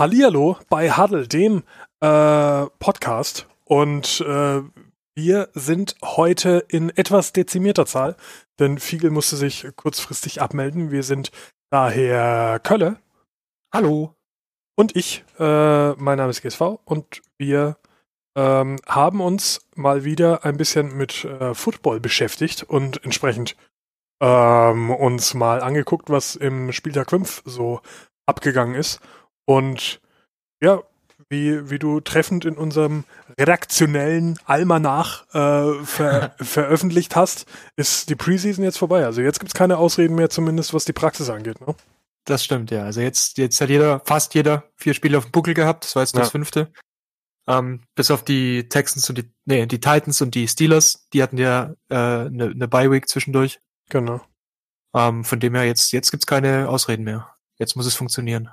Hallihallo 0.00 0.56
bei 0.70 0.90
Huddle, 0.96 1.28
dem 1.28 1.62
äh, 2.00 2.66
Podcast. 2.78 3.46
Und 3.66 4.22
äh, 4.22 4.62
wir 5.14 5.50
sind 5.52 5.94
heute 6.02 6.64
in 6.68 6.88
etwas 6.88 7.34
dezimierter 7.34 7.84
Zahl, 7.84 8.16
denn 8.58 8.78
Fiegel 8.78 9.10
musste 9.10 9.36
sich 9.36 9.68
kurzfristig 9.76 10.40
abmelden. 10.40 10.90
Wir 10.90 11.02
sind 11.02 11.32
daher 11.68 12.60
Kölle. 12.60 12.96
Hallo. 13.74 14.14
Und 14.74 14.96
ich, 14.96 15.22
äh, 15.38 15.92
mein 15.92 16.16
Name 16.16 16.30
ist 16.30 16.40
GSV 16.40 16.78
und 16.86 17.20
wir 17.36 17.76
ähm, 18.38 18.76
haben 18.88 19.20
uns 19.20 19.68
mal 19.76 20.04
wieder 20.04 20.46
ein 20.46 20.56
bisschen 20.56 20.96
mit 20.96 21.26
äh, 21.26 21.52
Football 21.52 22.00
beschäftigt 22.00 22.62
und 22.62 23.04
entsprechend 23.04 23.54
ähm, 24.22 24.92
uns 24.92 25.34
mal 25.34 25.60
angeguckt, 25.60 26.08
was 26.08 26.36
im 26.36 26.72
Spieltag 26.72 27.10
5 27.10 27.42
so 27.44 27.82
abgegangen 28.24 28.76
ist. 28.76 29.02
Und 29.50 30.00
ja, 30.62 30.80
wie, 31.28 31.70
wie 31.70 31.80
du 31.80 31.98
treffend 31.98 32.44
in 32.44 32.56
unserem 32.56 33.02
redaktionellen 33.36 34.38
Almanach 34.44 35.24
äh, 35.34 35.84
ver 35.84 36.36
veröffentlicht 36.40 37.16
hast, 37.16 37.46
ist 37.74 38.10
die 38.10 38.14
Preseason 38.14 38.62
jetzt 38.62 38.78
vorbei. 38.78 39.04
Also 39.04 39.22
jetzt 39.22 39.40
gibt 39.40 39.48
es 39.50 39.58
keine 39.58 39.78
Ausreden 39.78 40.14
mehr, 40.14 40.30
zumindest 40.30 40.72
was 40.72 40.84
die 40.84 40.92
Praxis 40.92 41.30
angeht. 41.30 41.60
Ne? 41.66 41.74
Das 42.26 42.44
stimmt, 42.44 42.70
ja. 42.70 42.84
Also 42.84 43.00
jetzt, 43.00 43.38
jetzt 43.38 43.60
hat 43.60 43.70
jeder, 43.70 43.98
fast 44.04 44.36
jeder 44.36 44.70
vier 44.76 44.94
Spiele 44.94 45.18
auf 45.18 45.24
dem 45.24 45.32
Buckel 45.32 45.54
gehabt. 45.54 45.82
Das 45.82 45.96
war 45.96 46.04
jetzt 46.04 46.14
das 46.14 46.28
ja. 46.28 46.30
fünfte. 46.30 46.72
Ähm, 47.48 47.80
bis 47.96 48.12
auf 48.12 48.22
die 48.22 48.68
Texans 48.68 49.08
und 49.08 49.18
die, 49.18 49.32
nee, 49.46 49.66
die 49.66 49.80
Titans 49.80 50.22
und 50.22 50.36
die 50.36 50.46
Steelers. 50.46 51.08
Die 51.12 51.24
hatten 51.24 51.38
ja 51.38 51.74
eine 51.88 52.26
äh, 52.26 52.30
ne, 52.30 52.54
ne 52.54 52.68
Bye-Week 52.68 53.08
zwischendurch. 53.08 53.60
Genau. 53.88 54.20
Ähm, 54.94 55.24
von 55.24 55.40
dem 55.40 55.56
her, 55.56 55.64
jetzt, 55.64 55.90
jetzt 55.90 56.12
gibt's 56.12 56.26
keine 56.26 56.68
Ausreden 56.68 57.02
mehr. 57.02 57.34
Jetzt 57.58 57.74
muss 57.74 57.86
es 57.86 57.96
funktionieren. 57.96 58.48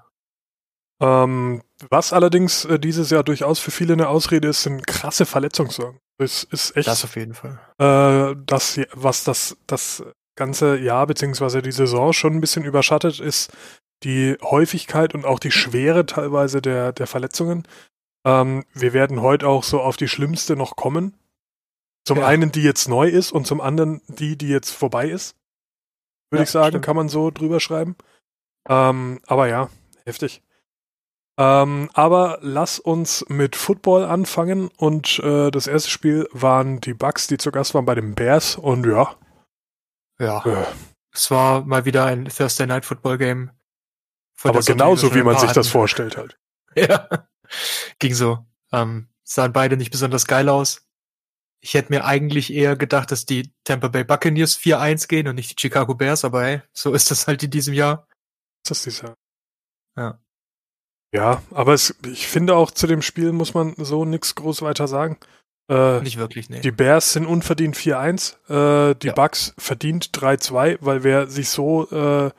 Ähm, 0.99 1.61
was 1.89 2.13
allerdings 2.13 2.65
äh, 2.65 2.79
dieses 2.79 3.09
Jahr 3.09 3.23
durchaus 3.23 3.59
für 3.59 3.71
viele 3.71 3.93
eine 3.93 4.09
Ausrede 4.09 4.47
ist, 4.47 4.63
sind 4.63 4.87
krasse 4.87 5.25
Verletzungssorgen. 5.25 5.99
Es 6.17 6.43
ist 6.43 6.75
echt. 6.75 6.87
Das 6.87 7.03
auf 7.03 7.15
jeden 7.15 7.35
Fall. 7.35 7.59
Äh, 7.77 8.35
das, 8.45 8.79
was 8.93 9.23
das, 9.23 9.57
das 9.67 10.03
ganze 10.35 10.77
Jahr 10.77 11.05
beziehungsweise 11.05 11.61
die 11.61 11.71
Saison 11.71 12.13
schon 12.13 12.33
ein 12.33 12.41
bisschen 12.41 12.65
überschattet, 12.65 13.19
ist 13.19 13.51
die 14.03 14.37
Häufigkeit 14.41 15.13
und 15.13 15.25
auch 15.25 15.39
die 15.39 15.51
Schwere 15.51 16.05
teilweise 16.05 16.61
der, 16.61 16.93
der 16.93 17.07
Verletzungen. 17.07 17.67
Ähm, 18.25 18.65
wir 18.73 18.93
werden 18.93 19.21
heute 19.21 19.47
auch 19.47 19.63
so 19.63 19.81
auf 19.81 19.97
die 19.97 20.07
schlimmste 20.07 20.55
noch 20.55 20.75
kommen. 20.75 21.15
Zum 22.05 22.19
ja. 22.19 22.27
einen 22.27 22.51
die 22.51 22.63
jetzt 22.63 22.87
neu 22.87 23.07
ist 23.07 23.31
und 23.31 23.45
zum 23.45 23.61
anderen 23.61 24.01
die, 24.07 24.37
die 24.37 24.47
jetzt 24.47 24.71
vorbei 24.71 25.09
ist. 25.09 25.35
Würde 26.29 26.41
ja, 26.41 26.43
ich 26.43 26.49
sagen, 26.49 26.69
stimmt. 26.69 26.85
kann 26.85 26.95
man 26.95 27.09
so 27.09 27.31
drüber 27.31 27.59
schreiben. 27.59 27.95
Ähm, 28.69 29.19
aber 29.27 29.47
ja, 29.47 29.69
heftig. 30.05 30.41
Ähm, 31.39 31.89
aber 31.93 32.39
lass 32.41 32.79
uns 32.79 33.23
mit 33.29 33.55
Football 33.55 34.05
anfangen 34.05 34.69
und 34.77 35.19
äh, 35.19 35.51
das 35.51 35.67
erste 35.67 35.89
Spiel 35.89 36.27
waren 36.31 36.81
die 36.81 36.95
Bucks, 36.95 37.27
die 37.27 37.37
zu 37.37 37.51
Gast 37.51 37.75
waren 37.75 37.85
bei 37.85 37.93
den 37.93 38.15
Bears 38.15 38.55
und 38.55 38.85
ja. 38.87 39.15
Ja. 40.19 40.43
Äh. 40.43 40.65
Es 41.13 41.29
war 41.29 41.63
mal 41.63 41.85
wieder 41.85 42.05
ein 42.05 42.25
Thursday 42.25 42.65
Night 42.65 42.85
Football 42.85 43.17
Game. 43.19 43.51
Aber 44.43 44.61
genauso 44.61 45.13
wie 45.15 45.23
man 45.23 45.37
sich 45.37 45.51
das 45.51 45.67
vorstellt 45.67 46.17
halt. 46.17 46.37
Ja. 46.75 47.09
Ging 47.97 48.13
so. 48.13 48.45
Ähm, 48.71 49.09
sahen 49.23 49.51
beide 49.51 49.77
nicht 49.77 49.89
besonders 49.89 50.27
geil 50.27 50.47
aus. 50.47 50.87
Ich 51.59 51.73
hätte 51.73 51.91
mir 51.91 52.05
eigentlich 52.05 52.53
eher 52.53 52.75
gedacht, 52.75 53.11
dass 53.11 53.25
die 53.25 53.51
Tampa 53.63 53.87
Bay 53.87 54.03
Buccaneers 54.03 54.59
4-1 54.59 55.07
gehen 55.07 55.27
und 55.27 55.35
nicht 55.35 55.49
die 55.49 55.59
Chicago 55.59 55.95
Bears, 55.95 56.23
aber 56.23 56.43
hey, 56.43 56.61
so 56.73 56.93
ist 56.93 57.09
das 57.09 57.25
halt 57.25 57.41
in 57.41 57.49
diesem 57.49 57.73
Jahr. 57.73 58.07
Das 58.63 58.77
ist 58.77 58.85
dieses 58.85 59.01
Jahr. 59.01 59.17
Ja. 59.95 60.19
Ja, 61.13 61.41
aber 61.51 61.73
es, 61.73 61.95
ich 62.05 62.27
finde 62.27 62.55
auch 62.55 62.71
zu 62.71 62.87
dem 62.87 63.01
Spiel 63.01 63.31
muss 63.31 63.53
man 63.53 63.75
so 63.77 64.05
nichts 64.05 64.35
groß 64.35 64.61
weiter 64.61 64.87
sagen. 64.87 65.17
Äh, 65.69 66.01
Nicht 66.01 66.17
wirklich, 66.17 66.49
nee. 66.49 66.61
Die 66.61 66.71
Bears 66.71 67.13
sind 67.13 67.25
unverdient 67.25 67.75
4-1, 67.75 68.91
äh, 68.91 68.95
die 68.95 69.07
ja. 69.07 69.13
Bucks 69.13 69.53
verdient 69.57 70.09
3-2, 70.17 70.77
weil 70.81 71.03
wer 71.03 71.27
sich 71.27 71.49
so 71.49 71.89
äh, 71.89 72.31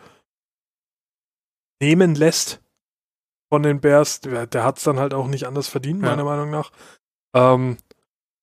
nehmen 1.81 2.15
lässt 2.15 2.61
von 3.51 3.63
den 3.63 3.81
Bears, 3.81 4.21
der, 4.21 4.47
der 4.47 4.65
hat 4.65 4.79
es 4.79 4.85
dann 4.85 4.99
halt 4.99 5.15
auch 5.15 5.27
nicht 5.27 5.47
anders 5.47 5.69
verdient, 5.69 6.03
ja. 6.03 6.11
meiner 6.11 6.25
Meinung 6.25 6.51
nach. 6.51 6.71
Ähm, 7.35 7.77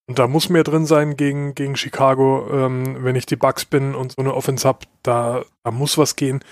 und 0.08 0.20
da 0.20 0.28
muss 0.28 0.50
mehr 0.50 0.64
drin 0.64 0.86
sein 0.86 1.18
gegen, 1.18 1.56
gegen 1.56 1.76
Chicago, 1.76 2.48
ähm, 2.52 3.04
wenn 3.04 3.16
ich 3.16 3.26
die 3.26 3.36
Bucks 3.36 3.66
bin 3.66 3.96
und 3.96 4.12
so 4.12 4.22
eine 4.22 4.36
Offense 4.36 4.68
hab, 4.68 4.86
da, 5.02 5.44
da 5.64 5.72
muss 5.72 5.98
was 5.98 6.16
gehen. 6.16 6.44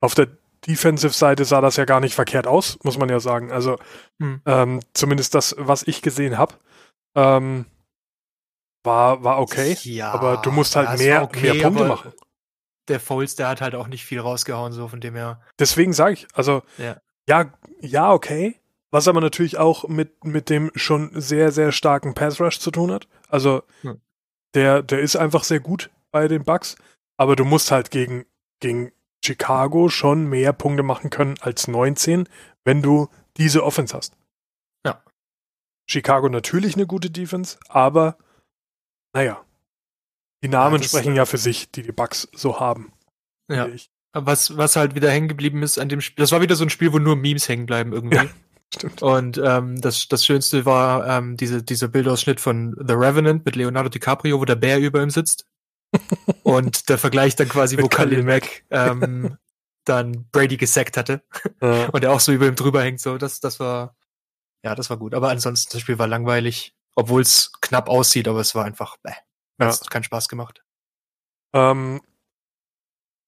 Auf 0.00 0.14
der 0.14 0.28
Defensive-Seite 0.68 1.44
sah 1.44 1.60
das 1.60 1.76
ja 1.76 1.84
gar 1.84 2.00
nicht 2.00 2.14
verkehrt 2.14 2.46
aus, 2.46 2.78
muss 2.82 2.98
man 2.98 3.08
ja 3.08 3.20
sagen. 3.20 3.50
Also 3.50 3.78
hm. 4.20 4.42
ähm, 4.44 4.80
zumindest 4.92 5.34
das, 5.34 5.54
was 5.58 5.82
ich 5.82 6.02
gesehen 6.02 6.36
habe, 6.36 6.54
ähm, 7.14 7.64
war, 8.84 9.24
war 9.24 9.40
okay. 9.40 9.76
Ja, 9.82 10.12
aber 10.12 10.36
du 10.38 10.50
musst 10.50 10.76
halt 10.76 10.98
mehr, 10.98 11.22
okay, 11.22 11.52
mehr 11.52 11.62
Punkte 11.62 11.84
machen. 11.84 12.12
Der 12.88 13.00
Foles, 13.00 13.34
der 13.34 13.48
hat 13.48 13.60
halt 13.60 13.74
auch 13.74 13.88
nicht 13.88 14.04
viel 14.04 14.20
rausgehauen, 14.20 14.72
so 14.72 14.88
von 14.88 15.00
dem 15.00 15.14
her. 15.14 15.40
Deswegen 15.58 15.92
sage 15.92 16.14
ich, 16.14 16.28
also 16.32 16.62
ja. 16.78 16.96
ja, 17.28 17.52
ja, 17.80 18.12
okay. 18.12 18.60
Was 18.90 19.08
aber 19.08 19.20
natürlich 19.20 19.58
auch 19.58 19.86
mit, 19.88 20.24
mit 20.24 20.48
dem 20.48 20.70
schon 20.74 21.10
sehr, 21.14 21.52
sehr 21.52 21.72
starken 21.72 22.14
Pass 22.14 22.40
Rush 22.40 22.58
zu 22.58 22.70
tun 22.70 22.90
hat. 22.90 23.06
Also 23.28 23.62
hm. 23.82 24.00
der, 24.54 24.82
der 24.82 25.00
ist 25.00 25.16
einfach 25.16 25.44
sehr 25.44 25.60
gut 25.60 25.90
bei 26.10 26.28
den 26.28 26.44
Bucks, 26.44 26.76
aber 27.18 27.36
du 27.36 27.44
musst 27.44 27.70
halt 27.70 27.90
gegen, 27.90 28.24
gegen 28.60 28.92
Chicago 29.28 29.90
schon 29.90 30.26
mehr 30.26 30.54
Punkte 30.54 30.82
machen 30.82 31.10
können 31.10 31.34
als 31.40 31.68
19, 31.68 32.26
wenn 32.64 32.80
du 32.80 33.08
diese 33.36 33.62
Offense 33.62 33.94
hast. 33.94 34.16
Ja. 34.86 35.02
Chicago 35.86 36.30
natürlich 36.30 36.76
eine 36.76 36.86
gute 36.86 37.10
Defense, 37.10 37.58
aber 37.68 38.16
naja, 39.12 39.44
die 40.42 40.48
Namen 40.48 40.80
ja, 40.80 40.88
sprechen 40.88 41.14
ja 41.14 41.26
für 41.26 41.36
sich, 41.36 41.70
die 41.70 41.82
die 41.82 41.92
Bucks 41.92 42.28
so 42.32 42.58
haben. 42.58 42.90
Ja. 43.50 43.68
Was, 44.14 44.56
was 44.56 44.76
halt 44.76 44.94
wieder 44.94 45.10
hängen 45.10 45.28
geblieben 45.28 45.62
ist 45.62 45.78
an 45.78 45.90
dem 45.90 46.00
Spiel, 46.00 46.22
das 46.22 46.32
war 46.32 46.40
wieder 46.40 46.56
so 46.56 46.64
ein 46.64 46.70
Spiel, 46.70 46.94
wo 46.94 46.98
nur 46.98 47.16
Memes 47.16 47.50
hängen 47.50 47.66
bleiben 47.66 47.92
irgendwie. 47.92 48.16
Ja, 48.16 48.26
stimmt. 48.74 49.02
Und 49.02 49.38
ähm, 49.44 49.78
das, 49.78 50.08
das 50.08 50.24
Schönste 50.24 50.64
war 50.64 51.06
ähm, 51.06 51.36
diese, 51.36 51.62
dieser 51.62 51.88
Bildausschnitt 51.88 52.40
von 52.40 52.74
The 52.78 52.94
Revenant 52.94 53.44
mit 53.44 53.56
Leonardo 53.56 53.90
DiCaprio, 53.90 54.40
wo 54.40 54.46
der 54.46 54.56
Bär 54.56 54.78
über 54.78 55.02
ihm 55.02 55.10
sitzt 55.10 55.44
und 56.42 56.88
der 56.88 56.98
Vergleich 56.98 57.36
dann 57.36 57.48
quasi, 57.48 57.80
wo 57.80 57.88
Khalil 57.88 58.22
Mack 58.22 58.64
ähm, 58.70 59.36
dann 59.84 60.28
Brady 60.30 60.56
gesackt 60.56 60.96
hatte 60.96 61.22
ja. 61.62 61.86
und 61.86 62.04
er 62.04 62.12
auch 62.12 62.20
so 62.20 62.32
über 62.32 62.46
ihm 62.46 62.56
drüber 62.56 62.82
hängt, 62.82 63.00
so, 63.00 63.18
das, 63.18 63.40
das 63.40 63.58
war, 63.58 63.96
ja, 64.62 64.74
das 64.74 64.90
war 64.90 64.96
gut. 64.96 65.14
Aber 65.14 65.30
ansonsten, 65.30 65.72
das 65.72 65.80
Spiel 65.80 65.98
war 65.98 66.06
langweilig, 66.06 66.74
obwohl 66.94 67.22
es 67.22 67.52
knapp 67.60 67.88
aussieht, 67.88 68.28
aber 68.28 68.40
es 68.40 68.54
war 68.54 68.64
einfach, 68.64 68.96
bäh, 68.98 69.12
ja. 69.60 69.66
hat 69.66 69.90
keinen 69.90 70.04
Spaß 70.04 70.28
gemacht. 70.28 70.62
Ähm, 71.54 72.00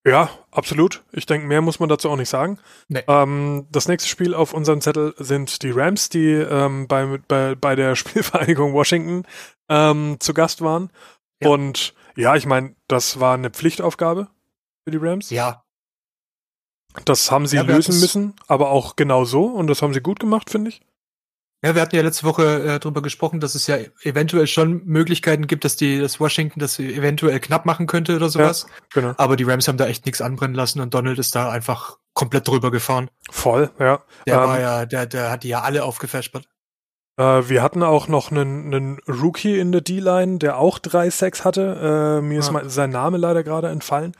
ja, 0.07 0.31
absolut. 0.51 1.05
Ich 1.13 1.27
denke, 1.27 1.47
mehr 1.47 1.61
muss 1.61 1.79
man 1.79 1.91
dazu 1.91 2.09
auch 2.09 2.17
nicht 2.17 2.31
sagen. 2.31 2.59
Nee. 2.89 3.03
Ähm, 3.07 3.67
das 3.71 3.87
nächste 3.87 4.09
Spiel 4.09 4.35
auf 4.35 4.55
unserem 4.55 4.81
Zettel 4.81 5.15
sind 5.19 5.63
die 5.63 5.71
Rams, 5.71 6.09
die 6.09 6.33
ähm, 6.33 6.89
bei, 6.89 7.19
bei, 7.29 7.55
bei 7.55 7.77
der 7.77 7.97
Spielvereinigung 7.97 8.73
Washington 8.73 9.25
ähm, 9.69 10.17
zu 10.19 10.33
Gast 10.33 10.63
waren. 10.63 10.91
Ja. 11.43 11.51
Und 11.51 11.95
ja, 12.17 12.37
ich 12.37 12.47
meine, 12.47 12.75
das 12.89 13.21
war 13.21 13.35
eine 13.35 13.51
Pflichtaufgabe 13.51 14.29
für 14.85 14.91
die 14.91 14.99
Rams. 14.99 15.31
Ja. 15.31 15.65
Das 17.05 17.31
haben 17.31 17.47
sie 17.47 17.57
ja, 17.57 17.63
lösen 17.63 18.01
müssen, 18.01 18.35
aber 18.49 18.71
auch 18.71 18.97
genau 18.97 19.25
so 19.25 19.45
und 19.45 19.69
das 19.69 19.81
haben 19.83 19.95
sie 19.95 20.01
gut 20.01 20.19
gemacht, 20.19 20.51
finde 20.51 20.71
ich. 20.71 20.83
Ja, 21.63 21.75
wir 21.75 21.83
hatten 21.83 21.95
ja 21.95 22.03
letzte 22.03 22.25
Woche 22.25 22.63
äh, 22.63 22.81
darüber 22.81 23.03
gesprochen, 23.03 23.39
dass 23.39 23.55
es 23.55 23.67
ja 23.67 23.77
eventuell 24.03 24.47
schon 24.47 24.83
Möglichkeiten 24.87 25.47
gibt, 25.47 25.65
dass 25.65 25.77
die, 25.77 26.01
das 26.01 26.19
Washington 26.19 26.59
das 26.59 26.79
eventuell 26.79 27.39
knapp 27.39 27.67
machen 27.67 27.87
könnte 27.87 28.17
oder 28.17 28.31
sowas. 28.31 28.67
Ja, 28.67 28.75
genau. 28.95 29.15
Aber 29.19 29.37
die 29.37 29.45
Rams 29.45 29.69
haben 29.69 29.77
da 29.77 29.87
echt 29.87 30.07
nichts 30.07 30.23
anbrennen 30.23 30.57
lassen 30.57 30.81
und 30.81 30.95
Donald 30.95 31.19
ist 31.19 31.35
da 31.35 31.51
einfach 31.51 31.99
komplett 32.15 32.49
drüber 32.49 32.71
gefahren. 32.71 33.11
Voll, 33.31 33.71
ja. 33.79 34.03
Der 34.27 34.35
ähm, 34.37 34.41
war 34.41 34.61
ja, 34.61 34.87
der, 34.87 35.05
der 35.05 35.31
hat 35.31 35.43
die 35.43 35.49
ja 35.49 35.61
alle 35.61 35.85
aufgefespert. 35.85 36.49
Äh, 37.21 37.51
wir 37.51 37.63
hatten 37.63 37.83
auch 37.83 38.09
noch 38.09 38.31
einen, 38.31 38.73
einen 38.73 38.99
Rookie 39.07 39.59
in 39.59 39.73
der 39.73 39.83
D-Line, 39.83 40.39
der 40.39 40.57
auch 40.57 40.79
drei 40.79 41.11
Sacks 41.11 41.45
hatte. 41.45 42.21
Äh, 42.21 42.23
mir 42.23 42.35
ja. 42.35 42.41
ist 42.41 42.51
mein, 42.51 42.71
sein 42.71 42.91
Name 42.91 43.19
leider 43.19 43.45
gerade 43.45 43.69
entfallen. 43.69 44.17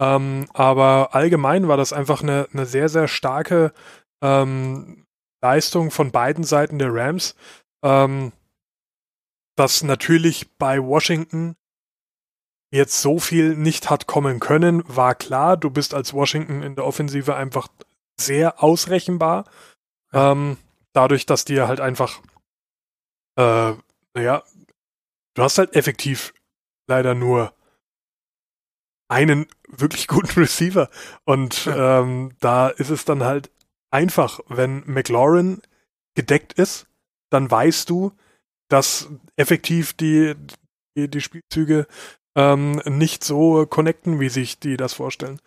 Ähm, 0.00 0.48
aber 0.54 1.10
allgemein 1.12 1.68
war 1.68 1.76
das 1.76 1.92
einfach 1.92 2.22
eine, 2.22 2.48
eine 2.52 2.64
sehr, 2.64 2.88
sehr 2.88 3.06
starke 3.06 3.74
ähm, 4.22 5.04
Leistung 5.42 5.90
von 5.90 6.10
beiden 6.10 6.42
Seiten 6.42 6.78
der 6.78 6.94
Rams. 6.94 7.34
Ähm, 7.84 8.32
dass 9.56 9.82
natürlich 9.82 10.48
bei 10.56 10.82
Washington 10.82 11.54
jetzt 12.72 13.02
so 13.02 13.18
viel 13.18 13.56
nicht 13.56 13.90
hat 13.90 14.06
kommen 14.06 14.40
können, 14.40 14.84
war 14.86 15.14
klar. 15.14 15.58
Du 15.58 15.68
bist 15.68 15.92
als 15.92 16.14
Washington 16.14 16.62
in 16.62 16.76
der 16.76 16.86
Offensive 16.86 17.34
einfach 17.34 17.68
sehr 18.18 18.62
ausrechenbar. 18.62 19.44
Ähm, 20.14 20.56
dadurch, 20.94 21.26
dass 21.26 21.44
dir 21.44 21.68
halt 21.68 21.80
einfach 21.80 22.20
äh, 23.38 23.74
naja, 24.14 24.42
du 25.34 25.42
hast 25.42 25.58
halt 25.58 25.74
effektiv 25.74 26.34
leider 26.88 27.14
nur 27.14 27.54
einen 29.08 29.46
wirklich 29.68 30.08
guten 30.08 30.28
Receiver. 30.40 30.90
Und 31.24 31.64
ja. 31.64 32.00
ähm, 32.00 32.32
da 32.40 32.68
ist 32.68 32.90
es 32.90 33.04
dann 33.04 33.24
halt 33.24 33.50
einfach, 33.90 34.40
wenn 34.48 34.82
McLaurin 34.86 35.62
gedeckt 36.14 36.52
ist, 36.54 36.86
dann 37.30 37.50
weißt 37.50 37.88
du, 37.88 38.12
dass 38.68 39.08
effektiv 39.36 39.94
die, 39.94 40.34
die, 40.96 41.08
die 41.08 41.20
Spielzüge 41.20 41.86
ähm, 42.36 42.82
nicht 42.84 43.24
so 43.24 43.66
connecten, 43.66 44.20
wie 44.20 44.28
sich 44.28 44.58
die 44.58 44.76
das 44.76 44.94
vorstellen. 44.94 45.40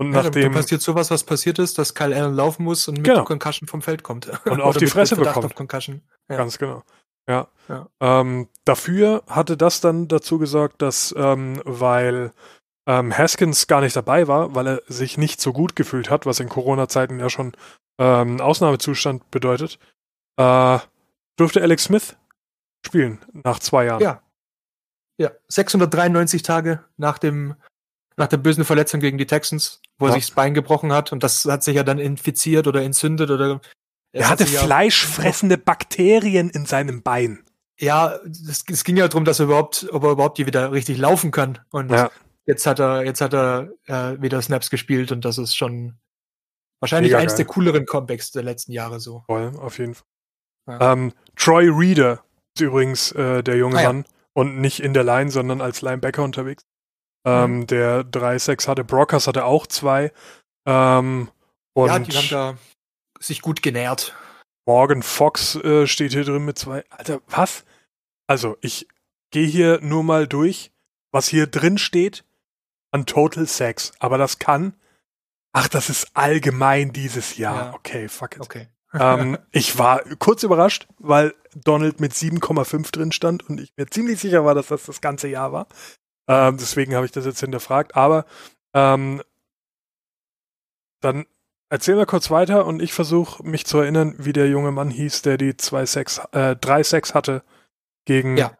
Und 0.00 0.12
ja, 0.12 0.22
nachdem 0.22 0.52
passiert 0.52 0.80
sowas, 0.80 1.10
was 1.10 1.24
passiert 1.24 1.58
ist, 1.58 1.76
dass 1.76 1.94
Kyle 1.94 2.14
Allen 2.14 2.34
laufen 2.34 2.62
muss 2.62 2.86
und 2.86 2.98
mit 2.98 3.04
genau. 3.04 3.24
Concussion 3.24 3.66
vom 3.66 3.82
Feld 3.82 4.04
kommt. 4.04 4.28
Und 4.46 4.60
auf 4.60 4.76
die 4.76 4.86
Fresse 4.86 5.16
bekommt. 5.16 5.44
Auf 5.44 5.56
Concussion. 5.56 6.02
Ja. 6.28 6.36
Ganz 6.36 6.58
genau. 6.58 6.84
Ja. 7.28 7.48
ja. 7.68 7.88
Ähm, 8.00 8.48
dafür 8.64 9.22
hatte 9.28 9.56
das 9.56 9.80
dann 9.80 10.08
dazu 10.08 10.38
gesorgt, 10.38 10.82
dass, 10.82 11.14
ähm, 11.16 11.60
weil 11.64 12.32
ähm, 12.88 13.16
Haskins 13.16 13.66
gar 13.66 13.82
nicht 13.82 13.94
dabei 13.94 14.26
war, 14.26 14.54
weil 14.54 14.66
er 14.66 14.82
sich 14.86 15.18
nicht 15.18 15.40
so 15.40 15.52
gut 15.52 15.76
gefühlt 15.76 16.10
hat, 16.10 16.24
was 16.24 16.40
in 16.40 16.48
Corona-Zeiten 16.48 17.20
ja 17.20 17.28
schon 17.28 17.52
ähm, 18.00 18.40
Ausnahmezustand 18.40 19.30
bedeutet, 19.30 19.78
äh, 20.38 20.78
durfte 21.36 21.62
Alex 21.62 21.84
Smith 21.84 22.16
spielen 22.84 23.18
nach 23.32 23.58
zwei 23.58 23.84
Jahren. 23.84 24.02
Ja. 24.02 24.22
Ja, 25.20 25.32
693 25.48 26.42
Tage 26.42 26.84
nach 26.96 27.18
dem 27.18 27.56
nach 28.16 28.28
der 28.28 28.36
bösen 28.36 28.64
Verletzung 28.64 29.00
gegen 29.00 29.18
die 29.18 29.26
Texans, 29.26 29.80
wo 29.98 30.06
ja. 30.06 30.12
er 30.12 30.14
sich 30.14 30.26
das 30.26 30.34
Bein 30.34 30.54
gebrochen 30.54 30.92
hat 30.92 31.12
und 31.12 31.22
das 31.22 31.44
hat 31.44 31.62
sich 31.62 31.76
ja 31.76 31.84
dann 31.84 31.98
infiziert 31.98 32.66
oder 32.66 32.82
entzündet 32.82 33.30
oder 33.30 33.60
er 34.18 34.30
hatte 34.30 34.46
fleischfressende 34.46 35.56
ja 35.56 35.62
Bakterien 35.64 36.50
in 36.50 36.66
seinem 36.66 37.02
Bein. 37.02 37.44
Ja, 37.80 38.18
es, 38.48 38.84
ging 38.84 38.96
ja 38.96 39.06
darum, 39.06 39.24
dass 39.24 39.38
er 39.38 39.46
überhaupt, 39.46 39.88
ob 39.92 40.02
er 40.02 40.10
überhaupt 40.10 40.36
hier 40.36 40.46
wieder 40.46 40.72
richtig 40.72 40.98
laufen 40.98 41.30
kann. 41.30 41.60
Und 41.70 41.92
ja. 41.92 42.10
jetzt 42.46 42.66
hat 42.66 42.80
er, 42.80 43.04
jetzt 43.04 43.20
hat 43.20 43.32
er 43.34 43.70
äh, 43.86 44.20
wieder 44.20 44.42
Snaps 44.42 44.70
gespielt 44.70 45.12
und 45.12 45.24
das 45.24 45.38
ist 45.38 45.54
schon 45.54 45.94
wahrscheinlich 46.80 47.12
Mega 47.12 47.22
eins 47.22 47.32
geil. 47.32 47.38
der 47.38 47.46
cooleren 47.46 47.86
Comebacks 47.86 48.32
der 48.32 48.42
letzten 48.42 48.72
Jahre 48.72 48.98
so. 48.98 49.22
Voll, 49.26 49.52
auf 49.60 49.78
jeden 49.78 49.94
Fall. 49.94 50.06
Ja. 50.68 50.92
Ähm, 50.92 51.12
Troy 51.36 51.68
Reader 51.68 52.24
ist 52.54 52.60
übrigens 52.60 53.12
äh, 53.12 53.42
der 53.42 53.56
junge 53.56 53.78
ah, 53.78 53.84
Mann 53.84 54.04
und 54.32 54.60
nicht 54.60 54.80
in 54.80 54.92
der 54.92 55.04
Line, 55.04 55.30
sondern 55.30 55.60
als 55.60 55.80
Linebacker 55.80 56.24
unterwegs. 56.24 56.64
Ähm, 57.24 57.60
mhm. 57.60 57.66
Der 57.68 58.02
3-6 58.02 58.66
hatte, 58.68 58.84
Brockers 58.84 59.26
hatte 59.26 59.44
auch 59.44 59.66
zwei. 59.66 60.12
Ähm, 60.66 61.30
und 61.74 61.88
ja, 61.88 61.98
die 62.00 62.16
haben 62.16 62.28
da 62.28 62.58
sich 63.20 63.42
gut 63.42 63.62
genährt. 63.62 64.14
Morgan 64.66 65.02
Fox 65.02 65.54
äh, 65.56 65.86
steht 65.86 66.12
hier 66.12 66.24
drin 66.24 66.44
mit 66.44 66.58
zwei. 66.58 66.84
Alter, 66.90 67.20
was? 67.26 67.64
Also, 68.26 68.58
ich 68.60 68.86
gehe 69.30 69.46
hier 69.46 69.80
nur 69.80 70.04
mal 70.04 70.26
durch, 70.26 70.72
was 71.10 71.28
hier 71.28 71.46
drin 71.46 71.78
steht 71.78 72.24
an 72.90 73.06
Total 73.06 73.46
Sex. 73.46 73.92
Aber 73.98 74.18
das 74.18 74.38
kann. 74.38 74.74
Ach, 75.52 75.68
das 75.68 75.88
ist 75.88 76.10
allgemein 76.14 76.92
dieses 76.92 77.36
Jahr. 77.36 77.66
Ja. 77.66 77.74
Okay, 77.74 78.08
fuck 78.08 78.36
it. 78.36 78.42
Okay. 78.42 78.68
ähm, 78.92 79.38
ich 79.52 79.78
war 79.78 80.00
kurz 80.18 80.42
überrascht, 80.42 80.86
weil 80.98 81.34
Donald 81.54 82.00
mit 82.00 82.12
7,5 82.12 82.92
drin 82.92 83.12
stand 83.12 83.48
und 83.48 83.60
ich 83.60 83.72
mir 83.76 83.86
ziemlich 83.86 84.20
sicher 84.20 84.44
war, 84.44 84.54
dass 84.54 84.68
das 84.68 84.84
das 84.84 85.00
ganze 85.00 85.28
Jahr 85.28 85.52
war. 85.52 85.66
Ähm, 86.28 86.58
deswegen 86.58 86.94
habe 86.94 87.06
ich 87.06 87.12
das 87.12 87.24
jetzt 87.24 87.40
hinterfragt. 87.40 87.96
Aber 87.96 88.26
ähm, 88.74 89.22
dann 91.00 91.26
erzähl 91.68 91.96
mal 91.96 92.06
kurz 92.06 92.30
weiter 92.30 92.66
und 92.66 92.80
ich 92.80 92.92
versuche 92.92 93.42
mich 93.42 93.66
zu 93.66 93.78
erinnern, 93.78 94.14
wie 94.18 94.32
der 94.32 94.48
junge 94.48 94.72
Mann 94.72 94.90
hieß, 94.90 95.22
der 95.22 95.36
die 95.36 95.52
2-6, 95.52 96.32
äh, 96.32 96.56
3-6 96.56 97.14
hatte 97.14 97.42
gegen. 98.04 98.36
Ja. 98.36 98.52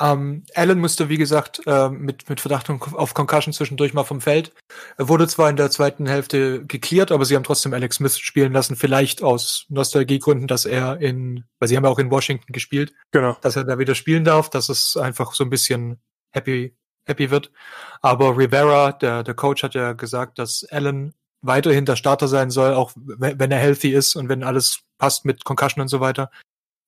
Ähm, 0.00 0.44
Allen 0.56 0.80
musste, 0.80 1.08
wie 1.08 1.18
gesagt, 1.18 1.62
äh, 1.66 1.88
mit, 1.88 2.28
mit 2.28 2.40
Verdacht 2.40 2.68
auf 2.68 3.14
Concussion 3.14 3.52
zwischendurch 3.52 3.94
mal 3.94 4.02
vom 4.02 4.20
Feld. 4.20 4.52
Er 4.96 5.08
wurde 5.08 5.28
zwar 5.28 5.48
in 5.48 5.56
der 5.56 5.70
zweiten 5.70 6.06
Hälfte 6.06 6.66
geklärt, 6.66 7.12
aber 7.12 7.24
sie 7.24 7.36
haben 7.36 7.44
trotzdem 7.44 7.72
Alex 7.72 7.96
Smith 7.96 8.18
spielen 8.18 8.52
lassen, 8.52 8.74
vielleicht 8.74 9.22
aus 9.22 9.66
Nostalgiegründen, 9.68 10.48
dass 10.48 10.64
er 10.64 11.00
in, 11.00 11.44
weil 11.60 11.68
sie 11.68 11.76
haben 11.76 11.84
ja 11.84 11.90
auch 11.90 12.00
in 12.00 12.10
Washington 12.10 12.52
gespielt, 12.52 12.92
genau. 13.12 13.36
dass 13.40 13.54
er 13.54 13.62
da 13.62 13.78
wieder 13.78 13.94
spielen 13.94 14.24
darf, 14.24 14.50
dass 14.50 14.68
es 14.68 14.96
einfach 14.96 15.32
so 15.32 15.44
ein 15.44 15.50
bisschen 15.50 16.02
happy 16.32 16.76
happy 17.06 17.30
wird. 17.30 17.52
Aber 18.00 18.36
Rivera, 18.36 18.92
der, 18.92 19.22
der 19.22 19.34
Coach, 19.34 19.62
hat 19.62 19.74
ja 19.74 19.92
gesagt, 19.92 20.38
dass 20.38 20.64
Allen 20.70 21.14
weiterhin 21.46 21.84
der 21.84 21.96
Starter 21.96 22.28
sein 22.28 22.50
soll, 22.50 22.74
auch 22.74 22.92
wenn 22.96 23.50
er 23.50 23.58
healthy 23.58 23.92
ist 23.92 24.16
und 24.16 24.28
wenn 24.28 24.42
alles 24.42 24.80
passt 24.98 25.24
mit 25.24 25.44
Concussion 25.44 25.82
und 25.82 25.88
so 25.88 26.00
weiter, 26.00 26.30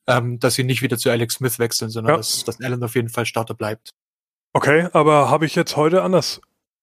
ähm, 0.08 0.38
dass 0.38 0.54
sie 0.54 0.64
nicht 0.64 0.82
wieder 0.82 0.98
zu 0.98 1.10
Alex 1.10 1.34
Smith 1.34 1.58
wechseln, 1.58 1.90
sondern 1.90 2.14
ja. 2.14 2.16
dass, 2.18 2.44
dass 2.44 2.60
Allen 2.60 2.82
auf 2.82 2.94
jeden 2.94 3.08
Fall 3.08 3.26
Starter 3.26 3.54
bleibt. 3.54 3.90
Okay, 4.52 4.88
aber 4.92 5.28
habe 5.30 5.46
ich 5.46 5.54
jetzt 5.54 5.76
heute 5.76 6.02
anders 6.02 6.40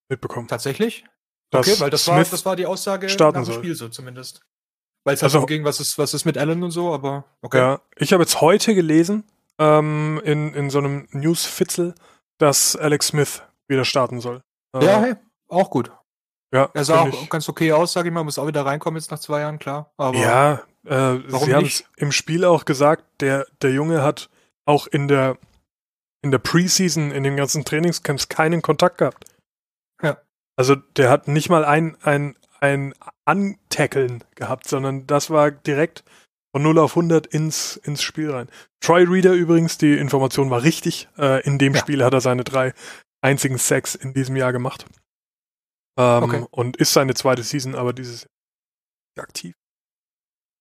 mitbekommen. 0.10 0.48
Tatsächlich? 0.48 1.06
Okay, 1.52 1.80
weil 1.80 1.90
das 1.90 2.08
war, 2.08 2.18
das 2.18 2.46
war 2.46 2.56
die 2.56 2.66
Aussage 2.66 3.10
starten 3.10 3.40
nach 3.40 3.48
dem 3.48 3.56
Spiel 3.56 3.76
so 3.76 3.90
zumindest. 3.90 4.42
Weil 5.06 5.16
es 5.16 5.22
halt 5.22 5.34
also, 5.34 5.46
ging, 5.46 5.64
was 5.64 5.80
ist, 5.80 5.98
was 5.98 6.14
ist 6.14 6.26
mit 6.26 6.38
Allen 6.38 6.64
und 6.64 6.72
so, 6.72 6.94
aber 6.94 7.26
okay. 7.42 7.58
Ja, 7.58 7.82
ich 7.98 8.14
habe 8.14 8.24
jetzt 8.24 8.42
heute 8.42 8.74
gelesen, 8.74 9.24
ähm, 9.60 10.22
in, 10.24 10.54
in 10.54 10.70
so 10.70 10.80
einem 10.80 11.08
News-Fitzel, 11.12 11.94
dass 12.38 12.76
Alex 12.76 13.08
Smith 13.08 13.44
wieder 13.68 13.86
starten 13.86 14.20
soll. 14.20 14.42
Ja, 14.74 15.00
äh, 15.00 15.02
hey, 15.02 15.16
auch 15.48 15.70
gut. 15.70 15.92
Ja, 16.54 16.70
er 16.74 16.86
sah 16.86 17.02
auch 17.02 17.30
ganz 17.30 17.50
okay 17.50 17.72
aus, 17.72 17.94
sage 17.94 18.10
ich 18.10 18.14
mal. 18.14 18.24
Muss 18.24 18.38
auch 18.38 18.46
wieder 18.46 18.64
reinkommen 18.64 19.00
jetzt 19.00 19.10
nach 19.10 19.20
zwei 19.20 19.40
Jahren, 19.40 19.58
klar. 19.58 19.92
Aber 19.98 20.18
ja, 20.18 20.62
äh, 20.86 21.18
sie 21.28 21.56
haben 21.56 21.66
es 21.66 21.84
im 21.98 22.12
Spiel 22.12 22.46
auch 22.46 22.66
gesagt, 22.66 23.04
der, 23.22 23.48
der 23.64 23.72
Junge 23.72 24.04
hat 24.04 24.30
auch 24.66 24.86
in 24.86 25.08
der, 25.08 25.38
in 26.22 26.30
der 26.30 26.38
Preseason, 26.38 27.12
in 27.12 27.24
den 27.24 27.36
ganzen 27.36 27.66
Trainingscamps 27.66 28.30
keinen 28.30 28.62
Kontakt 28.62 29.00
gehabt. 29.00 29.26
Ja. 30.02 30.18
Also 30.56 30.76
der 30.76 31.10
hat 31.10 31.28
nicht 31.28 31.50
mal 31.50 31.66
ein, 31.66 31.98
ein, 32.04 32.36
ein 32.60 32.94
Antackeln 33.26 34.24
gehabt, 34.36 34.68
sondern 34.68 35.08
das 35.08 35.32
war 35.32 35.50
direkt 35.50 36.04
von 36.56 36.62
0 36.62 36.78
auf 36.78 36.92
100 36.92 37.26
ins, 37.26 37.78
ins 37.78 38.04
Spiel 38.04 38.30
rein. 38.30 38.48
Troy 38.80 39.06
Reader 39.06 39.34
übrigens, 39.34 39.80
die 39.80 39.98
Information 39.98 40.52
war 40.52 40.62
richtig. 40.62 41.08
Äh, 41.18 41.44
in 41.48 41.58
dem 41.58 41.74
ja. 41.74 41.80
Spiel 41.80 42.04
hat 42.04 42.14
er 42.14 42.22
seine 42.22 42.44
drei 42.44 42.74
einzigen 43.22 43.58
Sacks 43.58 43.96
in 43.96 44.14
diesem 44.14 44.36
Jahr 44.36 44.52
gemacht. 44.52 44.86
Ähm, 45.98 46.24
okay. 46.24 46.46
Und 46.52 46.78
ist 46.78 46.94
seine 46.94 47.14
zweite 47.14 47.44
Season, 47.44 47.76
aber 47.76 47.94
dieses 47.94 48.28
Jahr 49.18 49.26
aktiv. 49.26 49.56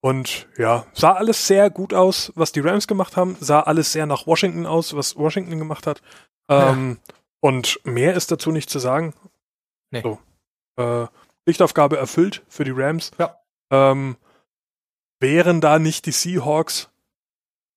Und 0.05 0.49
ja, 0.58 0.84
sah 0.94 1.12
alles 1.12 1.46
sehr 1.46 1.70
gut 1.70 1.94
aus, 1.94 2.32
was 2.34 2.50
die 2.50 2.61
Rams 2.61 2.88
gemacht 2.88 3.17
haben. 3.17 3.37
Sah 3.40 3.61
alles 3.61 3.93
sehr 3.93 4.05
nach 4.06 4.26
Washington 4.26 4.67
aus, 4.67 4.96
was 4.96 5.17
Washington 5.17 5.58
gemacht 5.58 5.87
hat. 5.87 6.02
Ähm, 6.49 6.99
ja. 7.00 7.14
Und 7.40 7.81
mehr 7.84 8.14
ist 8.14 8.31
dazu 8.32 8.50
nicht 8.50 8.69
zu 8.69 8.81
sagen. 8.81 9.14
Nee. 9.90 10.02
So. 10.02 10.19
Äh, 10.76 11.06
Pflichtaufgabe 11.44 11.99
erfüllt 11.99 12.44
für 12.49 12.64
die 12.64 12.73
Rams. 12.73 13.12
Ja. 13.19 13.38
Ähm, 13.70 14.17
wären 15.20 15.61
da 15.61 15.79
nicht 15.79 16.06
die 16.06 16.12
Seahawks, 16.12 16.90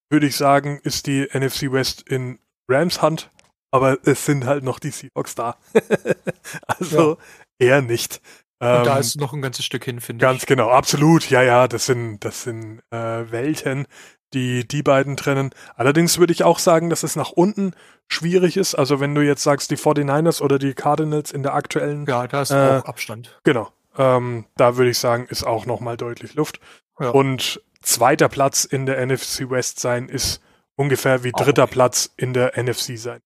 würde 0.09 0.25
ich 0.25 0.35
sagen, 0.35 0.79
ist 0.83 1.05
die 1.05 1.27
NFC 1.31 1.71
West 1.71 2.09
in 2.09 2.39
Rams 2.67 3.03
Hand. 3.03 3.31
Aber 3.71 3.99
es 4.07 4.25
sind 4.25 4.45
halt 4.45 4.63
noch 4.63 4.79
die 4.79 4.91
Seahawks 4.91 5.35
da. 5.35 5.57
also 6.67 7.11
ja 7.11 7.17
eher 7.59 7.81
nicht. 7.81 8.21
Ähm, 8.61 8.85
da 8.85 8.97
ist 8.97 9.19
noch 9.19 9.33
ein 9.33 9.41
ganzes 9.41 9.65
Stück 9.65 9.83
hin, 9.83 9.99
finde 9.99 10.25
ich. 10.25 10.29
Ganz 10.29 10.45
genau, 10.45 10.69
absolut. 10.69 11.29
Ja, 11.29 11.41
ja, 11.41 11.67
das 11.67 11.85
sind, 11.85 12.19
das 12.19 12.43
sind 12.43 12.81
äh, 12.89 13.29
Welten, 13.31 13.85
die 14.33 14.65
die 14.65 14.81
beiden 14.81 15.17
trennen. 15.17 15.49
Allerdings 15.75 16.17
würde 16.17 16.31
ich 16.31 16.43
auch 16.43 16.59
sagen, 16.59 16.89
dass 16.89 17.03
es 17.03 17.15
nach 17.15 17.31
unten 17.31 17.73
schwierig 18.07 18.55
ist. 18.55 18.75
Also 18.75 18.99
wenn 18.99 19.13
du 19.13 19.21
jetzt 19.21 19.43
sagst, 19.43 19.71
die 19.71 19.77
49ers 19.77 20.41
oder 20.41 20.57
die 20.57 20.73
Cardinals 20.73 21.31
in 21.31 21.43
der 21.43 21.53
aktuellen. 21.53 22.05
Ja, 22.05 22.27
da 22.27 22.41
ist 22.41 22.51
äh, 22.51 22.79
auch 22.81 22.85
Abstand. 22.85 23.39
Genau. 23.43 23.71
Ähm, 23.97 24.45
da 24.55 24.77
würde 24.77 24.91
ich 24.91 24.99
sagen, 24.99 25.25
ist 25.29 25.43
auch 25.43 25.65
nochmal 25.65 25.97
deutlich 25.97 26.33
Luft. 26.35 26.59
Ja. 26.99 27.09
Und 27.09 27.61
zweiter 27.81 28.29
Platz 28.29 28.63
in 28.63 28.85
der 28.85 29.05
NFC 29.05 29.49
West 29.49 29.79
sein 29.79 30.07
ist 30.07 30.41
ungefähr 30.75 31.23
wie 31.23 31.31
dritter 31.31 31.63
okay. 31.63 31.73
Platz 31.73 32.09
in 32.15 32.33
der 32.33 32.61
NFC 32.61 32.97
sein. 32.97 33.21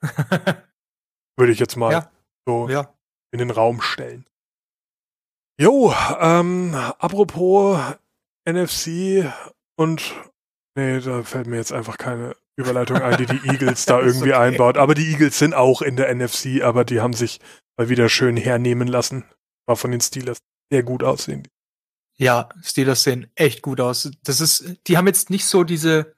würde 1.36 1.52
ich 1.52 1.58
jetzt 1.58 1.76
mal 1.76 1.92
ja. 1.92 2.10
so 2.46 2.68
ja 2.68 2.93
in 3.34 3.38
den 3.38 3.50
Raum 3.50 3.82
stellen. 3.82 4.24
Jo, 5.60 5.92
ähm, 6.20 6.72
apropos 6.74 7.80
NFC 8.48 9.32
und 9.76 10.14
nee, 10.76 11.00
da 11.00 11.24
fällt 11.24 11.48
mir 11.48 11.56
jetzt 11.56 11.72
einfach 11.72 11.98
keine 11.98 12.36
Überleitung 12.56 12.98
ein, 12.98 13.18
die 13.18 13.26
die 13.26 13.44
Eagles 13.48 13.86
da 13.86 14.00
irgendwie 14.00 14.32
okay. 14.32 14.52
einbaut. 14.52 14.78
Aber 14.78 14.94
die 14.94 15.10
Eagles 15.10 15.36
sind 15.36 15.52
auch 15.52 15.82
in 15.82 15.96
der 15.96 16.14
NFC, 16.14 16.62
aber 16.62 16.84
die 16.84 17.00
haben 17.00 17.12
sich 17.12 17.40
mal 17.76 17.88
wieder 17.88 18.08
schön 18.08 18.36
hernehmen 18.36 18.86
lassen. 18.86 19.24
War 19.66 19.76
von 19.76 19.90
den 19.90 20.00
Steelers 20.00 20.38
sehr 20.70 20.84
gut 20.84 21.02
aussehen. 21.02 21.48
Ja, 22.16 22.48
Steelers 22.62 23.02
sehen 23.02 23.32
echt 23.34 23.62
gut 23.62 23.80
aus. 23.80 24.12
Das 24.22 24.40
ist, 24.40 24.76
die 24.86 24.96
haben 24.96 25.08
jetzt 25.08 25.30
nicht 25.30 25.46
so 25.46 25.64
diese, 25.64 26.14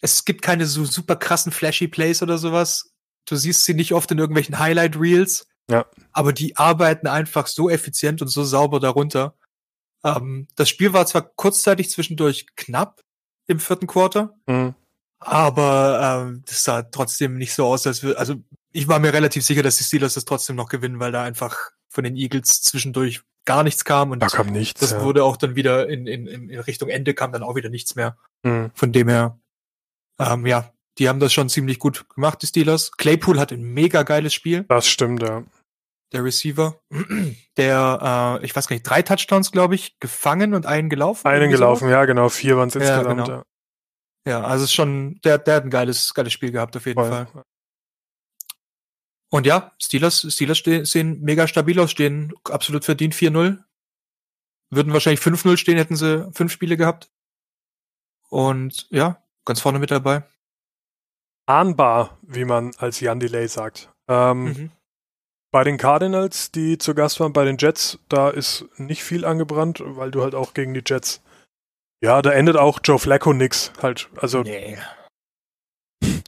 es 0.00 0.24
gibt 0.24 0.42
keine 0.42 0.66
so 0.66 0.84
super 0.84 1.14
krassen 1.14 1.52
flashy 1.52 1.86
Plays 1.86 2.20
oder 2.20 2.36
sowas. 2.38 2.90
Du 3.28 3.36
siehst 3.36 3.64
sie 3.64 3.74
nicht 3.74 3.92
oft 3.92 4.10
in 4.10 4.18
irgendwelchen 4.18 4.58
Highlight 4.58 4.98
Reels. 4.98 5.46
Ja. 5.72 5.86
Aber 6.12 6.32
die 6.32 6.56
arbeiten 6.56 7.06
einfach 7.06 7.46
so 7.46 7.70
effizient 7.70 8.22
und 8.22 8.28
so 8.28 8.44
sauber 8.44 8.78
darunter. 8.78 9.34
Ähm, 10.04 10.48
das 10.54 10.68
Spiel 10.68 10.92
war 10.92 11.06
zwar 11.06 11.22
kurzzeitig 11.22 11.90
zwischendurch 11.90 12.46
knapp 12.56 13.02
im 13.46 13.58
vierten 13.58 13.86
Quarter, 13.86 14.34
mhm. 14.46 14.74
aber 15.18 16.24
ähm, 16.26 16.42
das 16.46 16.64
sah 16.64 16.82
trotzdem 16.82 17.38
nicht 17.38 17.54
so 17.54 17.66
aus, 17.66 17.86
als 17.86 18.02
wir, 18.02 18.18
also 18.18 18.36
ich 18.72 18.88
war 18.88 18.98
mir 18.98 19.12
relativ 19.12 19.44
sicher, 19.44 19.62
dass 19.62 19.76
die 19.76 19.84
Steelers 19.84 20.14
das 20.14 20.24
trotzdem 20.24 20.56
noch 20.56 20.68
gewinnen, 20.68 21.00
weil 21.00 21.12
da 21.12 21.22
einfach 21.22 21.56
von 21.88 22.04
den 22.04 22.16
Eagles 22.16 22.62
zwischendurch 22.62 23.22
gar 23.44 23.62
nichts 23.62 23.84
kam. 23.84 24.10
Und 24.10 24.20
da 24.20 24.28
kam 24.28 24.48
nichts. 24.48 24.80
Das 24.80 24.92
ja. 24.92 25.02
wurde 25.02 25.24
auch 25.24 25.36
dann 25.36 25.54
wieder 25.54 25.88
in, 25.88 26.06
in, 26.06 26.26
in 26.26 26.58
Richtung 26.60 26.88
Ende 26.88 27.14
kam 27.14 27.32
dann 27.32 27.42
auch 27.42 27.54
wieder 27.54 27.68
nichts 27.68 27.94
mehr. 27.94 28.16
Mhm. 28.42 28.70
Von 28.74 28.92
dem 28.92 29.08
her, 29.08 29.38
ähm, 30.18 30.46
ja, 30.46 30.72
die 30.98 31.08
haben 31.08 31.20
das 31.20 31.32
schon 31.32 31.48
ziemlich 31.48 31.78
gut 31.78 32.08
gemacht, 32.08 32.40
die 32.42 32.46
Steelers. 32.46 32.92
Claypool 32.92 33.38
hat 33.38 33.52
ein 33.52 33.62
mega 33.62 34.02
geiles 34.02 34.34
Spiel. 34.34 34.64
Das 34.68 34.86
stimmt, 34.86 35.22
ja. 35.22 35.44
Der 36.12 36.22
Receiver, 36.22 36.78
der, 37.56 38.38
äh, 38.40 38.44
ich 38.44 38.54
weiß 38.54 38.68
gar 38.68 38.74
nicht, 38.74 38.82
drei 38.82 39.02
Touchdowns, 39.02 39.50
glaube 39.50 39.74
ich, 39.74 39.98
gefangen 39.98 40.54
und 40.54 40.66
einen 40.66 40.90
gelaufen. 40.90 41.26
Einen 41.26 41.50
gelaufen, 41.50 41.88
so. 41.88 41.90
ja, 41.90 42.04
genau. 42.04 42.28
Vier 42.28 42.56
waren 42.56 42.68
es 42.68 42.74
insgesamt, 42.74 43.06
ja, 43.06 43.14
genau. 43.14 43.28
ja. 43.28 43.42
Ja, 44.24 44.42
also 44.42 44.64
ist 44.64 44.72
schon, 44.72 45.20
der, 45.24 45.38
der 45.38 45.56
hat 45.56 45.64
ein 45.64 45.70
geiles, 45.70 46.14
geiles 46.14 46.32
Spiel 46.32 46.52
gehabt, 46.52 46.76
auf 46.76 46.86
jeden 46.86 47.00
Voll. 47.00 47.10
Fall. 47.10 47.44
Und 49.30 49.46
ja, 49.46 49.72
Steelers, 49.82 50.26
Steelers 50.32 50.58
stehen, 50.58 50.84
sehen 50.84 51.20
mega 51.22 51.48
stabil 51.48 51.80
aus, 51.80 51.90
stehen 51.90 52.32
absolut 52.44 52.84
verdient 52.84 53.14
4-0. 53.14 53.58
Würden 54.70 54.92
wahrscheinlich 54.92 55.20
5-0 55.20 55.56
stehen, 55.56 55.78
hätten 55.78 55.96
sie 55.96 56.30
fünf 56.32 56.52
Spiele 56.52 56.76
gehabt. 56.76 57.10
Und 58.28 58.86
ja, 58.90 59.22
ganz 59.44 59.60
vorne 59.60 59.78
mit 59.78 59.90
dabei. 59.90 60.24
Ahnbar, 61.46 62.18
wie 62.22 62.44
man 62.44 62.72
als 62.76 63.00
Jan 63.00 63.20
Delay 63.20 63.48
sagt. 63.48 63.90
Ähm, 64.06 64.44
mhm. 64.44 64.72
Bei 65.52 65.64
den 65.64 65.76
Cardinals, 65.76 66.50
die 66.50 66.78
zu 66.78 66.94
Gast 66.94 67.20
waren, 67.20 67.34
bei 67.34 67.44
den 67.44 67.58
Jets, 67.58 67.98
da 68.08 68.30
ist 68.30 68.64
nicht 68.78 69.04
viel 69.04 69.24
angebrannt, 69.24 69.82
weil 69.84 70.10
du 70.10 70.22
halt 70.22 70.34
auch 70.34 70.54
gegen 70.54 70.72
die 70.72 70.82
Jets. 70.84 71.22
Ja, 72.02 72.22
da 72.22 72.32
endet 72.32 72.56
auch 72.56 72.80
Joe 72.82 72.98
Flacco 72.98 73.32
nix. 73.32 73.70
Halt, 73.80 74.08
also. 74.16 74.42
Nee. 74.42 74.78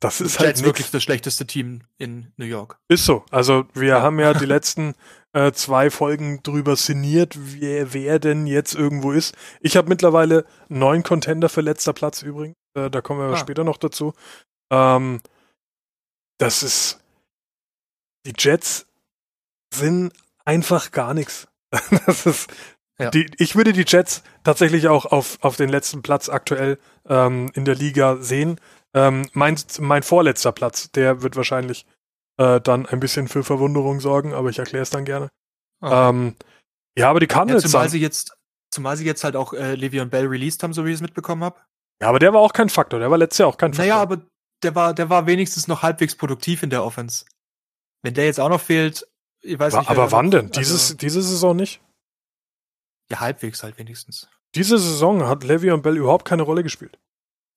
Das 0.00 0.20
ist 0.20 0.38
halt 0.38 0.62
wirklich 0.62 0.92
das 0.92 1.02
schlechteste 1.02 1.44
Team 1.44 1.82
in 1.96 2.32
New 2.36 2.44
York. 2.44 2.78
Ist 2.86 3.04
so. 3.04 3.24
Also 3.32 3.66
wir 3.74 3.88
ja. 3.88 4.00
haben 4.00 4.20
ja 4.20 4.32
die 4.32 4.44
letzten 4.46 4.94
äh, 5.32 5.50
zwei 5.50 5.90
Folgen 5.90 6.40
drüber 6.44 6.76
sinniert, 6.76 7.36
wer, 7.36 7.92
wer 7.94 8.20
denn 8.20 8.46
jetzt 8.46 8.76
irgendwo 8.76 9.10
ist. 9.10 9.34
Ich 9.60 9.76
habe 9.76 9.88
mittlerweile 9.88 10.44
neun 10.68 11.02
Contender 11.02 11.48
für 11.48 11.62
letzter 11.62 11.94
Platz 11.94 12.22
übrigens. 12.22 12.54
Äh, 12.74 12.90
da 12.90 13.00
kommen 13.00 13.18
wir 13.18 13.34
ah. 13.34 13.36
später 13.36 13.64
noch 13.64 13.76
dazu. 13.76 14.14
Ähm, 14.70 15.20
das 16.38 16.62
ist. 16.62 17.00
Die 18.28 18.34
Jets 18.36 18.86
sind 19.74 20.12
einfach 20.44 20.90
gar 20.92 21.14
nichts. 21.14 21.48
Das 22.06 22.26
ist. 22.26 22.50
Ja. 23.00 23.10
Die, 23.10 23.30
ich 23.38 23.54
würde 23.54 23.72
die 23.72 23.84
Jets 23.86 24.24
tatsächlich 24.42 24.88
auch 24.88 25.06
auf, 25.06 25.38
auf 25.40 25.56
den 25.56 25.68
letzten 25.68 26.02
Platz 26.02 26.28
aktuell 26.28 26.78
ähm, 27.08 27.48
in 27.54 27.64
der 27.64 27.76
Liga 27.76 28.16
sehen. 28.16 28.60
Ähm, 28.92 29.28
mein, 29.34 29.56
mein 29.78 30.02
vorletzter 30.02 30.50
Platz, 30.50 30.90
der 30.90 31.22
wird 31.22 31.36
wahrscheinlich 31.36 31.86
äh, 32.38 32.60
dann 32.60 32.86
ein 32.86 32.98
bisschen 32.98 33.28
für 33.28 33.44
Verwunderung 33.44 34.00
sorgen, 34.00 34.34
aber 34.34 34.50
ich 34.50 34.58
erkläre 34.58 34.82
es 34.82 34.90
dann 34.90 35.04
gerne. 35.04 35.28
Okay. 35.80 36.08
Ähm, 36.08 36.36
ja, 36.98 37.08
aber 37.08 37.20
die 37.20 37.28
Cardinals. 37.28 37.62
Ja, 37.62 37.68
zumal 37.68 37.88
sie 37.88 38.00
jetzt, 38.00 38.36
zumal 38.72 38.96
sie 38.96 39.04
jetzt 39.04 39.22
halt 39.22 39.36
auch 39.36 39.52
äh, 39.52 39.74
Le'Veon 39.74 40.06
Bell 40.06 40.26
released 40.26 40.64
haben, 40.64 40.72
so 40.72 40.84
wie 40.84 40.88
ich 40.88 40.96
es 40.96 41.00
mitbekommen 41.00 41.44
habe. 41.44 41.60
Ja, 42.02 42.08
aber 42.08 42.18
der 42.18 42.32
war 42.32 42.40
auch 42.40 42.52
kein 42.52 42.68
Faktor. 42.68 42.98
Der 42.98 43.12
war 43.12 43.18
letztes 43.18 43.38
Jahr 43.38 43.48
auch 43.48 43.58
kein 43.58 43.74
Faktor. 43.74 43.86
Naja, 43.86 44.02
aber 44.02 44.22
der 44.64 44.74
war, 44.74 44.92
der 44.92 45.08
war 45.08 45.26
wenigstens 45.26 45.68
noch 45.68 45.82
halbwegs 45.82 46.16
produktiv 46.16 46.64
in 46.64 46.70
der 46.70 46.82
Offense. 46.82 47.24
Wenn 48.02 48.14
der 48.14 48.26
jetzt 48.26 48.40
auch 48.40 48.48
noch 48.48 48.60
fehlt, 48.60 49.06
ich 49.40 49.58
weiß 49.58 49.74
aber, 49.74 49.82
nicht. 49.82 49.90
Aber 49.90 50.12
wann 50.12 50.30
denn? 50.30 50.50
Dieses, 50.50 50.82
also, 50.82 50.94
diese 50.96 51.22
Saison 51.22 51.56
nicht? 51.56 51.80
Ja, 53.10 53.20
halbwegs 53.20 53.62
halt 53.62 53.78
wenigstens. 53.78 54.28
Diese 54.54 54.78
Saison 54.78 55.26
hat 55.26 55.44
Le'Veon 55.44 55.82
Bell 55.82 55.96
überhaupt 55.96 56.24
keine 56.24 56.42
Rolle 56.42 56.62
gespielt. 56.62 56.98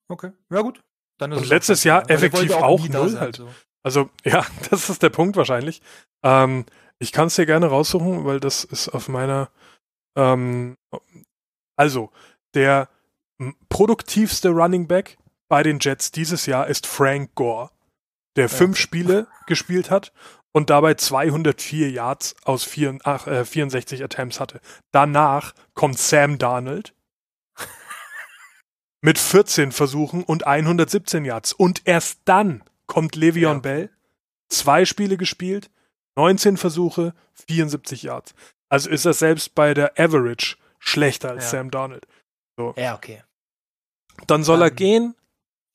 Okay, 0.07 0.31
ja 0.49 0.61
gut. 0.61 0.83
Dann 1.17 1.33
und 1.33 1.47
letztes 1.47 1.83
Jahr 1.83 2.09
effektiv 2.09 2.51
auch, 2.53 2.63
auch 2.63 2.87
null 2.87 3.19
halt. 3.19 3.37
So. 3.37 3.49
Also 3.83 4.09
ja, 4.23 4.45
das 4.69 4.89
ist 4.89 5.03
der 5.03 5.09
Punkt 5.09 5.37
wahrscheinlich. 5.37 5.81
Ähm, 6.23 6.65
ich 6.99 7.11
kann 7.11 7.27
es 7.27 7.35
dir 7.35 7.45
gerne 7.45 7.67
raussuchen, 7.67 8.25
weil 8.25 8.39
das 8.39 8.63
ist 8.63 8.89
auf 8.89 9.07
meiner. 9.07 9.49
Ähm, 10.15 10.77
also 11.77 12.11
der 12.53 12.89
produktivste 13.69 14.49
Running 14.49 14.87
Back 14.87 15.17
bei 15.47 15.63
den 15.63 15.79
Jets 15.79 16.11
dieses 16.11 16.45
Jahr 16.45 16.67
ist 16.67 16.85
Frank 16.85 17.33
Gore, 17.35 17.71
der 18.35 18.49
fünf 18.49 18.75
okay. 18.75 18.81
Spiele 18.81 19.27
gespielt 19.47 19.89
hat 19.89 20.13
und 20.51 20.69
dabei 20.69 20.95
204 20.95 21.91
Yards 21.91 22.35
aus 22.43 22.63
4, 22.63 22.99
ach, 23.03 23.27
äh, 23.27 23.45
64 23.45 24.03
Attempts 24.03 24.39
hatte. 24.39 24.59
Danach 24.91 25.53
kommt 25.73 25.97
Sam 25.97 26.37
Darnold 26.37 26.93
mit 29.01 29.17
14 29.17 29.71
Versuchen 29.71 30.23
und 30.23 30.45
117 30.45 31.25
Yards. 31.25 31.53
Und 31.53 31.81
erst 31.85 32.21
dann 32.25 32.63
kommt 32.87 33.15
Le'Veon 33.15 33.41
ja. 33.41 33.59
Bell, 33.59 33.89
zwei 34.49 34.85
Spiele 34.85 35.17
gespielt, 35.17 35.71
19 36.15 36.57
Versuche, 36.57 37.13
74 37.47 38.03
Yards. 38.03 38.33
Also 38.69 38.89
ist 38.89 39.05
er 39.05 39.13
selbst 39.13 39.55
bei 39.55 39.73
der 39.73 39.99
Average 39.99 40.57
schlechter 40.79 41.31
als 41.31 41.45
ja. 41.45 41.49
Sam 41.49 41.71
Darnold. 41.71 42.07
So. 42.57 42.73
Ja, 42.77 42.95
okay. 42.95 43.23
Dann 44.27 44.43
soll 44.43 44.57
um, 44.57 44.63
er 44.63 44.71
gehen. 44.71 45.15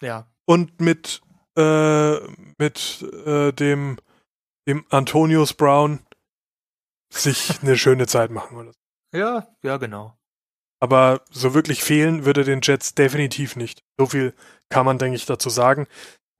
Ja. 0.02 0.26
Und 0.44 0.80
mit, 0.80 1.20
äh, 1.56 2.20
mit 2.58 3.02
äh, 3.24 3.52
dem 3.52 3.98
dem 4.68 4.84
Antonius 4.90 5.54
Brown 5.54 6.00
sich 7.12 7.60
eine 7.62 7.76
schöne 7.76 8.06
Zeit 8.06 8.30
machen 8.30 8.56
oder 8.56 8.72
so. 8.72 9.18
Ja, 9.18 9.46
ja, 9.62 9.76
genau. 9.76 10.16
Aber 10.80 11.22
so 11.30 11.54
wirklich 11.54 11.82
fehlen 11.82 12.24
würde 12.24 12.44
den 12.44 12.60
Jets 12.62 12.94
definitiv 12.94 13.56
nicht. 13.56 13.82
So 13.98 14.06
viel 14.06 14.34
kann 14.68 14.84
man, 14.84 14.98
denke 14.98 15.16
ich, 15.16 15.24
dazu 15.24 15.48
sagen. 15.48 15.86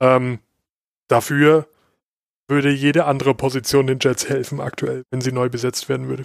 Ähm, 0.00 0.40
dafür 1.08 1.68
würde 2.48 2.70
jede 2.70 3.06
andere 3.06 3.34
Position 3.34 3.86
den 3.86 3.98
Jets 4.00 4.28
helfen 4.28 4.60
aktuell, 4.60 5.04
wenn 5.10 5.20
sie 5.20 5.32
neu 5.32 5.48
besetzt 5.48 5.88
werden 5.88 6.08
würde. 6.08 6.24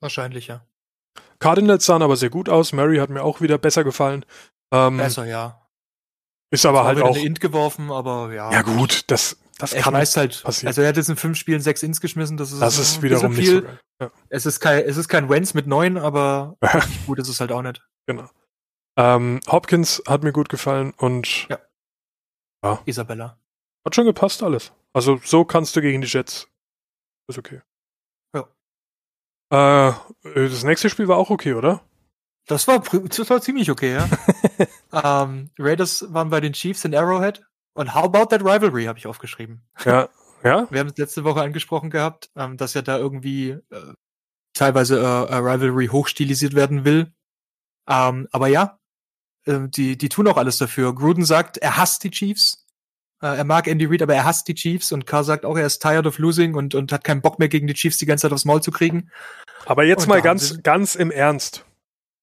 Wahrscheinlich, 0.00 0.48
ja. 0.48 0.64
Cardinals 1.38 1.86
sahen 1.86 2.02
aber 2.02 2.16
sehr 2.16 2.30
gut 2.30 2.48
aus. 2.48 2.72
Mary 2.72 2.98
hat 2.98 3.10
mir 3.10 3.22
auch 3.22 3.40
wieder 3.40 3.58
besser 3.58 3.84
gefallen. 3.84 4.24
Ähm, 4.72 4.98
besser, 4.98 5.24
ja. 5.24 5.67
Ist 6.50 6.64
aber 6.66 6.84
halt 6.84 7.00
auch. 7.00 7.14
Eine 7.14 7.24
Int 7.24 7.40
geworfen, 7.40 7.90
aber 7.90 8.32
ja. 8.32 8.50
Ja 8.50 8.62
gut, 8.62 9.10
das 9.10 9.38
das 9.58 9.72
er 9.72 9.82
kann 9.82 9.94
halt 9.94 10.08
passieren. 10.14 10.68
Also 10.68 10.82
er 10.82 10.88
hat 10.88 10.96
jetzt 10.96 11.08
in 11.08 11.16
fünf 11.16 11.36
Spielen 11.36 11.60
sechs 11.60 11.82
Ins 11.82 12.00
geschmissen. 12.00 12.36
Das 12.36 12.52
ist, 12.52 12.62
das 12.62 12.78
ist 12.78 13.02
wiederum 13.02 13.34
nicht 13.34 13.50
so 13.50 13.62
geil. 13.62 13.80
Ja. 14.00 14.10
Es 14.28 14.46
ist 14.46 14.60
kein, 14.60 14.84
es 14.84 14.96
ist 14.96 15.08
kein 15.08 15.28
Wenz 15.28 15.52
mit 15.52 15.66
neun, 15.66 15.98
aber 15.98 16.56
gut 17.06 17.18
ist 17.18 17.28
es 17.28 17.40
halt 17.40 17.50
auch 17.50 17.62
nicht. 17.62 17.84
Genau. 18.06 18.30
Ähm, 18.96 19.40
Hopkins 19.48 20.02
hat 20.06 20.22
mir 20.22 20.32
gut 20.32 20.48
gefallen 20.48 20.92
und 20.96 21.48
ja. 21.48 21.58
ja. 22.64 22.80
Isabella. 22.84 23.38
Hat 23.84 23.94
schon 23.94 24.06
gepasst 24.06 24.42
alles. 24.42 24.72
Also 24.92 25.20
so 25.24 25.44
kannst 25.44 25.74
du 25.74 25.80
gegen 25.80 26.00
die 26.00 26.08
Jets. 26.08 26.48
Ist 27.28 27.38
okay. 27.38 27.60
Ja. 28.34 28.48
Äh, 29.50 29.92
das 30.34 30.62
nächste 30.62 30.88
Spiel 30.88 31.08
war 31.08 31.16
auch 31.16 31.30
okay, 31.30 31.54
oder? 31.54 31.80
Das 32.48 32.66
war, 32.66 32.80
das 32.80 33.30
war 33.30 33.40
ziemlich 33.42 33.70
okay, 33.70 33.92
ja. 33.92 34.08
ähm, 35.22 35.50
Raiders 35.58 36.06
waren 36.08 36.30
bei 36.30 36.40
den 36.40 36.54
Chiefs 36.54 36.84
in 36.84 36.94
Arrowhead. 36.94 37.42
Und 37.74 37.94
how 37.94 38.04
about 38.04 38.26
that 38.26 38.40
rivalry, 38.40 38.86
habe 38.86 38.98
ich 38.98 39.06
aufgeschrieben. 39.06 39.62
Ja, 39.84 40.08
ja. 40.42 40.66
Wir 40.70 40.80
haben 40.80 40.88
es 40.88 40.96
letzte 40.96 41.24
Woche 41.24 41.42
angesprochen 41.42 41.90
gehabt, 41.90 42.30
ähm, 42.36 42.56
dass 42.56 42.74
ja 42.74 42.82
da 42.82 42.98
irgendwie 42.98 43.50
äh, 43.50 43.92
teilweise 44.54 44.98
äh, 44.98 45.34
Rivalry 45.34 45.88
hochstilisiert 45.88 46.54
werden 46.54 46.84
will. 46.84 47.12
Ähm, 47.86 48.26
aber 48.32 48.48
ja, 48.48 48.78
äh, 49.44 49.68
die, 49.68 49.98
die 49.98 50.08
tun 50.08 50.26
auch 50.26 50.38
alles 50.38 50.56
dafür. 50.56 50.94
Gruden 50.94 51.24
sagt, 51.24 51.58
er 51.58 51.76
hasst 51.76 52.02
die 52.02 52.10
Chiefs. 52.10 52.66
Äh, 53.20 53.36
er 53.36 53.44
mag 53.44 53.66
Andy 53.66 53.84
Reid, 53.84 54.02
aber 54.02 54.14
er 54.14 54.24
hasst 54.24 54.48
die 54.48 54.54
Chiefs. 54.54 54.90
Und 54.90 55.06
Carr 55.06 55.22
sagt 55.22 55.44
auch, 55.44 55.58
er 55.58 55.66
ist 55.66 55.80
tired 55.80 56.06
of 56.06 56.18
losing 56.18 56.54
und, 56.54 56.74
und 56.74 56.92
hat 56.92 57.04
keinen 57.04 57.20
Bock 57.20 57.38
mehr 57.38 57.48
gegen 57.48 57.66
die 57.66 57.74
Chiefs 57.74 57.98
die 57.98 58.06
ganze 58.06 58.22
Zeit 58.22 58.32
aufs 58.32 58.46
Maul 58.46 58.62
zu 58.62 58.70
kriegen. 58.70 59.10
Aber 59.66 59.84
jetzt 59.84 60.04
und 60.04 60.08
mal 60.08 60.22
ganz, 60.22 60.62
ganz 60.62 60.94
im 60.94 61.10
Ernst. 61.10 61.66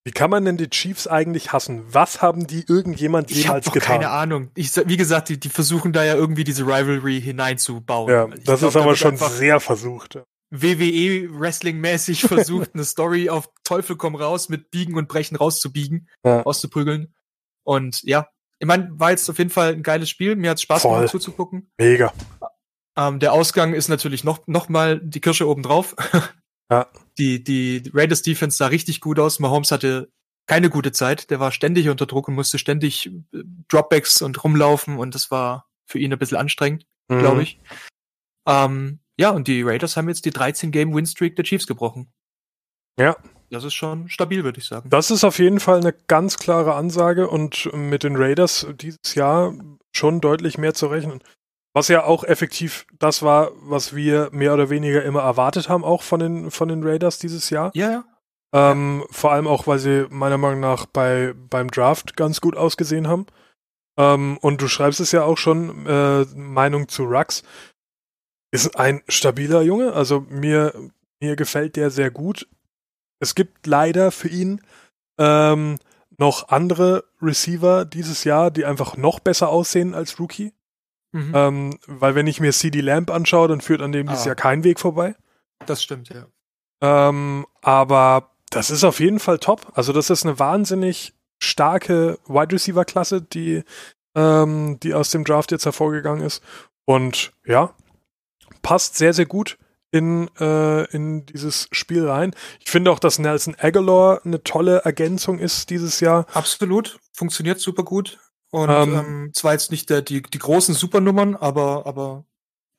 Wie 0.05 0.11
kann 0.11 0.29
man 0.29 0.45
denn 0.45 0.55
die 0.55 0.69
Chiefs 0.69 1.07
eigentlich 1.07 1.51
hassen? 1.51 1.83
Was 1.87 2.21
haben 2.21 2.45
die 2.45 2.63
irgendjemand 2.67 3.31
jemals 3.31 3.65
ich 3.65 3.73
getan? 3.73 4.01
Keine 4.01 4.09
Ahnung. 4.11 4.51
Ich, 4.53 4.71
wie 4.85 4.97
gesagt, 4.97 5.29
die, 5.29 5.39
die 5.39 5.49
versuchen 5.49 5.93
da 5.93 6.03
ja 6.03 6.13
irgendwie 6.13 6.43
diese 6.43 6.63
Rivalry 6.63 7.19
hineinzubauen. 7.19 8.11
Ja, 8.11 8.27
ich 8.27 8.43
das 8.43 8.59
glaub, 8.59 8.69
ist 8.69 8.75
aber 8.75 8.95
schon 8.95 9.17
sehr 9.17 9.59
versucht. 9.59 10.19
WWE 10.51 11.27
Wrestling-mäßig 11.39 12.21
versucht, 12.27 12.75
eine 12.75 12.83
Story 12.83 13.29
auf 13.29 13.49
Teufel 13.63 13.95
komm 13.95 14.13
raus 14.13 14.47
mit 14.47 14.69
Biegen 14.69 14.95
und 14.95 15.07
Brechen 15.07 15.37
rauszubiegen, 15.37 16.07
ja. 16.23 16.41
rauszuprügeln. 16.41 17.15
Und 17.63 18.03
ja, 18.03 18.29
ich 18.59 18.67
meine, 18.67 18.91
war 18.93 19.09
jetzt 19.09 19.27
auf 19.27 19.39
jeden 19.39 19.49
Fall 19.49 19.73
ein 19.73 19.81
geiles 19.81 20.11
Spiel. 20.11 20.35
Mir 20.35 20.51
hat 20.51 20.61
Spaß 20.61 20.83
Voll. 20.83 20.97
gemacht 20.97 21.11
zuzugucken. 21.11 21.71
Mega. 21.79 22.13
Ähm, 22.95 23.19
der 23.19 23.33
Ausgang 23.33 23.73
ist 23.73 23.89
natürlich 23.89 24.23
noch, 24.23 24.45
noch 24.45 24.69
mal 24.69 25.01
die 25.01 25.19
Kirsche 25.19 25.47
obendrauf. 25.47 25.95
Ja. 26.71 26.87
Die, 27.17 27.43
die 27.43 27.89
Raiders 27.93 28.21
Defense 28.21 28.57
sah 28.57 28.67
richtig 28.67 29.01
gut 29.01 29.19
aus. 29.19 29.39
Mahomes 29.39 29.71
hatte 29.71 30.11
keine 30.47 30.69
gute 30.69 30.91
Zeit. 30.91 31.29
Der 31.29 31.39
war 31.39 31.51
ständig 31.51 31.89
unter 31.89 32.05
Druck 32.05 32.27
und 32.27 32.35
musste 32.35 32.57
ständig 32.57 33.07
äh, 33.07 33.43
Dropbacks 33.67 34.21
und 34.21 34.43
rumlaufen 34.43 34.97
und 34.97 35.15
das 35.15 35.31
war 35.31 35.69
für 35.85 35.99
ihn 35.99 36.11
ein 36.11 36.19
bisschen 36.19 36.37
anstrengend, 36.37 36.85
mhm. 37.07 37.19
glaube 37.19 37.43
ich. 37.43 37.59
Ähm, 38.47 38.99
ja, 39.17 39.29
und 39.29 39.47
die 39.47 39.61
Raiders 39.61 39.97
haben 39.97 40.09
jetzt 40.09 40.25
die 40.25 40.31
13 40.31 40.71
Game 40.71 40.93
Win 40.93 41.05
Streak 41.05 41.35
der 41.35 41.45
Chiefs 41.45 41.67
gebrochen. 41.67 42.11
Ja. 42.99 43.15
Das 43.51 43.63
ist 43.63 43.75
schon 43.75 44.09
stabil, 44.09 44.43
würde 44.43 44.59
ich 44.59 44.65
sagen. 44.65 44.89
Das 44.89 45.11
ist 45.11 45.23
auf 45.23 45.37
jeden 45.37 45.59
Fall 45.59 45.79
eine 45.79 45.93
ganz 45.93 46.37
klare 46.37 46.73
Ansage 46.73 47.29
und 47.29 47.71
mit 47.73 48.03
den 48.03 48.15
Raiders 48.15 48.67
dieses 48.75 49.13
Jahr 49.13 49.53
schon 49.95 50.19
deutlich 50.19 50.57
mehr 50.57 50.73
zu 50.73 50.87
rechnen. 50.87 51.21
Was 51.75 51.89
ja 51.89 52.05
auch 52.05 52.23
effektiv 52.23 52.87
das 52.97 53.21
war, 53.21 53.51
was 53.55 53.93
wir 53.93 54.29
mehr 54.31 54.53
oder 54.53 54.69
weniger 54.69 55.03
immer 55.03 55.23
erwartet 55.23 55.67
haben, 55.67 55.83
auch 55.83 56.03
von 56.03 56.21
den, 56.21 56.49
von 56.49 56.69
den 56.69 56.83
Raiders 56.83 57.19
dieses 57.19 57.49
Jahr. 57.49 57.71
Ja, 57.73 57.91
ja. 57.91 58.03
Ähm, 58.53 59.03
vor 59.11 59.33
allem 59.33 59.45
auch, 59.45 59.67
weil 59.67 59.79
sie 59.79 60.07
meiner 60.09 60.37
Meinung 60.37 60.61
nach 60.61 60.85
bei, 60.85 61.33
beim 61.35 61.69
Draft 61.69 62.15
ganz 62.15 62.39
gut 62.39 62.55
ausgesehen 62.55 63.09
haben. 63.09 63.25
Ähm, 63.97 64.37
und 64.37 64.61
du 64.61 64.69
schreibst 64.69 65.01
es 65.01 65.11
ja 65.11 65.23
auch 65.23 65.37
schon, 65.37 65.85
äh, 65.85 66.23
Meinung 66.33 66.87
zu 66.87 67.03
Rux. 67.03 67.43
Ist 68.51 68.79
ein 68.79 69.01
stabiler 69.09 69.61
Junge, 69.61 69.91
also 69.91 70.21
mir, 70.29 70.73
mir 71.19 71.35
gefällt 71.35 71.75
der 71.75 71.89
sehr 71.89 72.09
gut. 72.09 72.47
Es 73.19 73.35
gibt 73.35 73.67
leider 73.67 74.11
für 74.11 74.29
ihn 74.29 74.61
ähm, 75.17 75.77
noch 76.17 76.47
andere 76.47 77.03
Receiver 77.21 77.83
dieses 77.83 78.23
Jahr, 78.23 78.49
die 78.49 78.63
einfach 78.63 78.95
noch 78.95 79.19
besser 79.19 79.49
aussehen 79.49 79.93
als 79.93 80.17
Rookie. 80.21 80.53
Mhm. 81.15 81.31
Ähm, 81.33 81.79
weil 81.87 82.13
wenn 82.13 82.27
ich 82.27 82.41
mir 82.41 82.51
CD 82.51 82.81
Lamp 82.81 83.09
anschaue, 83.09 83.47
dann 83.47 83.61
führt 83.61 83.81
an 83.81 83.93
dem 83.93 84.09
ah. 84.09 84.11
dieses 84.11 84.25
Jahr 84.25 84.35
kein 84.35 84.65
Weg 84.65 84.81
vorbei. 84.81 85.15
Das 85.65 85.81
stimmt, 85.81 86.09
ja. 86.09 86.25
Ähm, 86.81 87.45
aber 87.61 88.31
das 88.49 88.69
ist 88.69 88.83
auf 88.83 88.99
jeden 88.99 89.19
Fall 89.19 89.39
top. 89.39 89.71
Also 89.75 89.93
das 89.93 90.09
ist 90.09 90.25
eine 90.25 90.39
wahnsinnig 90.39 91.13
starke 91.41 92.19
Wide 92.27 92.53
Receiver 92.53 92.83
Klasse, 92.83 93.21
die, 93.21 93.63
ähm, 94.13 94.77
die 94.83 94.93
aus 94.93 95.09
dem 95.11 95.23
Draft 95.23 95.53
jetzt 95.53 95.63
hervorgegangen 95.63 96.21
ist. 96.21 96.43
Und 96.83 97.31
ja, 97.45 97.73
passt 98.61 98.97
sehr, 98.97 99.13
sehr 99.13 99.25
gut 99.25 99.57
in, 99.91 100.29
äh, 100.37 100.83
in 100.93 101.25
dieses 101.27 101.69
Spiel 101.71 102.05
rein. 102.05 102.35
Ich 102.59 102.69
finde 102.71 102.91
auch, 102.91 102.99
dass 102.99 103.19
Nelson 103.19 103.55
Aguilar 103.57 104.19
eine 104.25 104.43
tolle 104.43 104.79
Ergänzung 104.79 105.39
ist 105.39 105.69
dieses 105.69 106.01
Jahr. 106.01 106.25
Absolut, 106.33 106.99
funktioniert 107.13 107.61
super 107.61 107.83
gut. 107.83 108.19
Und 108.55 108.69
ähm, 108.69 108.93
ähm, 108.95 109.31
zwar 109.33 109.51
jetzt 109.51 109.69
nicht 109.69 109.89
der, 109.89 110.01
die, 110.01 110.21
die 110.21 110.39
großen 110.39 110.73
Supernummern, 110.73 111.35
aber, 111.35 111.85
aber 111.85 112.23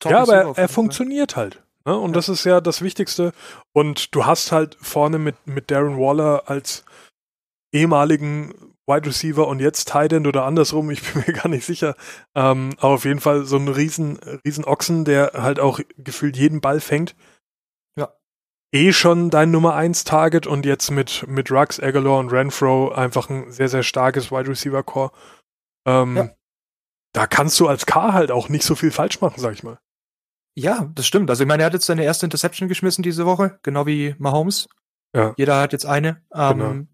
Ja, 0.04 0.22
aber 0.22 0.34
er, 0.34 0.56
er 0.56 0.68
funktioniert 0.70 1.36
halt. 1.36 1.62
Ne? 1.84 1.94
Und 1.98 2.10
ja. 2.10 2.14
das 2.14 2.30
ist 2.30 2.44
ja 2.44 2.62
das 2.62 2.80
Wichtigste. 2.80 3.34
Und 3.74 4.14
du 4.14 4.24
hast 4.24 4.52
halt 4.52 4.78
vorne 4.80 5.18
mit, 5.18 5.34
mit 5.46 5.70
Darren 5.70 5.98
Waller 5.98 6.44
als 6.46 6.82
ehemaligen 7.74 8.54
Wide 8.86 9.06
Receiver 9.06 9.46
und 9.46 9.60
jetzt 9.60 9.88
Tight 9.88 10.14
End 10.14 10.26
oder 10.26 10.46
andersrum, 10.46 10.90
ich 10.90 11.02
bin 11.12 11.24
mir 11.26 11.34
gar 11.34 11.48
nicht 11.48 11.66
sicher. 11.66 11.94
Ähm, 12.34 12.70
aber 12.78 12.94
auf 12.94 13.04
jeden 13.04 13.20
Fall 13.20 13.44
so 13.44 13.58
ein 13.58 13.68
riesen, 13.68 14.18
riesen 14.46 14.64
Ochsen, 14.64 15.04
der 15.04 15.32
halt 15.34 15.60
auch 15.60 15.80
gefühlt 15.98 16.38
jeden 16.38 16.62
Ball 16.62 16.80
fängt. 16.80 17.14
Ja. 17.98 18.14
Eh 18.72 18.94
schon 18.94 19.28
dein 19.28 19.50
Nummer 19.50 19.74
1 19.74 20.04
Target 20.04 20.46
und 20.46 20.64
jetzt 20.64 20.90
mit, 20.90 21.26
mit 21.28 21.50
Rux, 21.50 21.80
Aguilar 21.80 22.18
und 22.18 22.32
Renfro 22.32 22.92
einfach 22.92 23.28
ein 23.28 23.52
sehr, 23.52 23.68
sehr 23.68 23.82
starkes 23.82 24.32
Wide 24.32 24.48
Receiver 24.48 24.82
Core. 24.82 25.12
Ähm, 25.86 26.16
ja. 26.16 26.30
Da 27.12 27.26
kannst 27.26 27.58
du 27.60 27.68
als 27.68 27.86
K 27.86 28.12
halt 28.12 28.30
auch 28.30 28.48
nicht 28.48 28.64
so 28.64 28.74
viel 28.74 28.90
falsch 28.90 29.20
machen, 29.20 29.40
sag 29.40 29.54
ich 29.54 29.62
mal. 29.62 29.78
Ja, 30.54 30.90
das 30.94 31.06
stimmt. 31.06 31.30
Also 31.30 31.44
ich 31.44 31.48
meine, 31.48 31.62
er 31.62 31.66
hat 31.66 31.74
jetzt 31.74 31.86
seine 31.86 32.04
erste 32.04 32.26
Interception 32.26 32.68
geschmissen 32.68 33.02
diese 33.02 33.26
Woche, 33.26 33.58
genau 33.62 33.86
wie 33.86 34.14
Mahomes. 34.18 34.68
Ja. 35.14 35.34
Jeder 35.36 35.60
hat 35.60 35.72
jetzt 35.72 35.86
eine. 35.86 36.22
Ähm, 36.34 36.58
genau. 36.58 36.86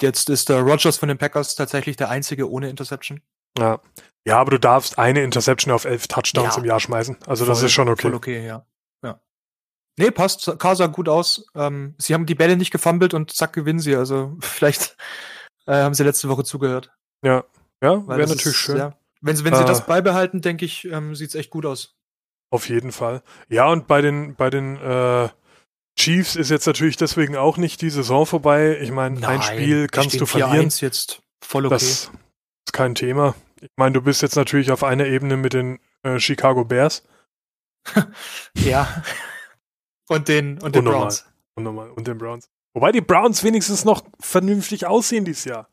Jetzt 0.00 0.30
ist 0.30 0.48
der 0.48 0.60
Rogers 0.60 0.98
von 0.98 1.08
den 1.08 1.18
Packers 1.18 1.54
tatsächlich 1.54 1.96
der 1.96 2.10
einzige 2.10 2.50
ohne 2.50 2.68
Interception. 2.68 3.20
Ja. 3.58 3.80
Ja, 4.26 4.38
aber 4.38 4.52
du 4.52 4.58
darfst 4.58 4.98
eine 4.98 5.22
Interception 5.22 5.72
auf 5.72 5.84
elf 5.84 6.06
Touchdowns 6.06 6.56
ja. 6.56 6.60
im 6.60 6.66
Jahr 6.66 6.80
schmeißen. 6.80 7.18
Also 7.26 7.44
voll, 7.44 7.54
das 7.54 7.62
ist 7.62 7.72
schon 7.72 7.88
okay. 7.88 8.02
Voll 8.02 8.14
okay, 8.14 8.46
ja. 8.46 8.66
ja. 9.02 9.20
Nee, 9.98 10.10
passt. 10.10 10.58
K 10.58 10.74
sah 10.74 10.86
gut 10.86 11.08
aus. 11.08 11.46
Ähm, 11.54 11.94
sie 11.98 12.14
haben 12.14 12.26
die 12.26 12.34
Bälle 12.34 12.56
nicht 12.56 12.70
gefummelt 12.70 13.14
und 13.14 13.32
zack, 13.32 13.52
gewinnen 13.52 13.80
sie. 13.80 13.96
Also 13.96 14.36
vielleicht 14.40 14.96
äh, 15.66 15.74
haben 15.74 15.94
sie 15.94 16.04
letzte 16.04 16.28
Woche 16.28 16.44
zugehört. 16.44 16.92
Ja, 17.24 17.44
ja, 17.82 18.06
wäre 18.06 18.20
natürlich 18.20 18.46
ist, 18.46 18.56
schön. 18.56 18.76
Ja. 18.76 18.96
Wenn, 19.20 19.36
sie, 19.36 19.44
wenn 19.44 19.54
sie 19.54 19.64
das 19.64 19.86
beibehalten, 19.86 20.40
denke 20.40 20.64
ich, 20.64 20.84
ähm, 20.84 21.14
sieht 21.14 21.30
es 21.30 21.34
echt 21.36 21.50
gut 21.50 21.64
aus. 21.64 21.96
Auf 22.50 22.68
jeden 22.68 22.92
Fall. 22.92 23.22
Ja, 23.48 23.68
und 23.68 23.86
bei 23.86 24.02
den, 24.02 24.34
bei 24.34 24.50
den 24.50 24.76
äh, 24.76 25.28
Chiefs 25.98 26.36
ist 26.36 26.50
jetzt 26.50 26.66
natürlich 26.66 26.96
deswegen 26.96 27.36
auch 27.36 27.56
nicht 27.56 27.80
die 27.80 27.90
Saison 27.90 28.26
vorbei. 28.26 28.78
Ich 28.80 28.90
meine, 28.90 29.26
ein 29.26 29.42
Spiel 29.42 29.86
kannst 29.86 30.20
du 30.20 30.26
verlieren. 30.26 30.68
jetzt 30.80 31.22
voll 31.42 31.66
okay. 31.66 31.74
Das 31.74 31.82
ist 31.82 32.10
kein 32.72 32.94
Thema. 32.94 33.34
Ich 33.60 33.70
meine, 33.76 33.92
du 33.92 34.02
bist 34.02 34.22
jetzt 34.22 34.36
natürlich 34.36 34.72
auf 34.72 34.82
einer 34.82 35.06
Ebene 35.06 35.36
mit 35.36 35.52
den 35.52 35.78
äh, 36.02 36.18
Chicago 36.18 36.64
Bears. 36.64 37.04
ja. 38.54 39.02
Und 40.08 40.28
den, 40.28 40.60
und 40.60 40.74
den. 40.74 40.84
Browns. 40.84 41.26
Unnormal. 41.54 41.90
Und 41.90 42.06
den 42.06 42.18
Browns. 42.18 42.50
Wobei 42.74 42.90
die 42.90 43.00
Browns 43.00 43.44
wenigstens 43.44 43.84
noch 43.84 44.02
vernünftig 44.18 44.86
aussehen 44.86 45.24
dieses 45.24 45.44
Jahr. 45.44 45.68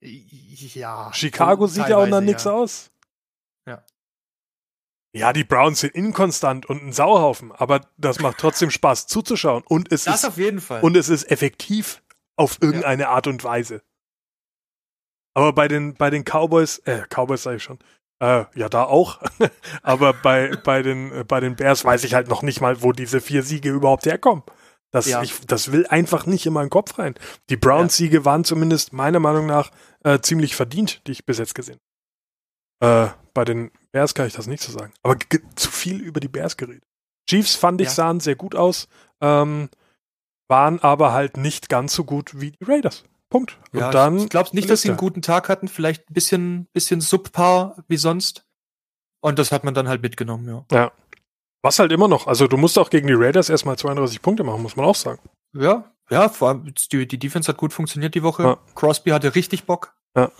Ja. 0.00 1.12
Chicago 1.12 1.66
sieht 1.66 1.88
ja 1.88 1.96
auch 1.96 2.06
nach 2.06 2.20
nichts 2.20 2.46
aus. 2.46 2.90
Ja. 3.66 3.84
Ja, 5.12 5.32
die 5.32 5.44
Browns 5.44 5.80
sind 5.80 5.94
inkonstant 5.94 6.66
und 6.66 6.82
ein 6.82 6.92
Sauhaufen, 6.92 7.50
aber 7.52 7.80
das 7.96 8.20
macht 8.20 8.38
trotzdem 8.38 8.70
Spaß 8.70 9.06
zuzuschauen. 9.06 9.64
Und 9.66 9.90
es 9.90 10.04
das 10.04 10.16
ist, 10.16 10.24
auf 10.26 10.36
jeden 10.36 10.60
Fall. 10.60 10.82
Und 10.82 10.96
es 10.96 11.08
ist 11.08 11.30
effektiv 11.30 12.02
auf 12.36 12.58
irgendeine 12.60 13.04
ja. 13.04 13.10
Art 13.10 13.26
und 13.26 13.42
Weise. 13.42 13.82
Aber 15.34 15.52
bei 15.52 15.68
den, 15.68 15.94
bei 15.94 16.10
den 16.10 16.24
Cowboys, 16.24 16.78
äh, 16.84 17.02
Cowboys 17.08 17.42
sage 17.42 17.56
ich 17.56 17.62
schon, 17.62 17.78
äh, 18.20 18.44
ja, 18.54 18.68
da 18.68 18.84
auch. 18.84 19.20
aber 19.82 20.12
bei, 20.12 20.56
bei, 20.64 20.82
den, 20.82 21.12
äh, 21.12 21.24
bei 21.24 21.40
den 21.40 21.56
Bears 21.56 21.84
weiß 21.84 22.04
ich 22.04 22.14
halt 22.14 22.28
noch 22.28 22.42
nicht 22.42 22.60
mal, 22.60 22.82
wo 22.82 22.92
diese 22.92 23.20
vier 23.20 23.42
Siege 23.42 23.70
überhaupt 23.70 24.06
herkommen. 24.06 24.42
Das, 24.90 25.06
ja. 25.06 25.22
ich, 25.22 25.40
das 25.46 25.70
will 25.70 25.86
einfach 25.86 26.26
nicht 26.26 26.46
in 26.46 26.54
meinen 26.54 26.70
Kopf 26.70 26.98
rein. 26.98 27.14
Die 27.50 27.56
Browns-Siege 27.56 28.24
waren 28.24 28.44
zumindest 28.44 28.92
meiner 28.92 29.20
Meinung 29.20 29.46
nach 29.46 29.70
äh, 30.04 30.20
ziemlich 30.20 30.56
verdient, 30.56 31.06
die 31.06 31.12
ich 31.12 31.24
bis 31.24 31.38
jetzt 31.38 31.54
gesehen 31.54 31.78
habe. 32.80 33.08
Äh, 33.10 33.10
bei 33.34 33.44
den 33.44 33.70
Bears 33.92 34.14
kann 34.14 34.26
ich 34.26 34.32
das 34.32 34.46
nicht 34.46 34.62
so 34.62 34.72
sagen. 34.72 34.92
Aber 35.02 35.16
zu 35.56 35.70
viel 35.70 36.00
über 36.00 36.20
die 36.20 36.28
Bears 36.28 36.56
geredet. 36.56 36.84
Chiefs 37.28 37.54
fand 37.54 37.80
ich 37.80 37.88
ja. 37.88 37.94
sahen 37.94 38.20
sehr 38.20 38.36
gut 38.36 38.54
aus, 38.54 38.88
ähm, 39.20 39.68
waren 40.48 40.80
aber 40.80 41.12
halt 41.12 41.36
nicht 41.36 41.68
ganz 41.68 41.94
so 41.94 42.04
gut 42.04 42.40
wie 42.40 42.52
die 42.52 42.64
Raiders. 42.64 43.04
Punkt. 43.28 43.58
Und 43.72 43.80
ja, 43.80 43.90
dann 43.90 44.18
ich 44.18 44.28
glaube 44.30 44.50
nicht, 44.54 44.70
dass 44.70 44.82
sie 44.82 44.88
einen 44.88 44.96
guten 44.96 45.20
Tag 45.20 45.50
hatten, 45.50 45.68
vielleicht 45.68 46.08
ein 46.08 46.14
bisschen, 46.14 46.66
bisschen 46.72 47.02
subpar 47.02 47.84
wie 47.86 47.98
sonst. 47.98 48.46
Und 49.20 49.38
das 49.38 49.52
hat 49.52 49.64
man 49.64 49.74
dann 49.74 49.88
halt 49.88 50.00
mitgenommen, 50.00 50.48
ja. 50.48 50.64
Ja. 50.76 50.92
Was 51.62 51.78
halt 51.78 51.92
immer 51.92 52.08
noch, 52.08 52.26
also 52.26 52.46
du 52.46 52.56
musst 52.56 52.78
auch 52.78 52.88
gegen 52.88 53.08
die 53.08 53.14
Raiders 53.14 53.50
erstmal 53.50 53.76
32 53.76 54.22
Punkte 54.22 54.44
machen, 54.44 54.62
muss 54.62 54.76
man 54.76 54.86
auch 54.86 54.94
sagen. 54.94 55.20
Ja, 55.52 55.92
ja, 56.10 56.28
vor 56.28 56.48
allem 56.48 56.72
die, 56.92 57.06
die 57.06 57.18
Defense 57.18 57.48
hat 57.48 57.58
gut 57.58 57.72
funktioniert 57.72 58.14
die 58.14 58.22
Woche. 58.22 58.42
Ja. 58.42 58.58
Crosby 58.74 59.10
hatte 59.10 59.34
richtig 59.34 59.64
Bock. 59.64 59.94
Ja. 60.16 60.30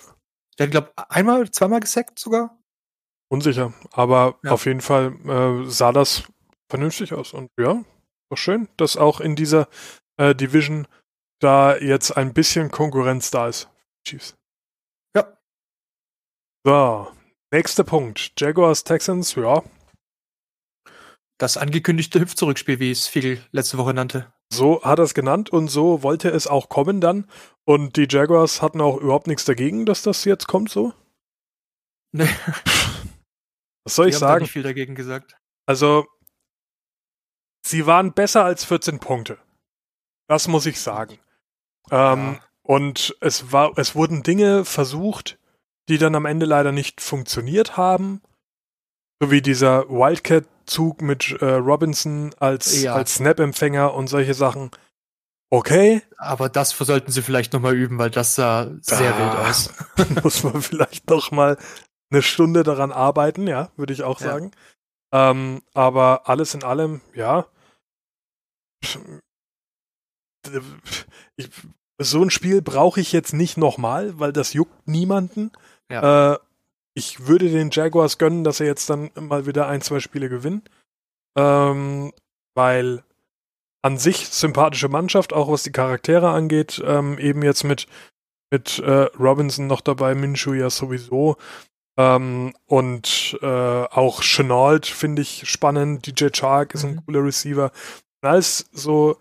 Der 0.59 0.67
hat, 0.67 0.71
glaube 0.71 0.93
einmal, 0.97 1.51
zweimal 1.51 1.81
gesackt 1.81 2.19
sogar. 2.19 2.59
Unsicher, 3.31 3.75
aber 3.93 4.39
ja. 4.43 4.53
auf 4.53 4.65
jeden 4.65 4.81
Fall 4.81 5.15
äh, 5.27 5.71
sah 5.71 5.93
das 5.93 6.25
vernünftig 6.71 7.13
aus. 7.13 7.33
Und 7.33 7.51
ja, 7.59 7.85
doch 8.31 8.39
schön, 8.39 8.69
dass 8.77 8.97
auch 8.97 9.21
in 9.21 9.37
dieser 9.37 9.69
äh, 10.17 10.35
Division 10.35 10.89
da 11.41 11.77
jetzt 11.77 12.17
ein 12.17 12.33
bisschen 12.33 12.71
Konkurrenz 12.71 13.31
da 13.31 13.49
ist. 13.49 13.69
Chiefs. 14.07 14.35
Ja. 15.15 15.39
So, 16.65 17.13
nächster 17.53 17.85
Punkt. 17.85 18.33
Jaguars, 18.39 18.85
Texans, 18.85 19.35
ja, 19.35 19.63
das 21.39 21.57
angekündigte 21.57 22.21
Hüpfzurückspiel, 22.21 22.81
wie 22.81 22.91
es 22.91 23.07
Figel 23.07 23.41
letzte 23.53 23.79
Woche 23.79 23.95
nannte. 23.95 24.33
So 24.51 24.83
hat 24.83 24.99
er 24.99 25.05
es 25.05 25.15
genannt 25.15 25.51
und 25.51 25.69
so 25.69 26.03
wollte 26.03 26.31
es 26.31 26.47
auch 26.47 26.69
kommen 26.69 27.01
dann. 27.01 27.29
Und 27.65 27.97
die 27.97 28.07
Jaguars 28.09 28.63
hatten 28.63 28.81
auch 28.81 28.97
überhaupt 28.97 29.27
nichts 29.27 29.45
dagegen, 29.45 29.85
dass 29.85 30.03
das 30.03 30.25
jetzt 30.25 30.47
kommt 30.47 30.71
so. 30.71 30.95
Nee. 32.13 32.29
Was 33.85 33.95
soll 33.95 34.07
die 34.07 34.11
ich 34.11 34.17
haben 34.17 34.21
sagen? 34.21 34.43
nicht 34.43 34.53
viel 34.53 34.63
dagegen 34.63 34.95
gesagt. 34.95 35.37
Also, 35.67 36.07
sie 37.65 37.87
waren 37.87 38.15
besser 38.15 38.45
als 38.45 38.65
14 38.65 39.01
Punkte. 39.01 39.39
Das 40.29 40.49
muss 40.49 40.67
ich 40.67 40.81
sagen. 40.81 41.19
Ähm, 41.91 42.35
ja. 42.35 42.41
Und 42.63 43.17
es 43.21 43.53
war, 43.53 43.77
es 43.77 43.95
wurden 43.95 44.23
Dinge 44.23 44.65
versucht, 44.65 45.39
die 45.89 45.99
dann 45.99 46.15
am 46.15 46.27
Ende 46.27 46.47
leider 46.47 46.73
nicht 46.73 47.01
funktioniert 47.01 47.77
haben. 47.77 48.23
So 49.21 49.31
wie 49.31 49.43
dieser 49.43 49.89
Wildcat-Zug 49.89 51.03
mit 51.03 51.33
äh, 51.41 51.55
Robinson 51.55 52.35
als, 52.39 52.83
ja. 52.83 52.95
als 52.95 53.17
Snap-Empfänger 53.17 53.95
und 53.95 54.07
solche 54.09 54.35
Sachen. 54.35 54.71
Okay. 55.51 56.03
Aber 56.19 56.49
das 56.49 56.71
sollten 56.71 57.11
sie 57.11 57.23
vielleicht 57.23 57.53
nochmal 57.53 57.75
üben, 57.75 57.99
weil 57.99 58.11
das 58.11 58.35
sah 58.35 58.71
sehr 58.83 59.13
da 59.13 59.19
wild 59.19 59.49
aus. 59.49 59.73
muss 60.23 60.43
man 60.45 60.63
vielleicht 60.63 61.09
noch 61.09 61.31
mal 61.31 61.57
eine 62.11 62.23
Stunde 62.23 62.63
daran 62.63 62.93
arbeiten, 62.93 63.47
ja, 63.47 63.71
würde 63.77 63.93
ich 63.93 64.03
auch 64.03 64.19
sagen. 64.19 64.53
Ja. 65.13 65.31
Ähm, 65.31 65.63
aber 65.75 66.29
alles 66.29 66.55
in 66.55 66.63
allem, 66.65 67.01
ja. 67.15 67.47
Ich, 71.37 71.51
so 71.99 72.23
ein 72.23 72.31
Spiel 72.31 72.63
brauche 72.63 73.01
ich 73.01 73.13
jetzt 73.13 73.33
nicht 73.33 73.57
nochmal, 73.57 74.19
weil 74.19 74.33
das 74.33 74.53
juckt 74.53 74.87
niemanden. 74.87 75.51
Ja. 75.91 76.35
Äh, 76.35 76.39
ich 76.99 77.27
würde 77.29 77.49
den 77.49 77.71
Jaguars 77.71 78.19
gönnen, 78.19 78.45
dass 78.45 78.61
er 78.61 78.67
jetzt 78.67 78.91
dann 78.91 79.11
mal 79.19 79.47
wieder 79.47 79.69
ein, 79.69 79.81
zwei 79.81 80.01
Spiele 80.01 80.29
gewinnen. 80.29 80.63
Ähm, 81.37 82.13
weil 82.55 83.05
an 83.83 83.97
sich 83.97 84.27
sympathische 84.29 84.89
Mannschaft, 84.89 85.33
auch 85.33 85.51
was 85.51 85.63
die 85.63 85.73
Charaktere 85.73 86.31
angeht, 86.31 86.83
ähm, 86.85 87.19
eben 87.19 87.43
jetzt 87.45 87.63
mit, 87.63 87.87
mit 88.51 88.81
äh, 88.81 89.07
Robinson 89.19 89.69
noch 89.69 89.81
dabei, 89.81 90.15
Minshu 90.17 90.53
ja 90.55 90.69
sowieso. 90.69 91.37
Ähm, 91.97 92.55
und 92.67 93.39
äh, 93.41 93.47
auch 93.47 94.23
Chenault 94.23 94.87
finde 94.87 95.23
ich 95.23 95.49
spannend. 95.49 96.07
DJ 96.07 96.29
Chark 96.33 96.75
ist 96.75 96.85
ein 96.85 96.97
Mhm. 96.97 97.07
cooler 97.07 97.25
Receiver. 97.25 97.71
Alles 98.21 98.69
so 98.73 99.17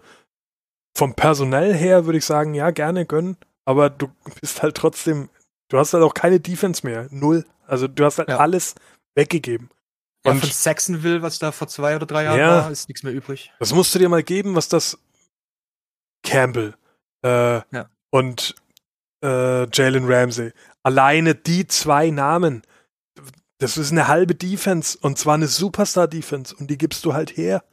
vom 0.95 1.13
Personell 1.13 1.75
her 1.75 2.05
würde 2.05 2.17
ich 2.17 2.25
sagen, 2.25 2.55
ja, 2.55 2.71
gerne 2.71 3.05
gönnen, 3.05 3.37
aber 3.65 3.91
du 3.91 4.09
bist 4.41 4.63
halt 4.63 4.75
trotzdem, 4.75 5.29
du 5.69 5.77
hast 5.77 5.93
halt 5.93 6.03
auch 6.03 6.13
keine 6.13 6.39
Defense 6.39 6.86
mehr. 6.86 7.08
Null. 7.12 7.45
Also 7.65 7.88
du 7.88 8.06
hast 8.06 8.17
halt 8.19 8.30
Ja. 8.30 8.38
alles 8.38 8.75
weggegeben. 9.15 9.69
Ja, 10.25 10.32
Und- 10.32 10.39
von 10.41 10.49
Saxonville, 10.49 11.21
was 11.21 11.39
da 11.39 11.51
vor 11.51 11.67
zwei 11.67 11.95
oder 11.95 12.06
drei 12.06 12.23
Jahren 12.23 12.39
Ja. 12.39 12.49
war, 12.63 12.71
ist 12.71 12.88
nichts 12.89 13.03
mehr 13.03 13.13
übrig. 13.13 13.51
Das 13.60 13.73
musst 13.73 13.93
du 13.95 13.99
dir 13.99 14.10
mal 14.10 14.23
geben, 14.23 14.56
was 14.56 14.67
das 14.69 14.97
Campbell 16.23 16.75
äh, 17.23 17.56
Ja. 17.71 17.89
und 18.12 18.56
äh, 19.23 19.67
Jalen 19.71 20.06
Ramsey. 20.12 20.51
Alleine 20.84 21.34
die 21.36 21.67
zwei 21.67 22.10
Namen. 22.12 22.62
Das 23.60 23.75
ist 23.77 23.91
eine 23.91 24.08
halbe 24.08 24.36
Defense 24.36 24.97
und 25.01 25.17
zwar 25.17 25.34
eine 25.34 25.47
Superstar-Defense 25.47 26.56
und 26.56 26.69
die 26.69 26.77
gibst 26.77 27.03
du 27.06 27.13
halt 27.13 27.36
her. 27.36 27.63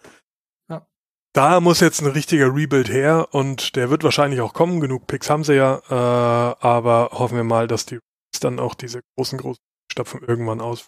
Da 1.35 1.59
muss 1.59 1.81
jetzt 1.81 2.01
ein 2.01 2.07
richtiger 2.07 2.55
Rebuild 2.55 2.89
her 2.89 3.27
und 3.33 3.75
der 3.75 3.91
wird 3.91 4.05
wahrscheinlich 4.05 4.41
auch 4.41 4.55
kommen. 4.55 4.81
Genug 4.81 5.09
Picks 5.09 5.29
haben 5.29 5.43
sie 5.43 5.57
ja, 5.57 5.83
äh, 5.91 6.57
aber 6.65 7.11
hoffen 7.11 7.37
wir 7.37 7.43
mal, 7.45 7.67
dass 7.67 7.87
die 7.87 7.99
dann 8.41 8.61
auch 8.61 8.75
diese 8.75 9.01
großen, 9.17 9.39
großen 9.39 9.63
Stapfen 9.91 10.23
irgendwann 10.23 10.61
aus. 10.61 10.87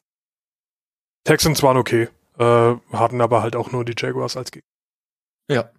Texans 1.24 1.64
waren 1.64 1.76
okay, 1.76 2.08
äh, 2.38 2.74
hatten 2.92 3.20
aber 3.20 3.42
halt 3.42 3.56
auch 3.56 3.72
nur 3.72 3.84
die 3.84 3.94
Jaguars 3.98 4.36
als 4.36 4.52
Gegner. 4.52 4.70
Ja. 5.50 5.70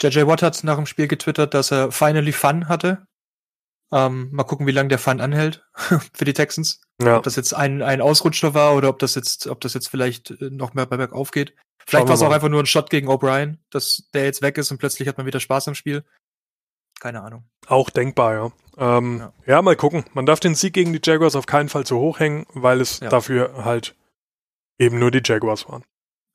JJ 0.00 0.26
Watt 0.26 0.42
hat 0.42 0.64
nach 0.64 0.76
dem 0.76 0.86
Spiel 0.86 1.06
getwittert, 1.06 1.52
dass 1.52 1.70
er 1.70 1.92
finally 1.92 2.32
Fun 2.32 2.68
hatte. 2.68 3.06
Ähm, 3.92 4.30
mal 4.32 4.44
gucken, 4.44 4.66
wie 4.66 4.72
lange 4.72 4.88
der 4.88 4.98
Fun 4.98 5.20
anhält 5.20 5.66
für 6.14 6.24
die 6.24 6.32
Texans. 6.32 6.80
Ja. 7.02 7.18
Ob 7.18 7.24
das 7.24 7.36
jetzt 7.36 7.52
ein, 7.52 7.82
ein 7.82 8.00
Ausrutscher 8.00 8.54
war 8.54 8.74
oder 8.74 8.88
ob 8.88 8.98
das 8.98 9.14
jetzt, 9.14 9.46
ob 9.46 9.60
das 9.60 9.74
jetzt 9.74 9.88
vielleicht 9.88 10.30
äh, 10.30 10.48
noch 10.50 10.72
mehr 10.72 10.86
bei 10.86 10.96
bergauf 10.96 11.30
geht. 11.30 11.54
Vielleicht 11.86 12.06
war 12.08 12.14
es 12.14 12.22
auch 12.22 12.30
einfach 12.32 12.48
nur 12.48 12.62
ein 12.62 12.66
Shot 12.66 12.90
gegen 12.90 13.08
O'Brien, 13.08 13.58
dass 13.70 14.08
der 14.14 14.24
jetzt 14.24 14.42
weg 14.42 14.56
ist 14.58 14.70
und 14.70 14.78
plötzlich 14.78 15.06
hat 15.08 15.18
man 15.18 15.26
wieder 15.26 15.40
Spaß 15.40 15.68
am 15.68 15.74
Spiel. 15.74 16.04
Keine 17.00 17.22
Ahnung. 17.22 17.44
Auch 17.66 17.90
denkbar, 17.90 18.34
ja. 18.34 18.52
Ähm, 18.98 19.18
ja. 19.18 19.32
Ja. 19.46 19.62
mal 19.62 19.76
gucken. 19.76 20.04
Man 20.14 20.26
darf 20.26 20.40
den 20.40 20.54
Sieg 20.54 20.72
gegen 20.74 20.92
die 20.92 21.00
Jaguars 21.02 21.36
auf 21.36 21.46
keinen 21.46 21.68
Fall 21.68 21.84
zu 21.84 21.98
hoch 21.98 22.18
hängen, 22.20 22.46
weil 22.54 22.80
es 22.80 23.00
Ja. 23.00 23.08
dafür 23.10 23.64
halt 23.64 23.94
eben 24.78 24.98
nur 24.98 25.10
die 25.10 25.20
Jaguars 25.24 25.68
waren. 25.68 25.84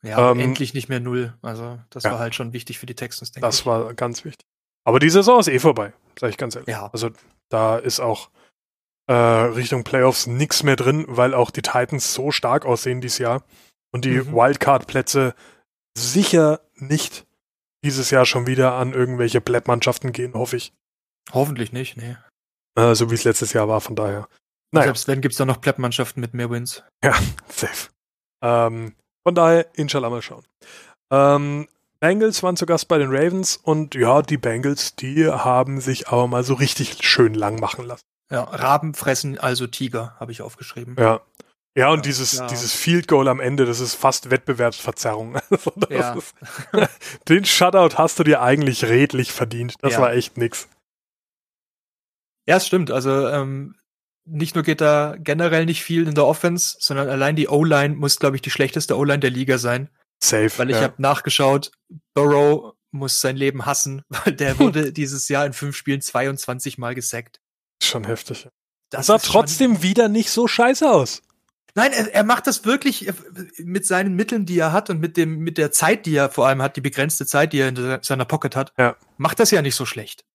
Ja, 0.03 0.31
Ähm, 0.31 0.39
endlich 0.39 0.73
nicht 0.73 0.87
mehr 0.89 0.99
null. 0.99 1.33
Also, 1.41 1.79
das 1.89 2.03
ja. 2.03 2.11
war 2.11 2.19
halt 2.19 2.35
schon 2.35 2.53
wichtig 2.53 2.77
für 2.79 2.85
die 2.85 2.95
Texans, 2.95 3.31
denke 3.31 3.45
Das 3.47 3.61
ich. 3.61 3.65
war 3.65 3.93
ganz 3.95 4.23
wichtig. 4.23 4.45
Aber 4.85 4.99
die 4.99 5.09
Saison 5.09 5.39
ist 5.39 5.47
eh 5.49 5.59
vorbei, 5.59 5.93
sage 6.19 6.31
ich 6.31 6.37
ganz 6.37 6.55
ehrlich. 6.55 6.69
Ja. 6.69 6.87
Also 6.93 7.09
da 7.49 7.77
ist 7.77 7.99
auch 7.99 8.29
äh, 9.07 9.13
Richtung 9.13 9.83
Playoffs 9.83 10.27
nichts 10.27 10.63
mehr 10.63 10.75
drin, 10.75 11.05
weil 11.07 11.33
auch 11.33 11.51
die 11.51 11.61
Titans 11.63 12.13
so 12.13 12.31
stark 12.31 12.65
aussehen 12.65 13.01
dieses 13.01 13.17
Jahr 13.17 13.43
und 13.91 14.05
die 14.05 14.11
Mhm. 14.21 14.33
Wildcard-Plätze 14.33 15.33
sicher 15.97 16.61
nicht 16.75 17.25
dieses 17.83 18.11
Jahr 18.11 18.25
schon 18.25 18.47
wieder 18.47 18.73
an 18.73 18.93
irgendwelche 18.93 19.41
Blättmannschaften 19.41 20.11
gehen, 20.11 20.33
hoffe 20.33 20.57
ich. 20.57 20.73
Hoffentlich 21.31 21.71
nicht, 21.71 21.97
nee. 21.97 22.17
Äh, 22.75 22.95
so 22.95 23.09
wie 23.09 23.15
es 23.15 23.23
letztes 23.23 23.53
Jahr 23.53 23.67
war, 23.67 23.81
von 23.81 23.95
daher. 23.95 24.27
Naja. 24.71 24.85
Selbst 24.87 25.07
wenn, 25.07 25.21
gibt's 25.21 25.37
da 25.37 25.45
noch 25.45 25.61
Plepp-Mannschaften 25.61 26.19
mit 26.21 26.33
mehr 26.33 26.49
Wins. 26.49 26.83
Safe. 27.47 27.89
Ähm, 28.43 28.95
von 29.25 29.35
daher, 29.35 29.67
inshallah 29.73 30.09
mal 30.09 30.21
schauen. 30.21 30.45
Ähm, 31.11 31.67
Bengals 31.99 32.43
waren 32.43 32.55
zu 32.55 32.65
Gast 32.65 32.87
bei 32.87 32.97
den 32.97 33.09
Ravens 33.11 33.57
und 33.57 33.95
ja, 33.95 34.21
die 34.21 34.37
Bengals, 34.37 34.95
die 34.95 35.27
haben 35.27 35.81
sich 35.81 36.07
aber 36.07 36.27
mal 36.27 36.43
so 36.43 36.53
richtig 36.53 37.05
schön 37.05 37.33
lang 37.33 37.59
machen 37.59 37.85
lassen. 37.85 38.03
Ja, 38.31 38.43
Raben 38.43 38.93
fressen 38.93 39.37
also 39.37 39.67
Tiger, 39.67 40.15
habe 40.19 40.31
ich 40.31 40.41
aufgeschrieben. 40.41 40.95
Ja. 40.99 41.21
Ja, 41.77 41.89
und 41.91 42.05
dieses, 42.05 42.33
ja. 42.33 42.47
dieses 42.47 42.73
Field 42.73 43.07
Goal 43.07 43.27
am 43.27 43.39
Ende, 43.39 43.65
das 43.65 43.79
ist 43.79 43.95
fast 43.95 44.29
Wettbewerbsverzerrung. 44.31 45.35
Also 45.49 45.71
Ja. 45.89 46.13
ist, 46.15 46.35
den 47.29 47.45
Shutout 47.45 47.97
hast 47.97 48.19
du 48.19 48.23
dir 48.23 48.41
eigentlich 48.41 48.85
redlich 48.85 49.31
verdient. 49.31 49.75
Das 49.81 49.93
Ja. 49.93 50.01
war 50.01 50.13
echt 50.13 50.37
nix. 50.37 50.67
Ja, 52.47 52.57
es 52.57 52.65
stimmt. 52.67 52.91
Also 52.91 53.27
ähm, 53.27 53.75
nicht 54.25 54.55
nur 54.55 54.63
geht 54.63 54.81
da 54.81 55.15
generell 55.19 55.65
nicht 55.65 55.83
viel 55.83 56.07
in 56.07 56.15
der 56.15 56.25
Offense, 56.25 56.77
sondern 56.79 57.07
allein 57.09 57.35
die 57.35 57.47
O-Line 57.47 57.95
muss, 57.95 58.19
glaube 58.19 58.35
ich, 58.35 58.41
die 58.41 58.51
schlechteste 58.51 58.97
O-Line 58.97 59.19
der 59.19 59.29
Liga 59.31 59.57
sein. 59.57 59.89
Safe. 60.23 60.51
Weil 60.57 60.69
ich 60.71 60.75
ja. 60.77 60.83
habe 60.83 61.01
nachgeschaut, 61.01 61.71
Burrow 62.13 62.73
muss 62.91 63.21
sein 63.21 63.37
Leben 63.37 63.65
hassen, 63.65 64.03
weil 64.09 64.33
der 64.33 64.57
wurde 64.59 64.91
dieses 64.91 65.29
Jahr 65.29 65.45
in 65.45 65.53
fünf 65.53 65.75
Spielen 65.75 66.01
22 66.01 66.77
Mal 66.77 66.95
gesackt. 66.95 67.39
Schon 67.81 68.03
heftig. 68.05 68.49
Das 68.89 69.07
Das 69.07 69.23
sah 69.23 69.31
trotzdem 69.31 69.83
wieder 69.83 70.09
nicht 70.09 70.31
so 70.31 70.47
scheiße 70.47 70.89
aus. 70.89 71.21
Nein, 71.79 71.93
er, 71.93 72.13
er 72.13 72.23
macht 72.23 72.45
das 72.47 72.65
wirklich 72.65 73.07
äh, 73.07 73.13
mit 73.59 73.85
seinen 73.85 74.15
Mitteln, 74.15 74.45
die 74.45 74.59
er 74.59 74.71
hat 74.73 74.89
und 74.89 74.99
mit 74.99 75.15
dem 75.17 75.39
mit 75.39 75.57
der 75.57 75.71
Zeit, 75.71 76.05
die 76.05 76.15
er 76.15 76.29
vor 76.29 76.47
allem 76.47 76.61
hat, 76.61 76.75
die 76.75 76.81
begrenzte 76.81 77.25
Zeit, 77.25 77.53
die 77.53 77.59
er 77.59 77.69
in 77.69 77.75
se- 77.75 77.99
seiner 78.01 78.25
Pocket 78.25 78.55
hat, 78.55 78.73
Ja. 78.77 78.95
macht 79.17 79.39
das 79.39 79.51
ja 79.51 79.61
nicht 79.61 79.75
so 79.75 79.85
schlecht. 79.85 80.25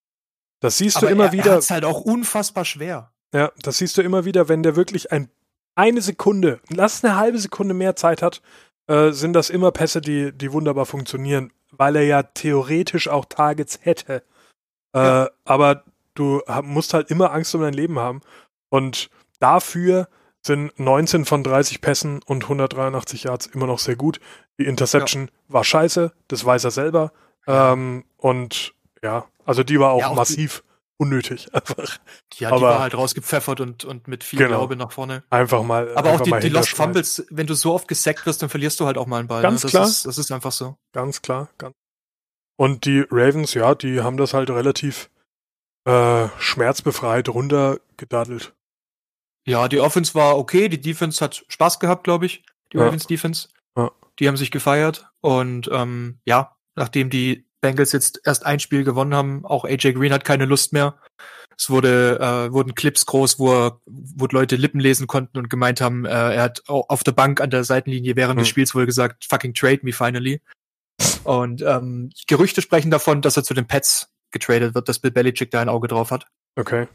Das 0.61 0.78
siehst 0.78 0.96
Aber 0.96 1.07
du 1.09 1.12
immer 1.12 1.24
er, 1.26 1.33
wieder. 1.33 1.50
er 1.50 1.57
hat's 1.57 1.70
halt 1.70 1.85
auch 1.85 2.00
unfassbar 2.00 2.64
schwer. 2.64 3.12
Ja, 3.35 3.50
das 3.61 3.78
siehst 3.78 3.96
du 3.98 4.02
immer 4.02 4.24
wieder, 4.24 4.48
wenn 4.48 4.62
der 4.62 4.76
wirklich 4.76 5.12
ein, 5.12 5.28
eine 5.74 6.00
Sekunde, 6.00 6.61
lass 6.70 7.04
eine 7.04 7.16
halbe 7.16 7.38
Sekunde 7.38 7.74
mehr 7.74 7.96
Zeit 7.96 8.22
hat, 8.22 8.40
äh, 8.87 9.11
sind 9.12 9.33
das 9.35 9.50
immer 9.50 9.72
Pässe, 9.72 10.00
die, 10.00 10.33
die 10.33 10.52
wunderbar 10.52 10.87
funktionieren, 10.87 11.52
weil 11.72 11.96
er 11.96 12.04
ja 12.04 12.22
theoretisch 12.22 13.09
auch 13.09 13.24
Targets 13.26 13.80
hätte. 13.83 14.22
Äh, 14.94 14.98
Ja. 15.00 15.30
Aber 15.44 15.85
du 16.14 16.40
musst 16.62 16.94
halt 16.94 17.11
immer 17.11 17.33
Angst 17.33 17.54
um 17.54 17.61
dein 17.62 17.74
Leben 17.74 17.98
haben. 17.98 18.20
Und 18.70 19.11
dafür 19.40 20.09
sind 20.46 20.78
19 20.78 21.24
von 21.24 21.42
30 21.42 21.80
Pässen 21.80 22.20
und 22.24 22.44
183 22.44 23.24
Yards 23.24 23.46
immer 23.46 23.66
noch 23.66 23.78
sehr 23.78 23.96
gut. 23.96 24.20
Die 24.59 24.66
Interception 24.66 25.30
war 25.48 25.64
scheiße, 25.64 26.12
das 26.28 26.44
weiß 26.44 26.64
er 26.64 26.70
selber. 26.70 27.12
Ähm, 27.46 28.04
und 28.18 28.74
ja, 29.02 29.26
also 29.44 29.62
die 29.62 29.78
war 29.80 29.92
auch, 29.92 30.00
Ja, 30.00 30.09
auch 30.09 30.16
massiv 30.16 30.62
unnötig. 30.96 31.48
Einfach, 31.54 31.98
Ja, 32.35 32.48
die 32.50 32.54
Aber- 32.54 32.61
war 32.68 32.78
halt 32.80 32.94
rausgepfeffert 32.94 33.61
und, 33.61 33.85
und 33.85 34.07
mit 34.07 34.22
viel 34.24 34.38
Genau. 34.38 34.59
Glaube 34.59 34.76
nach 34.76 34.92
vorne. 34.92 35.24
einfach 35.30 35.62
mal. 35.62 35.88
Aber 35.96 36.09
auch 36.09 36.12
einfach 36.12 36.24
die, 36.24 36.30
mal 36.30 36.40
die 36.40 36.48
Lost. 36.50 36.70
Fumbles, 36.70 37.26
wenn 37.30 37.46
du 37.46 37.54
so 37.54 37.74
oft 37.74 37.88
gesackt 37.88 38.24
wirst, 38.26 38.42
dann 38.42 38.48
verlierst 38.48 38.78
du 38.80 38.87
halt 38.87 38.96
auch 38.98 39.07
mal 39.07 39.18
einen 39.18 39.28
Ball. 39.28 39.42
Ganz 39.42 39.62
ne? 39.62 39.66
das 39.66 39.70
klar. 39.72 39.87
Ist, 39.87 40.07
das 40.07 40.18
ist 40.18 40.30
einfach 40.30 40.52
so. 40.52 40.76
Ganz 40.92 41.20
klar. 41.22 41.48
Ganz. 41.59 41.74
Und 42.57 42.85
die 42.85 43.04
Ravens, 43.11 43.54
ja, 43.54 43.74
die 43.74 44.00
haben 44.02 44.16
das 44.16 44.33
halt 44.35 44.48
relativ 44.50 45.11
äh, 45.87 46.28
schmerzbefreit 46.38 47.28
runtergedaddelt. 47.28 48.54
Ja, 49.46 49.68
die 49.68 49.80
Offense 49.80 50.14
war 50.14 50.38
okay, 50.38 50.68
die 50.68 50.80
Defense 50.80 51.22
hat 51.22 51.44
Spaß 51.48 51.78
gehabt, 51.80 52.04
glaube 52.04 52.26
ich. 52.26 52.44
Die 52.72 52.78
Ja. 52.78 52.85
Ravens 52.85 53.07
Defense. 53.07 53.48
Ja. 53.76 53.90
Die 54.18 54.28
haben 54.28 54.37
sich 54.37 54.50
gefeiert. 54.50 55.07
Und 55.20 55.68
ähm, 55.72 56.18
ja, 56.24 56.57
nachdem 56.76 57.11
die 57.11 57.46
Bengals 57.61 57.92
jetzt 57.92 58.20
erst 58.24 58.44
ein 58.46 58.61
Spiel 58.61 58.85
gewonnen 58.85 59.14
haben, 59.14 59.44
auch 59.44 59.64
AJ 59.64 59.92
Green 59.94 60.12
hat 60.12 60.24
keine 60.24 60.44
Lust 60.44 60.72
mehr. 60.72 60.98
Es 61.57 61.70
wurde, 61.70 62.18
äh, 62.20 62.52
wurden 62.52 62.74
Clips 62.74 63.07
groß, 63.07 63.38
wo, 63.38 63.52
er, 63.54 63.80
wo 63.87 64.26
Leute 64.26 64.57
Lippen 64.57 64.80
lesen 64.80 65.07
konnten 65.07 65.38
und 65.38 65.48
gemeint 65.48 65.80
haben, 65.80 66.04
äh, 66.04 66.35
er 66.35 66.42
hat 66.42 66.62
au- 66.68 66.85
auf 66.88 67.04
der 67.04 67.12
Bank 67.12 67.40
an 67.40 67.50
der 67.50 67.64
Seitenlinie 67.64 68.16
während 68.16 68.40
des 68.40 68.48
Hm. 68.48 68.50
Spiels 68.50 68.74
wohl 68.74 68.87
gesagt, 68.87 69.24
fucking 69.24 69.54
trade 69.54 69.80
me 69.83 69.92
finally. 69.92 70.40
Und 71.24 71.62
ähm, 71.62 72.11
Gerüchte 72.26 72.61
sprechen 72.61 72.90
davon, 72.90 73.22
dass 73.22 73.37
er 73.37 73.44
zu 73.44 73.54
den 73.54 73.66
Pets 73.66 74.09
getradet 74.30 74.74
wird, 74.74 74.88
dass 74.88 74.98
Bill 74.98 75.11
Belichick 75.12 75.50
da 75.50 75.61
ein 75.61 75.68
Auge 75.68 75.88
drauf 75.88 76.11
hat. 76.11 76.26
Okay. 76.57 76.87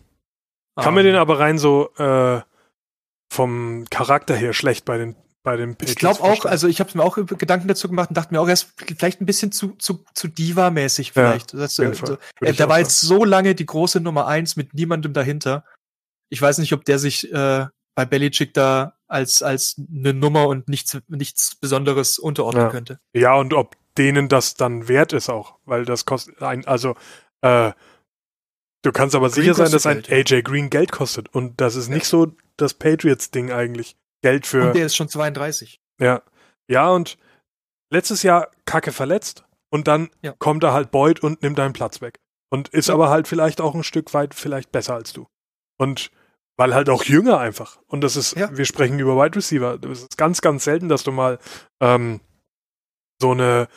Kann 0.82 0.94
mir 0.94 1.02
Ähm, 1.02 1.08
den 1.08 1.16
aber 1.16 1.40
rein 1.40 1.58
so 1.58 1.90
äh, 1.98 2.42
vom 3.32 3.86
Charakter 3.90 4.36
her 4.36 4.54
schlecht 4.54 4.86
bei 4.86 4.98
den 4.98 5.16
bei 5.42 5.56
den 5.56 5.72
Ich 5.72 5.78
Patriots 5.78 5.96
glaube 5.96 6.24
auch, 6.24 6.46
also 6.46 6.68
ich 6.68 6.80
habe 6.80 6.98
mir 6.98 7.04
auch 7.04 7.16
Gedanken 7.16 7.68
dazu 7.68 7.88
gemacht 7.88 8.10
und 8.10 8.18
dachte 8.18 8.34
mir 8.34 8.42
auch, 8.42 8.48
er 8.48 8.54
ist 8.54 8.74
vielleicht 8.98 9.22
ein 9.22 9.26
bisschen 9.26 9.52
zu, 9.52 9.70
zu, 9.78 10.04
zu 10.14 10.28
Diva-mäßig 10.28 11.14
vielleicht. 11.14 11.54
das, 11.54 11.78
jeden 11.78 11.94
äh, 11.94 12.12
äh, 12.42 12.52
ich 12.52 12.58
der 12.58 12.68
war 12.68 12.76
sagen. 12.76 12.86
jetzt 12.86 13.02
so 13.02 13.24
lange 13.24 13.56
die 13.56 13.66
große 13.66 14.02
Nummer 14.02 14.28
eins 14.28 14.58
mit 14.58 14.74
niemandem 14.74 15.14
dahinter. 15.14 15.64
Ich 16.30 16.42
weiß 16.42 16.58
nicht, 16.58 16.74
ob 16.74 16.84
der 16.84 17.00
sich 17.00 17.32
äh, 17.32 17.66
bei 17.96 18.06
Belichick 18.06 18.54
da 18.54 18.98
als, 19.08 19.42
als 19.42 19.82
eine 19.94 20.14
Nummer 20.14 20.48
und 20.48 20.68
nichts, 20.68 20.98
nichts 21.08 21.56
Besonderes 21.56 22.20
unterordnen 22.20 22.66
Ja. 22.66 22.70
könnte. 22.70 23.00
Ja, 23.14 23.36
und 23.36 23.54
ob 23.54 23.76
denen 23.98 24.30
das 24.30 24.56
dann 24.56 24.88
wert 24.88 25.14
ist 25.14 25.30
auch, 25.30 25.58
weil 25.66 25.86
das 25.86 26.06
kostet 26.06 26.42
ein, 26.44 26.66
also 26.68 26.96
äh, 27.42 27.72
du 28.84 28.92
kannst 28.92 29.16
aber 29.16 29.30
Green 29.30 29.44
sicher 29.44 29.54
sein, 29.56 29.72
dass 29.72 29.86
ein 29.86 30.02
Geld, 30.02 30.32
AJ 30.32 30.42
Green 30.44 30.70
Geld 30.70 30.92
kostet 30.92 31.30
und 31.34 31.60
das 31.62 31.76
ist 31.76 31.90
nicht 31.90 32.06
so 32.06 32.32
das 32.58 32.74
Patriots-Ding 32.74 33.52
eigentlich. 33.52 33.96
Geld 34.22 34.46
für 34.46 34.68
Und 34.68 34.76
der 34.76 34.86
ist 34.86 34.96
schon 34.96 35.08
32. 35.10 35.80
Ja. 36.00 36.22
Ja, 36.68 36.90
und 36.90 37.18
letztes 37.92 38.22
Jahr 38.24 38.52
Kacke 38.66 38.92
verletzt 38.92 39.46
und 39.70 39.88
dann 39.88 40.10
Ja. 40.22 40.34
kommt 40.38 40.64
da 40.64 40.74
halt 40.74 40.92
Boyd 40.92 41.22
und 41.22 41.42
nimmt 41.42 41.58
deinen 41.58 41.74
Platz 41.74 42.02
weg. 42.02 42.20
Und 42.52 42.70
ist 42.70 42.88
Ja. 42.90 42.96
aber 42.96 43.10
halt 43.10 43.28
vielleicht 43.28 43.62
auch 43.62 43.76
ein 43.76 43.84
Stück 43.84 44.14
weit 44.14 44.34
vielleicht 44.34 44.72
besser 44.72 44.96
als 44.96 45.14
du. 45.14 45.28
Und 45.78 46.12
weil 46.58 46.74
halt 46.76 46.90
auch 46.90 47.04
jünger 47.06 47.40
einfach. 47.40 47.80
Und 47.88 48.02
das 48.02 48.18
ist, 48.18 48.36
Ja. 48.36 48.56
wir 48.58 48.66
sprechen 48.66 49.00
über 49.00 49.16
Wide 49.16 49.38
Receiver. 49.38 49.78
Das 49.78 50.00
ist 50.02 50.18
ganz, 50.18 50.42
ganz 50.42 50.66
selten, 50.66 50.90
dass 50.90 51.04
du 51.04 51.12
mal 51.14 51.40
ähm, 51.80 52.20
so 53.22 53.32
eine 53.32 53.68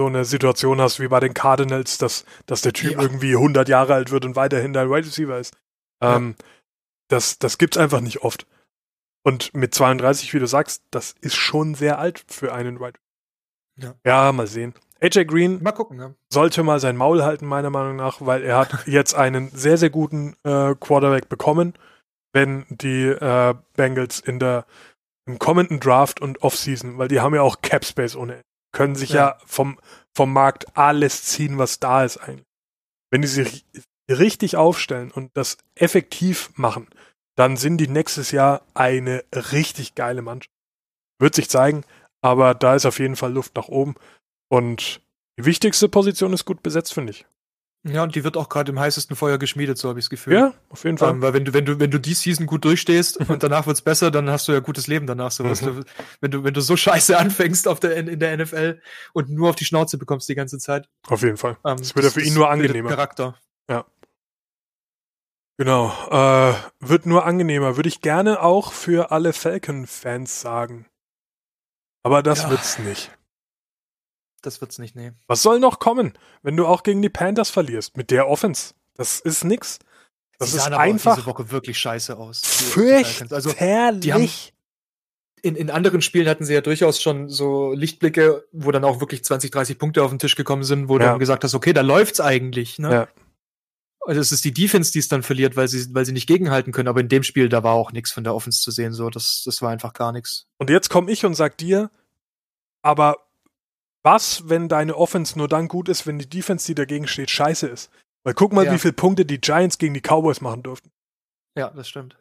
so 0.00 0.06
eine 0.06 0.24
Situation 0.24 0.80
hast 0.80 0.98
wie 0.98 1.08
bei 1.08 1.20
den 1.20 1.34
Cardinals, 1.34 1.98
dass, 1.98 2.24
dass 2.46 2.62
der 2.62 2.72
Typ 2.72 2.92
Ja. 2.92 3.02
irgendwie 3.02 3.36
100 3.36 3.68
Jahre 3.68 3.92
alt 3.92 4.10
wird 4.10 4.24
und 4.24 4.34
weiterhin 4.34 4.72
dein 4.72 4.88
Wide 4.88 5.06
Receiver 5.06 5.38
ist. 5.38 5.54
Ja. 6.02 6.16
Ähm, 6.16 6.36
das, 7.08 7.38
das 7.38 7.58
gibt's 7.58 7.76
einfach 7.76 8.00
nicht 8.00 8.22
oft. 8.22 8.46
Und 9.22 9.52
mit 9.52 9.74
32, 9.74 10.32
wie 10.32 10.38
du 10.38 10.46
sagst, 10.46 10.82
das 10.90 11.14
ist 11.20 11.36
schon 11.36 11.74
sehr 11.74 11.98
alt 11.98 12.24
für 12.28 12.54
einen 12.54 12.80
Wide. 12.80 12.98
Ja. 13.76 13.94
ja, 14.06 14.32
mal 14.32 14.46
sehen. 14.46 14.72
AJ 15.02 15.26
Green 15.26 15.62
mal 15.62 15.72
gucken, 15.72 15.98
ja. 16.00 16.14
sollte 16.32 16.62
mal 16.62 16.80
sein 16.80 16.96
Maul 16.96 17.22
halten, 17.22 17.46
meiner 17.46 17.68
Meinung 17.68 17.96
nach, 17.96 18.22
weil 18.22 18.42
er 18.42 18.56
hat 18.56 18.70
jetzt 18.86 19.14
einen 19.14 19.50
sehr, 19.50 19.76
sehr 19.76 19.90
guten 19.90 20.34
äh, 20.44 20.74
Quarterback 20.80 21.28
bekommen, 21.28 21.74
wenn 22.32 22.64
die 22.70 23.04
äh, 23.04 23.54
Bengals 23.76 24.20
in 24.20 24.38
der 24.38 24.64
im 25.26 25.38
kommenden 25.38 25.78
Draft 25.78 26.20
und 26.22 26.42
Offseason, 26.42 26.96
weil 26.96 27.08
die 27.08 27.20
haben 27.20 27.34
ja 27.34 27.42
auch 27.42 27.60
Cap 27.60 27.84
Space 27.84 28.16
ohne 28.16 28.40
können 28.72 28.94
sich 28.94 29.10
ja, 29.10 29.28
ja 29.30 29.38
vom, 29.46 29.78
vom 30.14 30.32
Markt 30.32 30.76
alles 30.76 31.24
ziehen, 31.24 31.58
was 31.58 31.80
da 31.80 32.04
ist 32.04 32.18
eigentlich. 32.18 32.46
Wenn 33.10 33.22
die 33.22 33.28
sich 33.28 33.64
richtig 34.10 34.56
aufstellen 34.56 35.10
und 35.10 35.30
das 35.34 35.58
effektiv 35.74 36.50
machen, 36.56 36.88
dann 37.36 37.56
sind 37.56 37.78
die 37.78 37.88
nächstes 37.88 38.32
Jahr 38.32 38.62
eine 38.74 39.24
richtig 39.32 39.94
geile 39.94 40.22
Mannschaft. 40.22 40.50
Wird 41.18 41.34
sich 41.34 41.48
zeigen, 41.48 41.84
aber 42.22 42.54
da 42.54 42.74
ist 42.74 42.86
auf 42.86 42.98
jeden 42.98 43.16
Fall 43.16 43.32
Luft 43.32 43.56
nach 43.56 43.68
oben. 43.68 43.94
Und 44.48 45.00
die 45.38 45.44
wichtigste 45.44 45.88
Position 45.88 46.32
ist 46.32 46.44
gut 46.44 46.62
besetzt, 46.62 46.92
finde 46.92 47.12
ich. 47.12 47.26
Ja, 47.82 48.02
und 48.02 48.14
die 48.14 48.24
wird 48.24 48.36
auch 48.36 48.50
gerade 48.50 48.72
im 48.72 48.78
heißesten 48.78 49.16
Feuer 49.16 49.38
geschmiedet, 49.38 49.78
so 49.78 49.88
habe 49.88 49.98
ich 49.98 50.04
das 50.04 50.10
Gefühl. 50.10 50.34
Ja, 50.34 50.52
auf 50.68 50.84
jeden 50.84 50.98
Fall. 50.98 51.12
Ähm, 51.12 51.22
weil 51.22 51.32
wenn 51.32 51.46
du, 51.46 51.54
wenn 51.54 51.64
du, 51.64 51.80
wenn 51.80 51.90
du 51.90 51.98
die 51.98 52.12
Season 52.12 52.44
gut 52.44 52.64
durchstehst 52.64 53.16
und 53.28 53.42
danach 53.42 53.66
wird's 53.66 53.80
besser, 53.80 54.10
dann 54.10 54.28
hast 54.28 54.48
du 54.48 54.52
ja 54.52 54.60
gutes 54.60 54.86
Leben 54.86 55.06
danach. 55.06 55.30
So, 55.30 55.44
mhm. 55.44 55.54
du, 55.54 55.84
wenn 56.20 56.30
du, 56.30 56.44
wenn 56.44 56.52
du 56.52 56.60
so 56.60 56.76
scheiße 56.76 57.16
anfängst 57.18 57.66
auf 57.66 57.80
der, 57.80 57.96
in 57.96 58.18
der 58.18 58.36
NFL 58.36 58.82
und 59.14 59.30
nur 59.30 59.48
auf 59.48 59.56
die 59.56 59.64
Schnauze 59.64 59.96
bekommst 59.96 60.28
die 60.28 60.34
ganze 60.34 60.58
Zeit. 60.58 60.88
Auf 61.08 61.22
jeden 61.22 61.38
Fall. 61.38 61.56
Ähm, 61.64 61.78
das 61.78 61.94
wird 61.94 62.04
ja 62.04 62.10
für 62.10 62.22
ihn 62.22 62.34
nur 62.34 62.50
angenehmer. 62.50 62.90
Charakter. 62.90 63.38
Ja. 63.70 63.86
Genau. 65.56 65.90
Äh, 66.10 66.54
wird 66.80 67.06
nur 67.06 67.24
angenehmer. 67.24 67.76
Würde 67.76 67.88
ich 67.88 68.02
gerne 68.02 68.42
auch 68.42 68.72
für 68.72 69.10
alle 69.10 69.32
Falcon-Fans 69.32 70.40
sagen. 70.40 70.86
Aber 72.02 72.22
das 72.22 72.42
ja. 72.42 72.50
wird's 72.50 72.78
nicht. 72.78 73.10
Das 74.42 74.60
wird's 74.60 74.78
nicht, 74.78 74.96
nee. 74.96 75.12
Was 75.26 75.42
soll 75.42 75.60
noch 75.60 75.78
kommen, 75.78 76.14
wenn 76.42 76.56
du 76.56 76.66
auch 76.66 76.82
gegen 76.82 77.02
die 77.02 77.08
Panthers 77.08 77.50
verlierst 77.50 77.96
mit 77.96 78.10
der 78.10 78.28
Offense? 78.28 78.74
Das 78.94 79.20
ist 79.20 79.44
nix. 79.44 79.78
Das 80.38 80.52
Sie 80.52 80.56
ist 80.56 80.72
einfach 80.72 81.16
diese 81.16 81.26
Woche 81.26 81.50
wirklich 81.50 81.78
scheiße 81.78 82.16
aus. 82.16 82.40
Fürchterlich. 82.40 83.32
Also, 83.32 83.52
die 83.52 84.12
haben, 84.12 84.28
in, 85.42 85.56
in 85.56 85.70
anderen 85.70 86.02
Spielen 86.02 86.28
hatten 86.28 86.44
sie 86.44 86.54
ja 86.54 86.60
durchaus 86.60 87.00
schon 87.00 87.28
so 87.28 87.72
Lichtblicke, 87.72 88.46
wo 88.52 88.70
dann 88.70 88.84
auch 88.84 89.00
wirklich 89.00 89.24
20, 89.24 89.50
30 89.50 89.78
Punkte 89.78 90.02
auf 90.02 90.10
den 90.10 90.18
Tisch 90.18 90.36
gekommen 90.36 90.64
sind, 90.64 90.88
wo 90.88 90.94
ja. 90.94 90.98
du 90.98 91.04
dann 91.06 91.18
gesagt 91.18 91.44
hast, 91.44 91.54
okay, 91.54 91.72
da 91.72 91.82
läuft's 91.82 92.20
eigentlich, 92.20 92.78
ne? 92.78 92.92
Ja. 92.92 93.08
Also 94.06 94.20
es 94.20 94.32
ist 94.32 94.44
die 94.46 94.54
Defense, 94.54 94.92
die 94.92 94.98
es 94.98 95.08
dann 95.08 95.22
verliert, 95.22 95.56
weil 95.56 95.68
sie, 95.68 95.94
weil 95.94 96.06
sie 96.06 96.12
nicht 96.12 96.26
gegenhalten 96.26 96.72
können. 96.72 96.88
Aber 96.88 97.00
in 97.00 97.08
dem 97.08 97.22
Spiel, 97.22 97.50
da 97.50 97.62
war 97.62 97.74
auch 97.74 97.92
nichts 97.92 98.10
von 98.10 98.24
der 98.24 98.34
Offense 98.34 98.60
zu 98.60 98.70
sehen. 98.70 98.92
So, 98.94 99.10
das, 99.10 99.42
das 99.44 99.60
war 99.60 99.70
einfach 99.70 99.92
gar 99.92 100.10
nichts. 100.10 100.46
Und 100.56 100.70
jetzt 100.70 100.88
komme 100.88 101.12
ich 101.12 101.26
und 101.26 101.34
sag 101.34 101.58
dir, 101.58 101.90
aber 102.80 103.18
was, 104.02 104.48
wenn 104.48 104.68
deine 104.68 104.96
Offense 104.96 105.36
nur 105.38 105.48
dann 105.48 105.68
gut 105.68 105.88
ist, 105.88 106.06
wenn 106.06 106.18
die 106.18 106.28
Defense, 106.28 106.66
die 106.66 106.74
dagegen 106.74 107.06
steht, 107.06 107.30
scheiße 107.30 107.66
ist? 107.66 107.90
Weil 108.24 108.34
guck 108.34 108.52
mal, 108.52 108.66
ja. 108.66 108.72
wie 108.72 108.78
viele 108.78 108.92
Punkte 108.92 109.24
die 109.24 109.40
Giants 109.40 109.78
gegen 109.78 109.94
die 109.94 110.00
Cowboys 110.00 110.40
machen 110.40 110.62
durften. 110.62 110.90
Ja, 111.56 111.70
das 111.70 111.88
stimmt. 111.88 112.16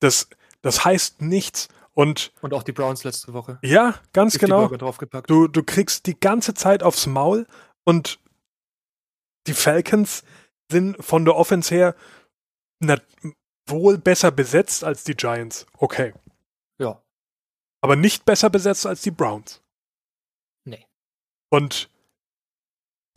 Das, 0.00 0.28
das 0.62 0.84
heißt 0.84 1.22
nichts. 1.22 1.68
Und, 1.94 2.32
und 2.42 2.54
auch 2.54 2.62
die 2.62 2.72
Browns 2.72 3.02
letzte 3.02 3.32
Woche. 3.32 3.58
Ja, 3.62 3.94
ganz 4.12 4.38
genau. 4.38 4.68
Du, 5.26 5.48
du 5.48 5.62
kriegst 5.64 6.06
die 6.06 6.18
ganze 6.18 6.54
Zeit 6.54 6.84
aufs 6.84 7.06
Maul 7.06 7.46
und 7.84 8.20
die 9.48 9.54
Falcons 9.54 10.22
sind 10.70 11.02
von 11.02 11.24
der 11.24 11.34
Offense 11.34 11.74
her 11.74 11.96
na, 12.78 12.98
wohl 13.66 13.98
besser 13.98 14.30
besetzt 14.30 14.84
als 14.84 15.02
die 15.02 15.14
Giants. 15.14 15.66
Okay. 15.76 16.14
Ja. 16.78 17.02
Aber 17.80 17.96
nicht 17.96 18.24
besser 18.24 18.50
besetzt 18.50 18.86
als 18.86 19.02
die 19.02 19.10
Browns. 19.10 19.60
Und 21.50 21.90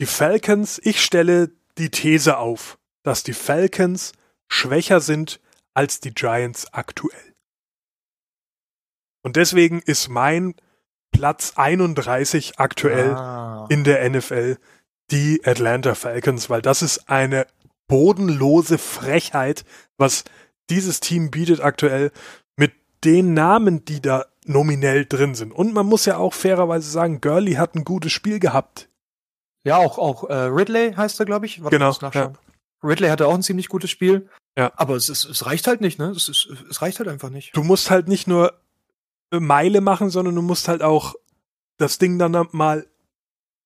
die 0.00 0.06
Falcons, 0.06 0.80
ich 0.82 1.02
stelle 1.02 1.50
die 1.78 1.90
These 1.90 2.38
auf, 2.38 2.78
dass 3.02 3.22
die 3.22 3.34
Falcons 3.34 4.12
schwächer 4.48 5.00
sind 5.00 5.40
als 5.74 6.00
die 6.00 6.12
Giants 6.12 6.72
aktuell. 6.72 7.34
Und 9.22 9.36
deswegen 9.36 9.80
ist 9.80 10.08
mein 10.08 10.54
Platz 11.12 11.52
31 11.56 12.58
aktuell 12.58 13.10
ah. 13.14 13.66
in 13.68 13.84
der 13.84 14.08
NFL 14.08 14.58
die 15.10 15.42
Atlanta 15.44 15.94
Falcons, 15.94 16.50
weil 16.50 16.62
das 16.62 16.82
ist 16.82 17.08
eine 17.08 17.46
bodenlose 17.86 18.78
Frechheit, 18.78 19.64
was 19.98 20.24
dieses 20.70 21.00
Team 21.00 21.30
bietet 21.30 21.60
aktuell 21.60 22.10
mit 22.56 22.72
den 23.04 23.34
Namen, 23.34 23.84
die 23.84 24.00
da 24.00 24.26
nominell 24.44 25.06
drin 25.06 25.34
sind. 25.34 25.52
Und 25.52 25.72
man 25.72 25.86
muss 25.86 26.04
ja 26.04 26.16
auch 26.16 26.34
fairerweise 26.34 26.90
sagen, 26.90 27.20
Gurley 27.20 27.54
hat 27.54 27.74
ein 27.74 27.84
gutes 27.84 28.12
Spiel 28.12 28.38
gehabt. 28.38 28.88
Ja, 29.64 29.76
auch, 29.76 29.98
auch 29.98 30.28
äh, 30.28 30.34
Ridley 30.34 30.94
heißt 30.94 31.20
er, 31.20 31.26
glaube 31.26 31.46
ich. 31.46 31.62
Warte, 31.62 31.78
genau. 31.78 31.96
Ja. 32.12 32.32
Ridley 32.82 33.08
hatte 33.08 33.28
auch 33.28 33.34
ein 33.34 33.42
ziemlich 33.42 33.68
gutes 33.68 33.90
Spiel. 33.90 34.28
Ja. 34.56 34.72
Aber 34.76 34.96
es, 34.96 35.08
ist, 35.08 35.24
es 35.24 35.46
reicht 35.46 35.66
halt 35.66 35.80
nicht, 35.80 35.98
ne? 35.98 36.10
Es, 36.10 36.28
ist, 36.28 36.48
es 36.70 36.82
reicht 36.82 36.98
halt 36.98 37.08
einfach 37.08 37.30
nicht. 37.30 37.56
Du 37.56 37.62
musst 37.62 37.90
halt 37.90 38.08
nicht 38.08 38.26
nur 38.26 38.54
Meile 39.30 39.80
machen, 39.80 40.10
sondern 40.10 40.34
du 40.34 40.42
musst 40.42 40.68
halt 40.68 40.82
auch 40.82 41.14
das 41.78 41.98
Ding 41.98 42.18
dann 42.18 42.48
mal 42.50 42.86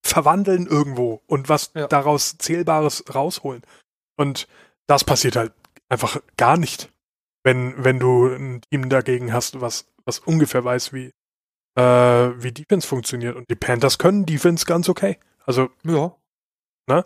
verwandeln 0.03 0.67
irgendwo 0.67 1.23
und 1.27 1.49
was 1.49 1.73
ja. 1.75 1.89
daraus 1.89 2.39
Zählbares 2.39 3.05
rausholen. 3.13 3.63
Und 4.17 4.47
das 4.87 5.03
passiert 5.03 5.37
halt 5.37 5.53
einfach 5.89 6.21
gar 6.37 6.57
nicht, 6.57 6.91
wenn, 7.47 7.85
wenn 7.85 8.01
du 8.01 8.27
ein 8.27 8.61
Team 8.71 8.89
dagegen 8.89 9.33
hast, 9.33 9.61
was 9.61 9.87
was 10.07 10.21
ungefähr 10.21 10.65
weiß, 10.65 10.93
wie, 10.93 11.13
äh, 11.77 11.83
wie 11.83 12.53
Defense 12.53 12.87
funktioniert. 12.87 13.37
Und 13.37 13.51
die 13.51 13.57
Panthers 13.57 13.99
können 13.99 14.25
Defense 14.25 14.65
ganz 14.65 14.89
okay. 14.89 15.19
Also, 15.45 15.69
ja. 15.85 16.17
Ne? 16.89 17.05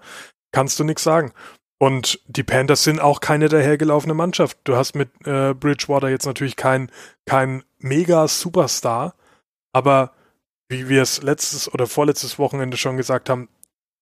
Kannst 0.53 0.79
du 0.79 0.85
nichts 0.85 1.03
sagen. 1.03 1.33
Und 1.79 2.21
die 2.27 2.43
Panthers 2.43 2.85
sind 2.85 3.01
auch 3.01 3.21
keine 3.21 3.49
dahergelaufene 3.49 4.13
Mannschaft. 4.13 4.59
Du 4.65 4.77
hast 4.77 4.95
mit 4.95 5.09
äh, 5.27 5.55
Bridgewater 5.55 6.11
jetzt 6.11 6.27
natürlich 6.27 6.57
keinen 6.57 6.93
kein 7.27 7.65
mega 7.79 8.29
Superstar, 8.29 9.15
aber 9.73 10.13
wie 10.69 10.91
wir 10.91 11.01
es 11.01 11.23
letztes 11.23 11.73
oder 11.73 11.87
vorletztes 11.87 12.39
Wochenende 12.39 12.77
schon 12.77 12.99
gesagt 12.99 13.31
haben, 13.31 13.49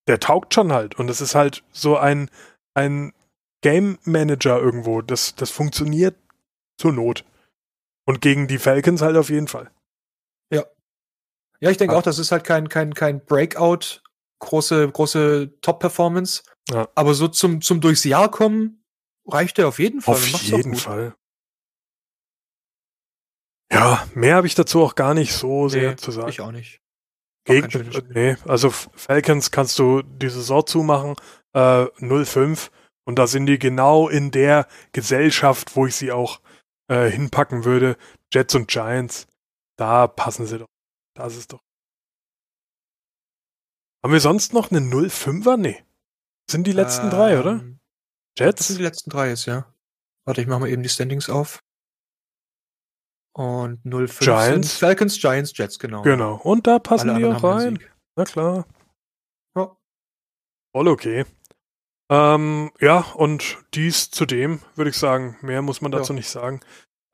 der 0.07 0.19
taugt 0.19 0.53
schon 0.53 0.73
halt. 0.73 0.95
Und 0.99 1.09
es 1.09 1.21
ist 1.21 1.35
halt 1.35 1.63
so 1.71 1.95
ein, 1.95 2.29
ein 2.73 3.13
Game 3.61 3.97
Manager 4.03 4.59
irgendwo. 4.59 5.01
Das, 5.01 5.35
das 5.35 5.49
funktioniert 5.49 6.15
zur 6.79 6.93
Not. 6.93 7.25
Und 8.05 8.21
gegen 8.21 8.47
die 8.47 8.57
Falcons 8.57 9.01
halt 9.01 9.17
auf 9.17 9.29
jeden 9.29 9.47
Fall. 9.47 9.71
Ja. 10.51 10.65
Ja, 11.59 11.69
ich 11.69 11.77
denke 11.77 11.93
ja. 11.93 11.99
auch, 11.99 12.03
das 12.03 12.17
ist 12.17 12.31
halt 12.31 12.43
kein, 12.43 12.69
kein, 12.69 12.93
kein 12.93 13.23
Breakout, 13.23 14.01
große, 14.39 14.89
große 14.89 15.59
Top-Performance. 15.61 16.43
Ja. 16.69 16.87
Aber 16.95 17.13
so 17.13 17.27
zum, 17.27 17.61
zum 17.61 17.81
durchs 17.81 18.03
Jahr 18.03 18.31
kommen, 18.31 18.83
reicht 19.27 19.59
er 19.59 19.67
auf 19.67 19.79
jeden 19.79 20.01
Fall. 20.01 20.15
Auf 20.15 20.41
jeden 20.41 20.75
Fall. 20.75 21.15
Ja, 23.71 24.07
mehr 24.15 24.35
habe 24.35 24.47
ich 24.47 24.55
dazu 24.55 24.81
auch 24.81 24.95
gar 24.95 25.13
nicht 25.13 25.33
so 25.33 25.65
nee, 25.65 25.69
sehr 25.69 25.97
zu 25.97 26.11
sagen. 26.11 26.29
Ich 26.29 26.41
auch 26.41 26.51
nicht. 26.51 26.81
Gegen, 27.45 27.67
nee, 28.09 28.35
also 28.45 28.69
Falcons 28.69 29.51
kannst 29.51 29.79
du 29.79 30.01
die 30.01 30.29
Saison 30.29 30.65
zumachen, 30.65 31.15
äh, 31.53 31.85
0-5 31.99 32.69
und 33.05 33.17
da 33.17 33.27
sind 33.27 33.45
die 33.47 33.57
genau 33.57 34.07
in 34.07 34.31
der 34.31 34.67
Gesellschaft, 34.91 35.75
wo 35.75 35.87
ich 35.87 35.95
sie 35.95 36.11
auch 36.11 36.41
äh, 36.89 37.09
hinpacken 37.09 37.63
würde, 37.63 37.97
Jets 38.33 38.55
und 38.55 38.67
Giants, 38.67 39.27
da 39.77 40.07
passen 40.07 40.45
sie 40.45 40.59
doch. 40.59 40.67
Das 41.15 41.35
ist 41.35 41.53
doch. 41.53 41.61
Haben 44.03 44.13
wir 44.13 44.19
sonst 44.19 44.53
noch 44.53 44.71
eine 44.71 44.79
0-5er? 44.79 45.57
Nee. 45.57 45.83
Sind 46.49 46.65
die 46.65 46.71
letzten 46.71 47.05
ähm, 47.05 47.11
drei, 47.11 47.39
oder? 47.39 47.63
Jets? 48.37 48.59
Das 48.59 48.67
sind 48.67 48.79
die 48.79 48.83
letzten 48.83 49.09
drei 49.09 49.29
jetzt, 49.29 49.45
ja. 49.45 49.73
Warte, 50.25 50.41
ich 50.41 50.47
mache 50.47 50.61
mal 50.61 50.69
eben 50.69 50.83
die 50.83 50.89
Standings 50.89 51.29
auf. 51.29 51.63
Und 53.33 53.83
0-5 53.85 54.19
Giants. 54.19 54.77
Falcons, 54.77 55.19
Giants, 55.19 55.57
Jets, 55.57 55.79
genau. 55.79 56.01
Genau. 56.01 56.35
Und 56.35 56.67
da 56.67 56.79
passen 56.79 57.09
Alle 57.09 57.19
die 57.19 57.25
auch 57.25 57.43
rein. 57.43 57.79
Na 58.15 58.23
klar. 58.25 58.65
Ja. 59.55 59.77
Voll 60.75 60.87
okay. 60.87 61.25
Ähm, 62.09 62.71
ja, 62.79 63.05
und 63.15 63.57
dies 63.73 64.09
zudem, 64.09 64.59
würde 64.75 64.89
ich 64.89 64.97
sagen. 64.97 65.37
Mehr 65.41 65.61
muss 65.61 65.81
man 65.81 65.91
dazu 65.91 66.13
ja. 66.13 66.17
nicht 66.17 66.29
sagen. 66.29 66.59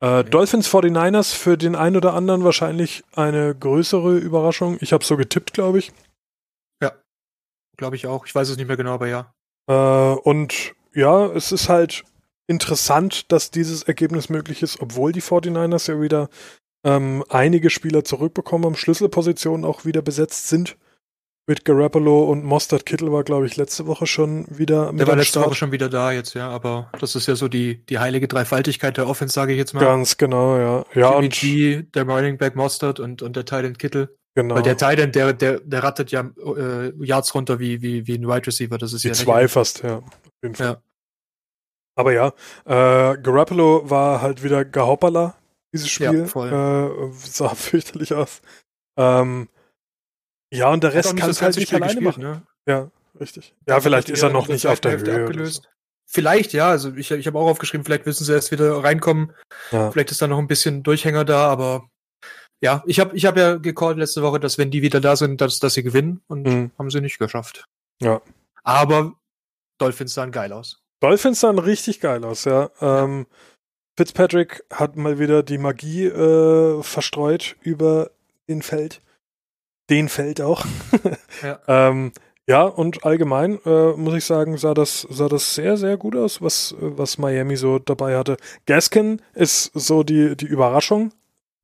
Äh, 0.00 0.20
okay. 0.20 0.30
Dolphins 0.30 0.68
49ers 0.68 1.34
für 1.34 1.56
den 1.56 1.74
einen 1.74 1.96
oder 1.96 2.14
anderen 2.14 2.44
wahrscheinlich 2.44 3.04
eine 3.14 3.54
größere 3.54 4.16
Überraschung. 4.16 4.78
Ich 4.80 4.92
habe 4.92 5.04
so 5.04 5.16
getippt, 5.16 5.52
glaube 5.52 5.78
ich. 5.78 5.92
Ja, 6.82 6.92
glaube 7.76 7.96
ich 7.96 8.06
auch. 8.06 8.26
Ich 8.26 8.34
weiß 8.34 8.48
es 8.48 8.56
nicht 8.56 8.68
mehr 8.68 8.76
genau, 8.76 8.94
aber 8.94 9.08
ja. 9.08 9.32
Äh, 9.68 10.18
und 10.20 10.74
ja, 10.94 11.26
es 11.26 11.52
ist 11.52 11.68
halt 11.68 12.04
interessant, 12.46 13.30
dass 13.32 13.50
dieses 13.50 13.82
Ergebnis 13.82 14.28
möglich 14.28 14.62
ist, 14.62 14.80
obwohl 14.80 15.12
die 15.12 15.22
49ers 15.22 15.90
ja 15.90 16.00
wieder 16.00 16.28
ähm, 16.84 17.24
einige 17.28 17.68
Spieler 17.70 18.04
zurückbekommen 18.04 18.64
haben, 18.64 18.76
Schlüsselpositionen 18.76 19.64
auch 19.64 19.84
wieder 19.84 20.02
besetzt 20.02 20.48
sind. 20.48 20.76
Mit 21.46 21.64
Garoppolo 21.64 22.24
und 22.24 22.44
Mostert 22.44 22.86
Kittel 22.86 23.12
war, 23.12 23.22
glaube 23.22 23.46
ich, 23.46 23.56
letzte 23.56 23.86
Woche 23.86 24.06
schon 24.06 24.46
wieder 24.50 24.90
mit 24.90 25.00
Der 25.00 25.06
war 25.06 25.16
letzte 25.16 25.30
Start. 25.30 25.46
Woche 25.46 25.54
schon 25.54 25.72
wieder 25.72 25.88
da 25.88 26.10
jetzt, 26.10 26.34
ja, 26.34 26.48
aber 26.48 26.90
das 26.98 27.14
ist 27.14 27.28
ja 27.28 27.36
so 27.36 27.46
die, 27.46 27.84
die 27.86 28.00
heilige 28.00 28.26
Dreifaltigkeit 28.26 28.96
der 28.96 29.08
Offense, 29.08 29.32
sage 29.32 29.52
ich 29.52 29.58
jetzt 29.58 29.72
mal. 29.72 29.80
Ganz 29.80 30.16
genau, 30.16 30.56
ja. 30.56 30.84
ja 30.94 31.12
Jimmy 31.12 31.26
und 31.26 31.34
G, 31.34 31.82
der 31.94 32.02
Running 32.02 32.36
Back 32.36 32.56
Mostert 32.56 32.98
und, 32.98 33.22
und 33.22 33.36
der 33.36 33.44
Titan 33.44 33.78
Kittel. 33.78 34.16
Genau. 34.34 34.56
Weil 34.56 34.62
der 34.62 34.76
Titan, 34.76 35.12
der, 35.12 35.32
der, 35.32 35.60
der 35.60 35.82
rattet 35.82 36.10
ja 36.10 36.28
äh, 36.44 36.92
Yards 37.02 37.34
runter 37.34 37.58
wie, 37.58 37.80
wie, 37.80 38.06
wie 38.06 38.16
ein 38.16 38.26
Wide 38.26 38.46
Receiver, 38.46 38.76
das 38.76 38.92
ist 38.92 39.04
die 39.04 39.08
ja 39.08 39.14
zwei 39.14 39.46
fast, 39.46 39.82
ja. 39.82 39.98
Auf 39.98 40.04
jeden 40.42 40.56
Fall. 40.56 40.66
Ja. 40.66 40.82
Aber 41.94 42.12
ja, 42.12 42.28
äh, 42.66 43.16
Garoppolo 43.18 43.88
war 43.88 44.20
halt 44.20 44.42
wieder 44.42 44.64
Gehauperler, 44.64 45.36
dieses 45.72 45.88
Spiel. 45.88 46.18
Ja, 46.18 46.26
voll. 46.26 46.48
Äh, 46.52 47.12
sah 47.14 47.48
fürchterlich 47.54 48.12
aus. 48.12 48.42
Ähm, 48.98 49.48
ja, 50.56 50.70
und 50.70 50.82
der 50.82 50.94
Rest 50.94 51.16
kann 51.16 51.30
es 51.30 51.42
halt 51.42 51.56
nicht 51.56 51.72
alleine 51.72 51.94
gespielt, 51.94 52.04
machen. 52.04 52.22
Ne? 52.22 52.42
Ja, 52.66 52.90
richtig. 53.20 53.54
Ja, 53.68 53.80
vielleicht 53.80 54.08
ist 54.10 54.22
er 54.22 54.30
noch 54.30 54.48
nicht 54.48 54.66
auf 54.66 54.80
der 54.80 54.92
Hälfte 54.92 55.12
Höhe. 55.12 55.24
Abgelöst. 55.24 55.62
So. 55.62 55.68
Vielleicht, 56.08 56.52
ja. 56.52 56.68
Also 56.68 56.94
ich, 56.94 57.10
ich 57.10 57.26
habe 57.26 57.38
auch 57.38 57.48
aufgeschrieben, 57.48 57.84
vielleicht 57.84 58.06
wissen 58.06 58.24
sie 58.24 58.32
erst 58.32 58.52
wieder 58.52 58.82
reinkommen. 58.82 59.32
Ja. 59.70 59.90
Vielleicht 59.90 60.10
ist 60.10 60.22
da 60.22 60.28
noch 60.28 60.38
ein 60.38 60.48
bisschen 60.48 60.82
Durchhänger 60.82 61.24
da, 61.24 61.48
aber 61.48 61.88
ja, 62.60 62.82
ich 62.86 63.00
habe 63.00 63.14
ich 63.16 63.26
hab 63.26 63.36
ja 63.36 63.56
gecallt 63.56 63.98
letzte 63.98 64.22
Woche, 64.22 64.40
dass 64.40 64.56
wenn 64.56 64.70
die 64.70 64.82
wieder 64.82 65.00
da 65.00 65.16
sind, 65.16 65.40
dass, 65.40 65.58
dass 65.58 65.74
sie 65.74 65.82
gewinnen 65.82 66.22
und 66.28 66.46
mhm. 66.46 66.70
haben 66.78 66.90
sie 66.90 67.00
nicht 67.00 67.18
geschafft. 67.18 67.66
Ja. 68.00 68.22
Aber 68.62 69.14
Dolphins 69.78 70.14
sahen 70.14 70.32
geil 70.32 70.52
aus. 70.52 70.80
Dolphins 71.00 71.40
sahen 71.40 71.58
richtig 71.58 72.00
geil 72.00 72.24
aus, 72.24 72.44
ja. 72.44 72.70
Ähm, 72.80 73.26
Fitzpatrick 73.98 74.64
hat 74.72 74.96
mal 74.96 75.18
wieder 75.18 75.42
die 75.42 75.58
Magie 75.58 76.06
äh, 76.06 76.82
verstreut 76.82 77.56
über 77.62 78.10
den 78.48 78.62
Feld 78.62 79.02
den 79.90 80.08
fällt 80.08 80.40
auch. 80.40 80.64
ja. 81.42 81.60
ähm, 81.68 82.12
ja, 82.48 82.62
und 82.62 83.04
allgemein 83.04 83.58
äh, 83.64 83.92
muss 83.92 84.14
ich 84.14 84.24
sagen, 84.24 84.56
sah 84.56 84.72
das, 84.72 85.06
sah 85.10 85.28
das 85.28 85.54
sehr, 85.54 85.76
sehr 85.76 85.96
gut 85.96 86.14
aus, 86.14 86.40
was, 86.40 86.76
was 86.78 87.18
Miami 87.18 87.56
so 87.56 87.80
dabei 87.80 88.16
hatte. 88.16 88.36
Gaskin 88.66 89.20
ist 89.34 89.72
so 89.74 90.04
die, 90.04 90.36
die 90.36 90.46
Überraschung 90.46 91.12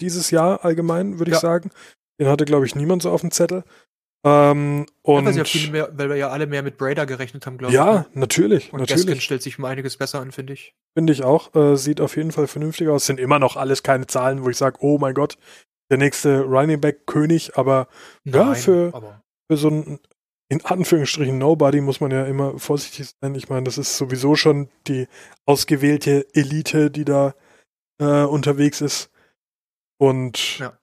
dieses 0.01 0.33
Jahr 0.33 0.65
allgemein, 0.65 1.21
würde 1.21 1.31
ich 1.31 1.37
ja. 1.37 1.41
sagen. 1.41 1.71
Den 2.19 2.27
hatte, 2.27 2.45
glaube 2.45 2.67
ich, 2.67 2.75
niemand 2.75 3.03
so 3.03 3.11
auf 3.11 3.21
dem 3.21 3.31
Zettel. 3.31 3.63
Ähm, 4.25 4.87
und 5.03 5.35
ja, 5.35 5.45
viel 5.45 5.71
mehr, 5.71 5.91
weil 5.95 6.09
wir 6.09 6.17
ja 6.17 6.31
alle 6.31 6.47
mehr 6.47 6.63
mit 6.63 6.79
Brader 6.79 7.07
gerechnet 7.07 7.47
haben, 7.47 7.59
glaube 7.59 7.75
ja, 7.75 7.83
ich. 7.83 7.95
Ja, 7.95 8.01
ne? 8.01 8.07
natürlich. 8.15 8.73
Und 8.73 8.81
natürlich. 8.81 9.07
Gaskin 9.07 9.21
stellt 9.21 9.43
sich 9.43 9.59
um 9.59 9.65
einiges 9.65 9.97
besser 9.97 10.21
an, 10.21 10.33
finde 10.33 10.53
ich. 10.53 10.75
Finde 10.95 11.13
ich 11.13 11.23
auch. 11.25 11.55
Äh, 11.55 11.77
sieht 11.77 12.01
auf 12.01 12.17
jeden 12.17 12.31
Fall 12.33 12.47
vernünftig 12.47 12.89
aus. 12.89 13.07
Sind 13.07 13.19
immer 13.19 13.39
noch 13.39 13.57
alles 13.57 13.83
keine 13.83 14.07
Zahlen, 14.07 14.45
wo 14.45 14.49
ich 14.49 14.57
sage, 14.57 14.79
oh 14.81 14.99
mein 14.99 15.15
Gott, 15.15 15.39
der 15.91 15.99
nächste 15.99 16.43
Running 16.43 16.81
Back 16.81 17.07
König, 17.07 17.57
aber 17.57 17.89
Nein, 18.25 18.49
ja, 18.49 18.55
für, 18.55 18.95
aber 18.95 19.23
für 19.51 19.57
so 19.57 19.69
ein 19.69 19.99
in 20.53 20.63
Anführungsstrichen 20.67 21.39
Nobody 21.39 21.81
muss 21.81 22.01
man 22.01 22.11
ja 22.11 22.27
immer 22.27 22.59
vorsichtig 22.59 23.15
sein. 23.19 23.35
Ich 23.35 23.49
meine, 23.49 23.65
das 23.65 23.79
ist 23.79 23.97
sowieso 23.97 24.37
schon 24.37 24.69
die 24.87 25.09
ausgewählte 25.47 26.27
Elite, 26.35 26.91
die 26.91 27.07
da 27.07 27.35
äh, 27.99 28.25
unterwegs 28.25 28.83
ist. 28.83 29.11
Und 29.99 30.59
ja. 30.59 30.79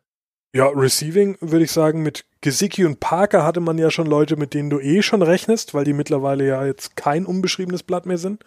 ja, 0.56 0.70
Receiving 0.70 1.38
würde 1.40 1.66
ich 1.66 1.72
sagen, 1.72 2.02
mit 2.02 2.26
Gesicki 2.42 2.84
und 2.84 3.00
Parker 3.00 3.46
hatte 3.46 3.60
man 3.60 3.78
ja 3.78 3.92
schon 3.92 4.08
Leute, 4.08 4.38
mit 4.38 4.56
denen 4.56 4.72
du 4.72 4.80
eh 4.80 5.04
schon 5.04 5.22
rechnest, 5.22 5.76
weil 5.76 5.84
die 5.84 5.94
mittlerweile 5.94 6.48
ja 6.48 6.66
jetzt 6.66 6.96
kein 6.96 7.28
unbeschriebenes 7.28 7.84
Blatt 7.84 8.08
mehr 8.08 8.18
sind. 8.18 8.44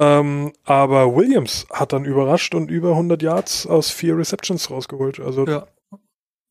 Ähm, 0.00 0.52
aber 0.62 1.16
Williams 1.16 1.66
hat 1.72 1.92
dann 1.92 2.04
überrascht 2.04 2.54
und 2.54 2.70
über 2.70 2.90
100 2.90 3.22
Yards 3.22 3.66
aus 3.66 3.90
vier 3.90 4.16
Receptions 4.16 4.70
rausgeholt. 4.70 5.18
Also 5.18 5.46
ja. 5.46 5.66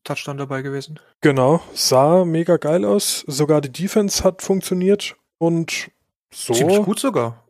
Touchdown 0.04 0.38
dabei 0.38 0.62
gewesen. 0.62 1.00
Genau, 1.22 1.62
sah 1.74 2.26
mega 2.26 2.58
geil 2.58 2.86
aus. 2.86 3.24
Sogar 3.28 3.62
die 3.62 3.72
Defense 3.72 4.24
hat 4.24 4.42
funktioniert 4.42 5.16
und 5.38 5.90
so. 6.34 6.54
Ziemlich 6.54 6.82
gut 6.84 7.00
sogar. 7.00 7.44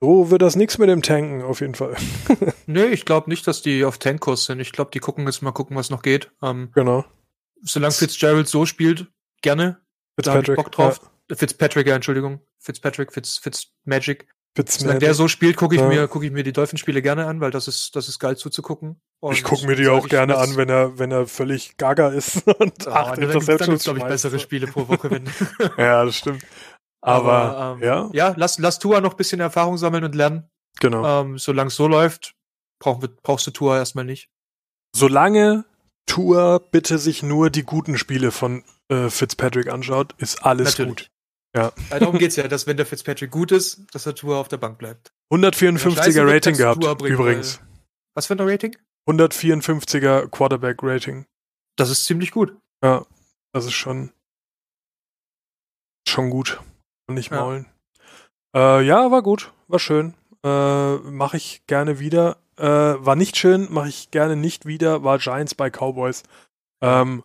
So 0.00 0.30
wird 0.30 0.40
das 0.40 0.56
nichts 0.56 0.78
mit 0.78 0.88
dem 0.88 1.02
Tanken, 1.02 1.42
auf 1.42 1.60
jeden 1.60 1.74
Fall. 1.74 1.94
nee, 2.66 2.86
ich 2.86 3.04
glaube 3.04 3.28
nicht, 3.28 3.46
dass 3.46 3.60
die 3.60 3.84
auf 3.84 3.98
Tankkurs 3.98 4.46
sind. 4.46 4.58
Ich 4.58 4.72
glaube, 4.72 4.90
die 4.92 4.98
gucken 4.98 5.26
jetzt 5.26 5.42
mal 5.42 5.52
gucken, 5.52 5.76
was 5.76 5.90
noch 5.90 6.00
geht. 6.00 6.30
Ähm, 6.42 6.70
genau. 6.74 7.04
Solange 7.62 7.92
Fitzgerald 7.92 8.48
so 8.48 8.64
spielt, 8.64 9.08
gerne. 9.42 9.78
Fitzpatrick. 10.16 10.56
Bock 10.56 10.72
drauf. 10.72 11.00
Ja. 11.30 11.36
Fitzpatrick, 11.36 11.86
ja, 11.86 11.96
Entschuldigung. 11.96 12.40
Fitzpatrick, 12.58 13.12
Fitz, 13.12 13.36
Fitzmagic. 13.36 14.26
Solange 14.58 14.98
der 14.98 15.14
so 15.14 15.28
spielt, 15.28 15.56
gucke 15.56 15.76
ich, 15.76 15.80
ja. 15.80 15.86
mir, 15.86 16.08
guck 16.08 16.24
ich 16.24 16.32
mir 16.32 16.42
die 16.42 16.52
Dolphinspiele 16.52 17.02
gerne 17.02 17.26
an, 17.26 17.40
weil 17.40 17.50
das 17.50 17.68
ist, 17.68 17.94
das 17.94 18.08
ist 18.08 18.18
geil 18.18 18.36
zuzugucken. 18.36 19.00
Und 19.20 19.32
ich 19.32 19.44
gucke 19.44 19.66
mir 19.66 19.76
die 19.76 19.88
auch 19.88 20.08
gerne 20.08 20.38
an, 20.38 20.56
wenn 20.56 20.68
er, 20.68 20.98
wenn 20.98 21.12
er 21.12 21.26
völlig 21.26 21.76
gaga 21.76 22.08
ist 22.08 22.46
und 22.58 22.86
oh, 22.86 22.90
acht 22.90 23.18
Interceptions 23.18 23.84
glaube 23.84 24.00
ich, 24.00 24.04
bessere 24.04 24.38
Spiele 24.38 24.66
pro 24.66 24.88
Woche. 24.88 25.10
Wenn 25.10 25.26
ja, 25.78 26.04
das 26.04 26.16
stimmt. 26.16 26.44
Aber, 27.00 27.32
Aber 27.32 27.76
ähm, 27.76 27.82
ja. 27.82 28.10
Ja, 28.12 28.34
lass, 28.36 28.58
lass 28.58 28.78
Tua 28.78 29.00
noch 29.00 29.12
ein 29.12 29.16
bisschen 29.16 29.40
Erfahrung 29.40 29.78
sammeln 29.78 30.04
und 30.04 30.14
lernen. 30.14 30.48
Genau. 30.80 31.20
Ähm, 31.20 31.38
solange 31.38 31.68
es 31.68 31.76
so 31.76 31.86
läuft, 31.86 32.34
brauch, 32.80 33.02
brauchst 33.22 33.46
du 33.46 33.52
Tua 33.52 33.78
erstmal 33.78 34.04
nicht. 34.04 34.28
Solange 34.94 35.64
Tua 36.06 36.58
bitte 36.58 36.98
sich 36.98 37.22
nur 37.22 37.50
die 37.50 37.62
guten 37.62 37.96
Spiele 37.96 38.32
von 38.32 38.64
äh, 38.88 39.10
Fitzpatrick 39.10 39.68
anschaut, 39.72 40.14
ist 40.18 40.44
alles 40.44 40.70
Natürlich. 40.78 40.96
gut. 40.96 41.10
Ja. 41.54 41.72
Darum 41.90 42.18
geht's 42.18 42.36
ja, 42.36 42.46
dass 42.46 42.66
wenn 42.66 42.76
der 42.76 42.86
Fitzpatrick 42.86 43.30
gut 43.30 43.50
ist, 43.50 43.82
dass 43.92 44.04
der 44.04 44.14
Tour 44.14 44.36
auf 44.36 44.48
der 44.48 44.58
Bank 44.58 44.78
bleibt. 44.78 45.12
154er 45.32 46.26
Rating 46.26 46.56
gehabt, 46.56 46.80
bringt, 46.80 47.14
übrigens. 47.14 47.60
Was 48.14 48.26
für 48.26 48.34
ein 48.34 48.40
Rating? 48.40 48.76
154er 49.08 50.28
Quarterback 50.28 50.78
Rating. 50.82 51.26
Das 51.76 51.90
ist 51.90 52.04
ziemlich 52.04 52.30
gut. 52.30 52.56
Ja, 52.82 53.04
das 53.52 53.64
ist 53.64 53.72
schon 53.72 54.12
schon 56.08 56.30
gut. 56.30 56.60
Nicht 57.08 57.30
maulen. 57.30 57.66
Ja. 58.54 58.78
Äh, 58.80 58.82
ja, 58.84 59.10
war 59.10 59.22
gut, 59.22 59.52
war 59.68 59.78
schön. 59.78 60.14
Äh, 60.44 60.96
mache 60.96 61.36
ich 61.36 61.62
gerne 61.66 61.98
wieder. 61.98 62.38
Äh, 62.56 62.64
war 62.64 63.16
nicht 63.16 63.36
schön, 63.36 63.68
mache 63.70 63.88
ich 63.88 64.10
gerne 64.10 64.36
nicht 64.36 64.66
wieder. 64.66 65.02
War 65.02 65.18
Giants 65.18 65.54
bei 65.54 65.70
Cowboys. 65.70 66.22
Ähm, 66.82 67.24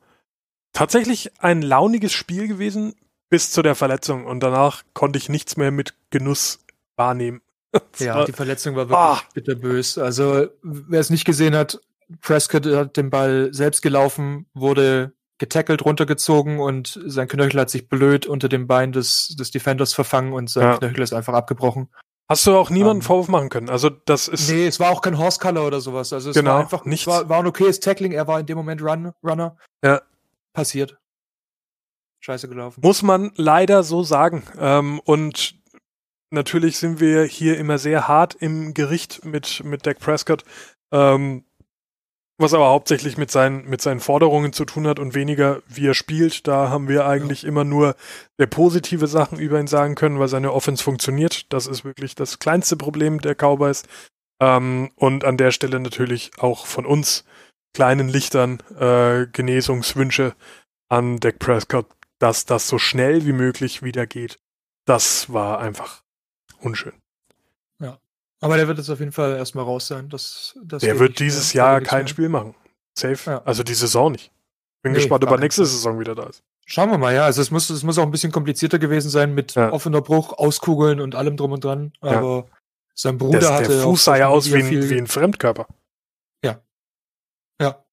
tatsächlich 0.73 1.31
ein 1.41 1.61
launiges 1.61 2.13
Spiel 2.13 2.47
gewesen 2.47 2.95
bis 3.29 3.51
zu 3.51 3.61
der 3.61 3.75
Verletzung 3.75 4.25
und 4.25 4.41
danach 4.41 4.83
konnte 4.93 5.17
ich 5.17 5.29
nichts 5.29 5.57
mehr 5.57 5.71
mit 5.71 5.95
Genuss 6.09 6.59
wahrnehmen. 6.95 7.41
ja, 7.99 8.23
die 8.25 8.31
Verletzung 8.31 8.75
war 8.75 8.89
wirklich 8.89 8.97
ah. 8.97 9.21
bitterbös. 9.33 9.97
Also, 9.97 10.47
wer 10.63 10.99
es 10.99 11.09
nicht 11.09 11.25
gesehen 11.25 11.55
hat, 11.55 11.79
Prescott 12.21 12.65
hat 12.67 12.97
den 12.97 13.09
Ball 13.09 13.53
selbst 13.53 13.81
gelaufen, 13.81 14.45
wurde 14.53 15.13
getackelt, 15.37 15.83
runtergezogen 15.83 16.59
und 16.59 16.99
sein 17.05 17.27
Knöchel 17.27 17.59
hat 17.59 17.69
sich 17.69 17.89
blöd 17.89 18.25
unter 18.25 18.47
dem 18.47 18.67
Bein 18.67 18.93
des, 18.93 19.35
des 19.37 19.51
Defenders 19.51 19.93
verfangen 19.93 20.31
und 20.31 20.49
sein 20.49 20.63
ja. 20.63 20.77
Knöchel 20.77 21.03
ist 21.03 21.13
einfach 21.13 21.33
abgebrochen. 21.33 21.89
Hast 22.29 22.47
du 22.47 22.55
auch 22.55 22.69
niemanden 22.69 22.97
um, 22.97 23.01
ähm. 23.01 23.05
Vorwurf 23.05 23.27
machen 23.27 23.49
können? 23.49 23.69
Also 23.69 23.89
das 23.89 24.27
ist. 24.27 24.49
Nee, 24.49 24.65
es 24.65 24.79
war 24.79 24.91
auch 24.91 25.01
kein 25.01 25.17
Horse 25.17 25.39
Color 25.39 25.67
oder 25.67 25.81
sowas. 25.81 26.13
Also 26.13 26.29
es 26.29 26.35
genau, 26.35 26.51
war 26.51 26.59
einfach 26.59 26.85
nichts. 26.85 27.01
Es 27.01 27.07
war, 27.07 27.27
war 27.27 27.39
ein 27.39 27.47
okayes 27.47 27.81
Tackling, 27.81 28.13
er 28.13 28.27
war 28.27 28.39
in 28.39 28.45
dem 28.45 28.57
Moment 28.57 28.81
Run, 28.81 29.11
Runner. 29.23 29.57
Ja. 29.83 30.01
Passiert 30.53 30.97
scheiße 32.25 32.49
gelaufen. 32.49 32.81
Muss 32.83 33.03
man 33.03 33.31
leider 33.35 33.83
so 33.83 34.03
sagen. 34.03 34.43
Ähm, 34.59 34.99
und 35.05 35.55
natürlich 36.31 36.77
sind 36.77 36.99
wir 36.99 37.23
hier 37.23 37.57
immer 37.57 37.77
sehr 37.77 38.07
hart 38.07 38.35
im 38.35 38.73
Gericht 38.73 39.23
mit, 39.23 39.63
mit 39.63 39.85
Dak 39.85 39.99
Prescott. 39.99 40.43
Ähm, 40.91 41.45
was 42.37 42.53
aber 42.53 42.67
hauptsächlich 42.67 43.17
mit 43.17 43.31
seinen, 43.31 43.69
mit 43.69 43.81
seinen 43.81 44.01
Forderungen 44.01 44.51
zu 44.51 44.65
tun 44.65 44.87
hat 44.87 44.99
und 44.99 45.15
weniger, 45.15 45.61
wie 45.67 45.87
er 45.87 45.93
spielt. 45.93 46.47
Da 46.47 46.69
haben 46.69 46.89
wir 46.89 47.05
eigentlich 47.05 47.43
ja. 47.43 47.47
immer 47.47 47.63
nur 47.63 47.95
sehr 48.37 48.47
positive 48.47 49.07
Sachen 49.07 49.39
über 49.39 49.57
ihn 49.57 49.67
sagen 49.67 49.95
können, 49.95 50.19
weil 50.19 50.27
seine 50.27 50.51
Offense 50.51 50.83
funktioniert. 50.83 51.53
Das 51.53 51.65
ist 51.67 51.85
wirklich 51.85 52.15
das 52.15 52.39
kleinste 52.39 52.75
Problem 52.75 53.21
der 53.21 53.35
Cowboys. 53.35 53.83
Ähm, 54.41 54.91
und 54.95 55.23
an 55.23 55.37
der 55.37 55.51
Stelle 55.51 55.79
natürlich 55.79 56.31
auch 56.39 56.65
von 56.65 56.85
uns 56.85 57.23
kleinen 57.73 58.09
Lichtern 58.09 58.61
äh, 58.79 59.27
Genesungswünsche 59.27 60.35
an 60.89 61.19
Dak 61.19 61.39
Prescott 61.39 61.85
dass 62.19 62.45
das 62.45 62.67
so 62.67 62.77
schnell 62.77 63.25
wie 63.25 63.33
möglich 63.33 63.83
wieder 63.83 64.07
geht. 64.07 64.39
Das 64.85 65.31
war 65.33 65.59
einfach 65.59 66.03
unschön. 66.59 66.93
Ja. 67.79 67.99
Aber 68.41 68.57
der 68.57 68.67
wird 68.67 68.77
jetzt 68.77 68.89
auf 68.89 68.99
jeden 68.99 69.11
Fall 69.11 69.35
erstmal 69.37 69.65
raus 69.65 69.87
sein. 69.87 70.09
Das, 70.09 70.57
das 70.63 70.81
der 70.81 70.99
wird 70.99 71.19
dieses 71.19 71.53
Jahr 71.53 71.81
kein 71.81 72.07
Spiel 72.07 72.29
machen. 72.29 72.55
Safe. 72.97 73.31
Ja. 73.31 73.41
Also 73.43 73.63
die 73.63 73.73
Saison 73.73 74.11
nicht. 74.11 74.31
Bin 74.81 74.91
nee, 74.91 74.99
gespannt, 74.99 75.23
ob 75.23 75.31
er 75.31 75.37
nächste 75.37 75.65
Saison 75.65 75.99
wieder 75.99 76.15
da 76.15 76.27
ist. 76.27 76.43
Schauen 76.67 76.89
wir 76.89 76.97
mal, 76.97 77.13
ja. 77.13 77.25
Also 77.25 77.41
es 77.41 77.51
muss, 77.51 77.69
es 77.69 77.83
muss 77.83 77.97
auch 77.97 78.03
ein 78.03 78.11
bisschen 78.11 78.31
komplizierter 78.31 78.79
gewesen 78.79 79.09
sein 79.09 79.33
mit 79.33 79.55
ja. 79.55 79.71
offener 79.71 80.01
Bruch, 80.01 80.33
Auskugeln 80.33 80.99
und 80.99 81.15
allem 81.15 81.37
drum 81.37 81.51
und 81.51 81.63
dran. 81.63 81.93
Aber 82.01 82.45
ja. 82.47 82.57
sein 82.93 83.17
Bruder 83.17 83.39
das, 83.39 83.51
hatte. 83.51 83.69
Der 83.69 83.83
Fuß 83.83 84.03
sah 84.03 84.17
ja 84.17 84.27
aus 84.27 84.51
wie 84.51 84.63
ein, 84.63 84.89
wie 84.89 84.97
ein 84.97 85.07
Fremdkörper. 85.07 85.67
Ja. 86.43 86.61
Ja. 87.61 87.83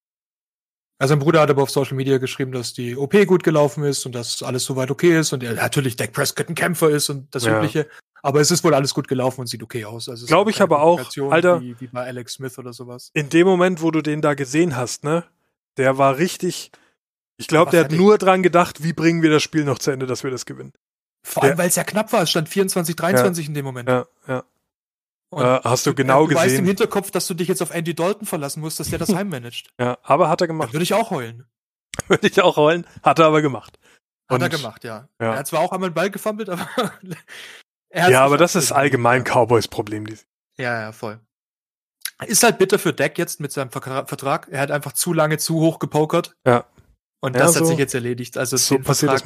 Also 1.03 1.15
sein 1.15 1.19
Bruder 1.19 1.41
hat 1.41 1.51
aber 1.51 1.65
auf 1.65 1.71
Social 1.71 1.97
Media 1.97 2.19
geschrieben, 2.19 2.53
dass 2.53 2.75
die 2.75 2.97
OP 2.97 3.27
gut 3.27 3.43
gelaufen 3.43 3.83
ist 3.83 4.07
und 4.07 4.15
dass 4.15 4.41
alles 4.41 4.63
soweit 4.63 4.89
okay 4.89 5.19
ist 5.19 5.33
und 5.33 5.43
er 5.43 5.55
natürlich 5.55 5.97
Dak 5.97 6.13
Prescott 6.13 6.49
ein 6.49 6.55
Kämpfer 6.55 6.91
ist 6.91 7.11
und 7.11 7.35
das 7.35 7.45
ja. 7.45 7.59
Übliche. 7.59 7.89
Aber 8.23 8.41
es 8.41 8.53
ist 8.53 8.63
wohl 8.63 8.73
alles 8.73 8.95
gut 8.95 9.09
gelaufen 9.09 9.41
und 9.41 9.49
sieht 9.49 9.65
okay 9.65 9.85
aus. 9.85 10.09
Also 10.09 10.27
Glaube 10.27 10.53
ich 10.53 10.63
aber 10.63 10.81
auch, 10.81 11.11
Alter. 11.29 11.61
Wie, 11.61 11.75
wie, 11.81 11.89
bei 11.89 12.07
Alex 12.07 12.35
Smith 12.35 12.57
oder 12.57 12.73
sowas. 12.73 13.11
In 13.15 13.31
dem 13.31 13.49
Moment, 13.49 13.83
wo 13.83 13.91
du 13.91 14.01
den 14.01 14.23
da 14.23 14.35
gesehen 14.35 14.77
hast, 14.77 15.03
ne, 15.03 15.25
der 15.77 15.99
war 15.99 16.19
richtig. 16.19 16.71
Ich 17.37 17.49
glaube, 17.49 17.73
der 17.73 17.83
hat 17.83 17.91
nur 17.91 18.17
dran 18.17 18.45
gedacht, 18.45 18.85
wie 18.85 18.93
bringen 18.93 19.23
wir 19.23 19.31
das 19.31 19.43
Spiel 19.43 19.65
noch 19.65 19.81
zu 19.81 19.91
Ende, 19.91 20.07
dass 20.07 20.23
wir 20.23 20.31
das 20.31 20.47
gewinnen. 20.47 20.73
Vor 21.25 21.43
allem, 21.43 21.59
weil 21.59 21.67
es 21.67 21.75
ja 21.75 21.83
knapp 21.83 22.13
war. 22.13 22.23
Es 22.23 22.31
stand 22.31 22.49
24, 22.49 22.95
23 22.95 23.45
ja, 23.45 23.49
in 23.49 23.55
dem 23.55 23.65
Moment. 23.65 23.89
Ja, 23.89 24.07
ja. 24.29 24.45
Äh, 25.33 25.61
hast 25.65 25.87
du 25.87 25.95
genau 25.95 26.23
du 26.23 26.29
gesehen. 26.29 26.43
Du 26.43 26.47
weißt 26.47 26.59
im 26.59 26.67
Hinterkopf, 26.67 27.11
dass 27.11 27.27
du 27.27 27.35
dich 27.35 27.49
jetzt 27.49 27.63
auf 27.63 27.71
Andy 27.71 27.95
Dalton 27.95 28.27
verlassen 28.27 28.61
musst, 28.61 28.79
dass 28.81 28.91
der 28.91 28.99
das 28.99 29.09
heimmanagt. 29.15 29.73
Ja, 29.81 29.99
aber 30.03 30.29
hat 30.29 30.41
er 30.41 30.47
gemacht. 30.47 30.73
würde 30.73 30.83
ich 30.83 30.95
auch 30.95 31.11
heulen. 31.11 31.47
würde 32.09 32.27
ich 32.27 32.41
auch 32.43 32.57
heulen. 32.57 32.87
Hat 33.03 33.19
er 33.19 33.27
aber 33.27 33.41
gemacht. 33.41 33.79
Hat 34.29 34.37
Und, 34.37 34.43
er 34.43 34.49
gemacht, 34.49 34.85
ja. 34.85 35.09
ja. 35.21 35.33
Er 35.33 35.39
hat 35.39 35.47
zwar 35.47 35.61
auch 35.61 35.73
einmal 35.73 35.91
den 35.91 35.95
Ball 35.95 36.11
gefummelt, 36.11 36.49
aber. 36.49 36.69
ja, 37.95 38.25
aber 38.25 38.37
das 38.37 38.55
ist 38.55 38.73
allgemein 38.73 39.25
Cowboys 39.25 39.69
Problem. 39.69 40.07
Die 40.07 40.19
ja, 40.59 40.81
ja, 40.83 40.93
voll. 40.93 41.19
Ist 42.27 42.43
halt 42.43 42.59
bitter 42.59 42.79
für 42.79 42.93
Deck 42.93 43.19
jetzt 43.19 43.41
mit 43.41 43.53
seinem 43.53 43.71
Vertrag. 43.71 44.49
Er 44.51 44.61
hat 44.61 44.71
einfach 44.71 44.93
zu 44.93 45.13
lange 45.13 45.39
zu 45.39 45.61
hoch 45.61 45.79
gepokert. 45.79 46.37
Ja. 46.47 46.67
Und 47.21 47.35
das 47.35 47.43
ja, 47.43 47.49
so, 47.49 47.61
hat 47.61 47.67
sich 47.69 47.79
jetzt 47.79 47.95
erledigt. 47.95 48.37
Also 48.37 48.57
so 48.57 48.77
den 48.77 48.85
Vertrag 48.85 49.25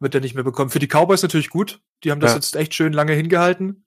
wird 0.00 0.14
er 0.14 0.20
nicht 0.20 0.34
mehr 0.34 0.44
bekommen. 0.44 0.70
Für 0.70 0.78
die 0.78 0.88
Cowboys 0.88 1.22
natürlich 1.22 1.48
gut. 1.48 1.80
Die 2.04 2.10
haben 2.10 2.20
das 2.20 2.34
jetzt 2.34 2.56
echt 2.56 2.74
schön 2.74 2.92
lange 2.92 3.14
hingehalten 3.14 3.85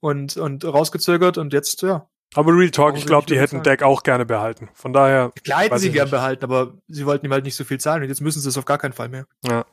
und, 0.00 0.36
und 0.36 0.64
rausgezögert 0.64 1.38
und 1.38 1.52
jetzt, 1.52 1.82
ja. 1.82 2.08
Aber 2.34 2.52
Real 2.52 2.70
Talk, 2.70 2.96
ich 2.96 3.06
glaube, 3.06 3.26
die 3.26 3.38
hätten 3.38 3.62
Deck 3.62 3.82
auch 3.82 4.02
gerne 4.04 4.24
behalten. 4.24 4.68
Von 4.72 4.92
daher. 4.92 5.32
Klar 5.42 5.62
hätten 5.62 5.78
sie 5.78 5.90
gern 5.90 6.10
behalten, 6.10 6.44
aber 6.44 6.74
sie 6.86 7.04
wollten 7.04 7.26
ihm 7.26 7.32
halt 7.32 7.44
nicht 7.44 7.56
so 7.56 7.64
viel 7.64 7.80
zahlen 7.80 8.02
und 8.02 8.08
jetzt 8.08 8.20
müssen 8.20 8.40
sie 8.40 8.48
es 8.48 8.56
auf 8.56 8.64
gar 8.64 8.78
keinen 8.78 8.92
Fall 8.92 9.08
mehr. 9.08 9.26
Ja. 9.44 9.64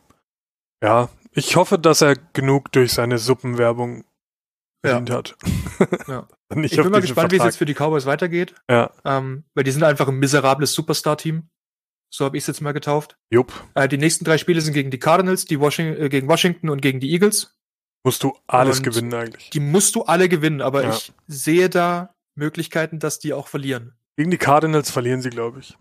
Ja, 0.84 1.10
ich 1.32 1.56
hoffe, 1.56 1.80
dass 1.80 2.02
er 2.02 2.16
genug 2.34 2.72
durch 2.72 2.94
seine 2.94 3.18
Suppenwerbung 3.18 4.04
verdient 4.84 5.10
hat. 5.10 5.36
Ja. 6.08 6.28
ich 6.62 6.76
bin 6.76 6.90
mal 6.90 7.02
gespannt, 7.02 7.32
wie 7.32 7.38
es 7.38 7.44
jetzt 7.44 7.58
für 7.58 7.66
die 7.66 7.74
Cowboys 7.74 8.06
weitergeht. 8.06 8.56
Ja. 8.70 8.92
Ähm, 9.06 9.44
weil 9.54 9.64
die 9.64 9.72
sind 9.72 9.84
einfach 9.84 10.08
ein 10.08 10.16
miserables 10.16 10.74
Superstar-Team. 10.74 11.50
So 12.10 12.26
habe 12.26 12.38
ich 12.38 12.44
es 12.44 12.48
jetzt 12.48 12.62
mal 12.62 12.72
getauft. 12.72 13.18
Jupp. 13.30 13.52
Äh, 13.76 13.88
die 13.88 13.98
nächsten 13.98 14.24
drei 14.24 14.38
Spiele 14.38 14.62
sind 14.62 14.74
gegen 14.74 14.92
die 14.92 15.00
Cardinals, 15.00 15.46
die 15.46 15.60
Washington, 15.60 16.02
äh, 16.02 16.10
gegen 16.10 16.28
Washington 16.28 16.70
und 16.70 16.82
gegen 16.82 17.00
die 17.00 17.12
Eagles. 17.12 17.57
Musst 18.08 18.24
du 18.24 18.38
alles 18.48 18.78
und 18.78 18.84
gewinnen 18.84 19.14
eigentlich. 19.14 19.50
Die 19.50 19.60
musst 19.60 19.94
du 19.96 20.04
alle 20.04 20.30
gewinnen, 20.30 20.62
aber 20.62 20.84
ja. 20.84 20.94
ich 20.94 21.12
sehe 21.28 21.70
da 21.70 22.16
Möglichkeiten, 22.36 23.00
dass 23.00 23.20
die 23.20 23.34
auch 23.34 23.50
verlieren. 23.50 23.98
Gegen 24.16 24.32
die 24.32 24.38
Cardinals 24.38 24.92
verlieren 24.92 25.22
sie, 25.22 25.30
glaube 25.30 25.60
ich. 25.60 25.78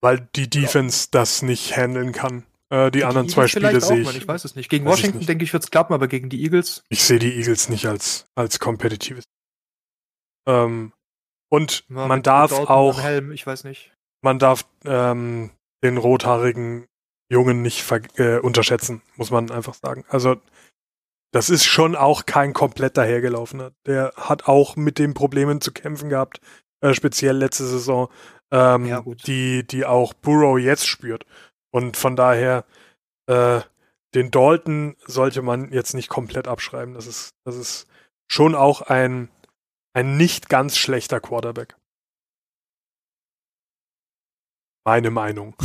Weil 0.00 0.28
die 0.36 0.48
Defense 0.48 1.06
ja. 1.06 1.18
das 1.18 1.42
nicht 1.42 1.76
handeln 1.76 2.12
kann. 2.12 2.44
Äh, 2.70 2.92
die, 2.92 2.98
die, 2.98 3.04
anderen 3.04 3.26
Eagles 3.26 3.34
zwei 3.34 3.48
Spiele 3.48 3.80
sehe 3.80 3.98
ich. 3.98 4.04
Mal, 4.04 4.14
ich 4.14 4.28
weiß 4.28 4.44
es 4.44 4.54
nicht. 4.54 4.68
Gegen 4.68 4.84
Washington, 4.84 5.18
ich 5.18 5.26
denke 5.26 5.42
ich, 5.42 5.52
wird 5.52 5.64
es 5.64 5.72
klappen, 5.72 5.94
aber 5.94 6.06
gegen 6.06 6.28
die 6.28 6.40
Eagles. 6.44 6.84
Ich 6.90 7.02
sehe 7.02 7.18
die 7.18 7.34
Eagles 7.34 7.68
nicht 7.68 7.86
als, 7.86 8.28
als 8.36 8.60
kompetitives. 8.60 9.24
Ähm, 10.46 10.92
und 11.50 11.84
ja, 11.88 12.06
man 12.06 12.22
darf 12.22 12.52
auch. 12.52 13.02
Helm, 13.02 13.32
ich 13.32 13.44
weiß 13.44 13.64
nicht. 13.64 13.92
Man 14.20 14.38
darf 14.38 14.64
ähm, 14.84 15.50
den 15.82 15.96
rothaarigen 15.96 16.86
Jungen 17.32 17.62
nicht 17.62 17.90
äh, 18.18 18.38
unterschätzen, 18.38 19.00
muss 19.16 19.32
man 19.32 19.50
einfach 19.50 19.74
sagen. 19.74 20.04
Also 20.08 20.36
das 21.32 21.48
ist 21.48 21.64
schon 21.64 21.96
auch 21.96 22.26
kein 22.26 22.52
komplett 22.52 22.96
dahergelaufener. 22.96 23.72
Der 23.86 24.12
hat 24.16 24.46
auch 24.46 24.76
mit 24.76 24.98
den 24.98 25.14
Problemen 25.14 25.60
zu 25.60 25.72
kämpfen 25.72 26.10
gehabt, 26.10 26.40
äh, 26.82 26.94
speziell 26.94 27.36
letzte 27.36 27.64
Saison, 27.64 28.08
ähm, 28.52 28.86
ja, 28.86 29.02
die, 29.26 29.66
die 29.66 29.86
auch 29.86 30.12
Burrow 30.12 30.58
jetzt 30.58 30.86
spürt. 30.86 31.24
Und 31.72 31.96
von 31.96 32.16
daher, 32.16 32.66
äh, 33.26 33.62
den 34.14 34.30
Dalton 34.30 34.96
sollte 35.06 35.40
man 35.40 35.72
jetzt 35.72 35.94
nicht 35.94 36.10
komplett 36.10 36.46
abschreiben. 36.46 36.94
Das 36.94 37.06
ist, 37.06 37.30
das 37.44 37.56
ist 37.56 37.86
schon 38.30 38.54
auch 38.54 38.82
ein, 38.82 39.30
ein 39.94 40.18
nicht 40.18 40.50
ganz 40.50 40.76
schlechter 40.76 41.18
Quarterback. 41.18 41.76
Meine 44.84 45.10
Meinung. 45.10 45.56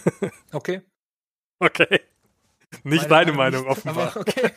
okay. 0.52 0.82
Okay. 1.60 2.00
Nicht 2.82 3.08
Meine 3.08 3.26
deine 3.26 3.32
Meinung, 3.32 3.66
offenbar. 3.66 4.16
Okay. 4.16 4.50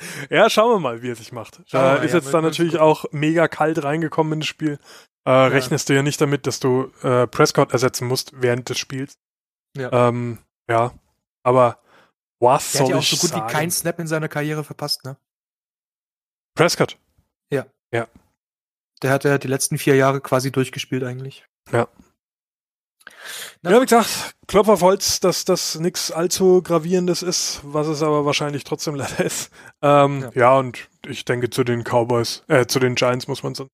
ja, 0.30 0.48
schauen 0.48 0.74
wir 0.74 0.78
mal, 0.80 1.02
wie 1.02 1.10
er 1.10 1.16
sich 1.16 1.32
macht. 1.32 1.60
Äh, 1.72 1.76
mal, 1.76 1.96
ist 2.04 2.12
ja, 2.12 2.18
jetzt 2.18 2.32
dann 2.32 2.44
natürlich 2.44 2.78
auch 2.78 3.04
mega 3.12 3.48
kalt 3.48 3.82
reingekommen 3.82 4.34
in 4.34 4.40
das 4.40 4.48
Spiel. 4.48 4.78
Äh, 5.26 5.30
ja. 5.30 5.46
Rechnest 5.46 5.88
du 5.88 5.94
ja 5.94 6.02
nicht 6.02 6.20
damit, 6.20 6.46
dass 6.46 6.60
du 6.60 6.90
äh, 7.02 7.26
Prescott 7.26 7.72
ersetzen 7.72 8.08
musst 8.08 8.32
während 8.40 8.68
des 8.68 8.78
Spiels. 8.78 9.18
Ja. 9.76 10.08
Ähm, 10.08 10.38
ja. 10.68 10.92
Aber 11.42 11.78
was 12.40 12.72
Der 12.72 12.78
soll 12.78 12.86
hat 12.86 12.90
ja 12.92 12.98
auch 12.98 13.02
so 13.02 13.16
gut 13.16 13.30
sagen? 13.30 13.48
wie 13.48 13.52
keinen 13.52 13.70
Snap 13.70 13.98
in 13.98 14.06
seiner 14.06 14.28
Karriere 14.28 14.64
verpasst, 14.64 15.04
ne? 15.04 15.16
Prescott. 16.54 16.98
Ja. 17.52 17.66
Ja. 17.92 18.08
Der 19.02 19.12
hat 19.12 19.24
ja 19.24 19.38
die 19.38 19.48
letzten 19.48 19.78
vier 19.78 19.96
Jahre 19.96 20.20
quasi 20.20 20.50
durchgespielt 20.50 21.04
eigentlich. 21.04 21.44
Ja. 21.72 21.88
Na, 23.62 23.72
ja, 23.72 23.80
wie 23.80 23.84
gesagt, 23.84 24.34
Klopfer 24.46 24.72
auf 24.74 24.82
Holz, 24.82 25.20
dass 25.20 25.44
das 25.44 25.78
nichts 25.78 26.10
allzu 26.10 26.62
gravierendes 26.62 27.22
ist, 27.22 27.60
was 27.62 27.86
es 27.86 28.02
aber 28.02 28.24
wahrscheinlich 28.24 28.64
trotzdem 28.64 28.94
leider 28.96 29.24
ist. 29.24 29.50
Ähm, 29.82 30.22
ja. 30.22 30.30
ja. 30.34 30.58
und 30.58 30.88
ich 31.06 31.24
denke 31.24 31.50
zu 31.50 31.64
den 31.64 31.84
Cowboys, 31.84 32.42
äh, 32.48 32.66
zu 32.66 32.78
den 32.78 32.94
Giants 32.94 33.28
muss 33.28 33.42
man 33.42 33.54
so 33.54 33.68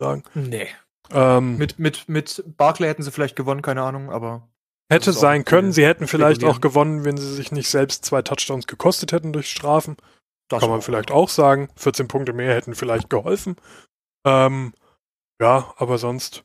sagen. 0.00 0.22
Nee. 0.34 0.68
Ähm, 1.10 1.58
mit, 1.58 1.78
mit, 1.78 2.08
mit 2.08 2.42
Barclay 2.56 2.88
hätten 2.88 3.02
sie 3.02 3.10
vielleicht 3.10 3.36
gewonnen, 3.36 3.62
keine 3.62 3.82
Ahnung, 3.82 4.10
aber. 4.10 4.48
Hätte 4.90 5.12
sein 5.12 5.46
können, 5.46 5.72
sie 5.72 5.86
hätten 5.86 6.06
vielleicht 6.06 6.44
auch 6.44 6.60
gewonnen, 6.60 7.04
wenn 7.04 7.16
sie 7.16 7.32
sich 7.34 7.50
nicht 7.50 7.68
selbst 7.68 8.04
zwei 8.04 8.20
Touchdowns 8.20 8.66
gekostet 8.66 9.12
hätten 9.12 9.32
durch 9.32 9.50
Strafen. 9.50 9.96
Das 10.48 10.60
Kann 10.60 10.68
man 10.68 10.82
vielleicht 10.82 11.10
auch 11.10 11.30
sagen. 11.30 11.70
14 11.76 12.08
Punkte 12.08 12.34
mehr 12.34 12.54
hätten 12.54 12.74
vielleicht 12.74 13.08
geholfen. 13.08 13.56
Ähm, 14.26 14.74
ja, 15.40 15.72
aber 15.78 15.96
sonst 15.96 16.44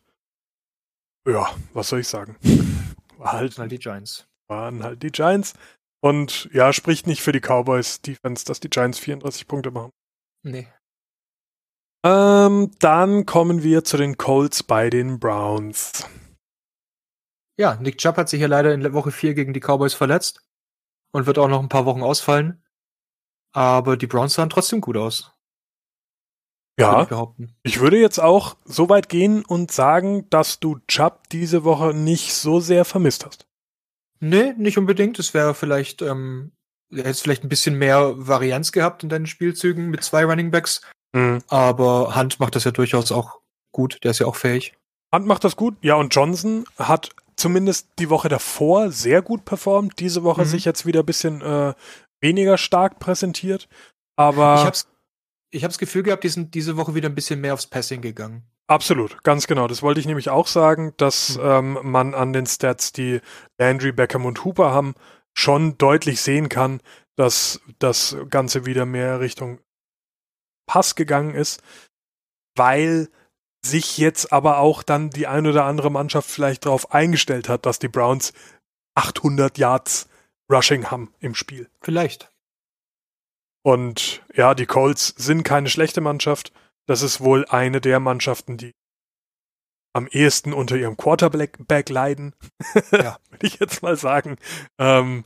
ja, 1.28 1.54
was 1.74 1.90
soll 1.90 2.00
ich 2.00 2.08
sagen? 2.08 2.38
War 3.18 3.34
halt, 3.34 3.58
halt 3.58 3.72
die 3.72 3.80
Giants. 3.80 4.28
Waren 4.48 4.84
halt 4.84 5.04
die 5.04 5.12
Giants. 5.12 5.54
Und 6.02 6.50
ja, 6.54 6.72
spricht 6.74 7.08
nicht 7.08 7.22
für 7.22 7.32
die 7.32 7.42
Cowboys 7.42 8.02
Defense, 8.02 8.46
dass 8.46 8.60
die 8.60 8.70
Giants 8.70 9.00
34 9.00 9.48
Punkte 9.48 9.72
machen. 9.72 9.92
Nee. 10.44 10.68
Ähm, 12.06 12.72
dann 12.80 13.26
kommen 13.26 13.64
wir 13.64 13.84
zu 13.84 13.98
den 13.98 14.18
Colts 14.18 14.64
bei 14.64 14.90
den 14.90 15.20
Browns. 15.20 16.06
Ja, 17.60 17.76
Nick 17.76 17.98
Chubb 17.98 18.18
hat 18.18 18.30
sich 18.30 18.40
ja 18.40 18.48
leider 18.48 18.74
in 18.74 18.94
Woche 18.94 19.12
4 19.12 19.34
gegen 19.34 19.54
die 19.54 19.60
Cowboys 19.60 19.96
verletzt 19.96 20.48
und 21.12 21.26
wird 21.26 21.40
auch 21.40 21.48
noch 21.48 21.62
ein 21.62 21.70
paar 21.70 21.86
Wochen 21.86 22.04
ausfallen. 22.04 22.64
Aber 23.52 23.98
die 23.98 24.08
Browns 24.08 24.36
sahen 24.36 24.52
trotzdem 24.52 24.80
gut 24.80 24.96
aus. 24.96 25.37
Ja, 26.80 27.08
ich, 27.38 27.48
ich 27.64 27.80
würde 27.80 28.00
jetzt 28.00 28.20
auch 28.20 28.56
so 28.64 28.88
weit 28.88 29.10
gehen 29.10 29.44
und 29.44 29.72
sagen, 29.72 30.30
dass 30.30 30.60
du 30.60 30.78
Chubb 30.88 31.30
diese 31.32 31.64
Woche 31.64 31.94
nicht 31.94 32.34
so 32.36 32.60
sehr 32.60 32.86
vermisst 32.86 33.26
hast. 33.26 33.48
Nee, 34.20 34.54
nicht 34.58 34.78
unbedingt. 34.78 35.18
Es 35.18 35.34
wäre 35.34 35.56
vielleicht, 35.56 36.02
ähm, 36.02 36.52
er 36.92 37.06
hätte 37.06 37.22
vielleicht 37.22 37.44
ein 37.44 37.50
bisschen 37.50 37.76
mehr 37.76 38.14
Varianz 38.16 38.72
gehabt 38.72 39.04
in 39.04 39.10
deinen 39.10 39.26
Spielzügen 39.26 39.90
mit 39.90 40.04
zwei 40.04 40.24
Running 40.26 40.52
Backs. 40.52 40.82
Mhm. 41.14 41.40
Aber 41.48 42.16
Hunt 42.16 42.40
macht 42.40 42.56
das 42.56 42.64
ja 42.64 42.72
durchaus 42.72 43.12
auch 43.12 43.40
gut. 43.72 43.98
Der 44.04 44.12
ist 44.12 44.20
ja 44.20 44.28
auch 44.28 44.36
fähig. 44.36 44.74
Hunt 45.14 45.26
macht 45.26 45.44
das 45.44 45.56
gut. 45.56 45.78
Ja, 45.82 45.96
und 45.96 46.14
Johnson 46.14 46.66
hat 46.78 47.10
zumindest 47.36 47.90
die 47.98 48.10
Woche 48.10 48.30
davor 48.30 48.92
sehr 48.92 49.24
gut 49.24 49.46
performt. 49.46 50.00
Diese 50.00 50.24
Woche 50.24 50.42
mhm. 50.42 50.48
sich 50.48 50.66
jetzt 50.66 50.86
wieder 50.86 51.02
ein 51.02 51.06
bisschen 51.08 51.42
äh, 51.42 51.74
weniger 52.22 52.58
stark 52.58 53.00
präsentiert. 53.00 53.68
Aber 54.16 54.56
ich 54.60 54.66
hab's 54.66 54.88
ich 55.52 55.64
habe 55.64 55.72
das 55.72 55.78
Gefühl 55.78 56.04
gehabt, 56.04 56.24
die 56.24 56.30
sind 56.30 56.54
diese 56.54 56.78
Woche 56.78 56.96
wieder 56.96 57.10
ein 57.10 57.16
bisschen 57.16 57.42
mehr 57.42 57.54
aufs 57.54 57.68
Passing 57.68 58.02
gegangen. 58.02 58.44
Absolut, 58.68 59.24
ganz 59.24 59.48
genau. 59.48 59.68
Das 59.68 59.82
wollte 59.82 60.00
ich 60.00 60.06
nämlich 60.06 60.30
auch 60.30 60.48
sagen, 60.48 60.94
dass 60.98 61.38
mhm. 61.38 61.44
ähm, 61.44 61.80
man 61.84 62.14
an 62.14 62.34
den 62.34 62.46
Stats, 62.46 62.92
die 62.92 63.22
Landry, 63.58 63.92
Beckham 63.94 64.26
und 64.26 64.44
Hooper 64.44 64.72
haben, 64.72 64.96
schon 65.34 65.78
deutlich 65.78 66.22
sehen 66.22 66.50
kann, 66.50 66.82
dass 67.16 67.62
das 67.80 68.18
Ganze 68.30 68.66
wieder 68.66 68.86
mehr 68.86 69.20
Richtung 69.20 69.60
Pass 70.68 70.96
gegangen 70.96 71.34
ist, 71.34 71.62
weil 72.56 73.10
sich 73.66 73.98
jetzt 73.98 74.34
aber 74.34 74.60
auch 74.60 74.84
dann 74.84 75.10
die 75.10 75.28
ein 75.28 75.48
oder 75.48 75.66
andere 75.66 75.90
Mannschaft 75.90 76.30
vielleicht 76.30 76.66
darauf 76.66 76.92
eingestellt 76.92 77.48
hat, 77.50 77.66
dass 77.66 77.80
die 77.80 77.88
Browns 77.88 78.34
800 78.96 79.58
Yards 79.58 80.10
Rushing 80.52 80.90
haben 80.92 81.14
im 81.20 81.36
Spiel. 81.36 81.70
Vielleicht. 81.82 82.32
Und 83.68 84.24
ja, 84.34 84.56
die 84.56 84.66
Colts 84.66 85.14
sind 85.18 85.44
keine 85.44 85.68
schlechte 85.68 86.00
Mannschaft. 86.00 86.54
Das 86.86 87.02
ist 87.02 87.20
wohl 87.20 87.44
eine 87.50 87.82
der 87.82 88.00
Mannschaften, 88.00 88.56
die 88.56 88.72
am 89.92 90.08
ehesten 90.08 90.54
unter 90.54 90.78
ihrem 90.78 90.96
Quarterback 90.96 91.90
leiden, 91.90 92.34
ja. 92.94 93.18
würde 93.30 93.46
ich 93.46 93.60
jetzt 93.60 93.82
mal 93.82 93.98
sagen. 93.98 94.38
Ähm, 94.80 95.26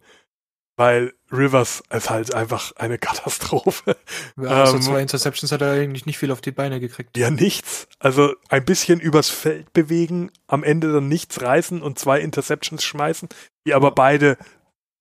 weil 0.76 1.14
Rivers 1.32 1.84
ist 1.92 2.10
halt 2.10 2.34
einfach 2.34 2.72
eine 2.78 2.98
Katastrophe. 2.98 3.96
Ja, 4.42 4.50
also 4.50 4.78
ähm, 4.78 4.82
zwei 4.82 5.02
Interceptions 5.04 5.52
hat 5.52 5.62
er 5.62 5.74
eigentlich 5.74 6.08
nicht 6.08 6.18
viel 6.18 6.32
auf 6.32 6.42
die 6.42 6.50
Beine 6.50 6.80
gekriegt. 6.80 7.16
Ja, 7.18 7.30
nichts. 7.30 7.88
Also 8.00 8.34
ein 8.50 8.66
bisschen 8.66 9.00
übers 9.00 9.30
Feld 9.30 9.72
bewegen, 9.72 10.32
am 10.48 10.64
Ende 10.64 10.92
dann 10.92 11.08
nichts 11.08 11.44
reißen 11.44 11.84
und 11.84 12.00
zwei 12.00 12.20
Interceptions 12.20 12.84
schmeißen, 12.84 13.30
die 13.68 13.76
aber 13.76 13.92
beide 13.92 14.40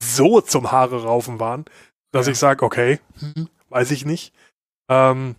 so 0.02 0.42
zum 0.42 0.72
Haare 0.72 1.04
raufen 1.04 1.40
waren, 1.40 1.64
dass 2.12 2.26
ja. 2.26 2.32
ich 2.32 2.38
sage, 2.38 2.64
okay, 2.64 3.00
hm, 3.18 3.48
weiß 3.68 3.90
ich 3.90 4.04
nicht. 4.04 4.34
Ähm, 4.90 5.36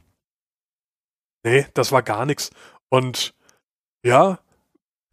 nee, 1.43 1.67
das 1.73 1.91
war 1.91 2.03
gar 2.03 2.25
nichts. 2.25 2.51
Und 2.89 3.33
ja, 4.05 4.39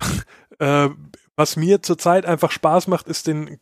äh, 0.58 0.88
was 1.36 1.56
mir 1.56 1.82
zurzeit 1.82 2.26
einfach 2.26 2.50
Spaß 2.50 2.88
macht, 2.88 3.06
ist 3.06 3.26
den 3.26 3.60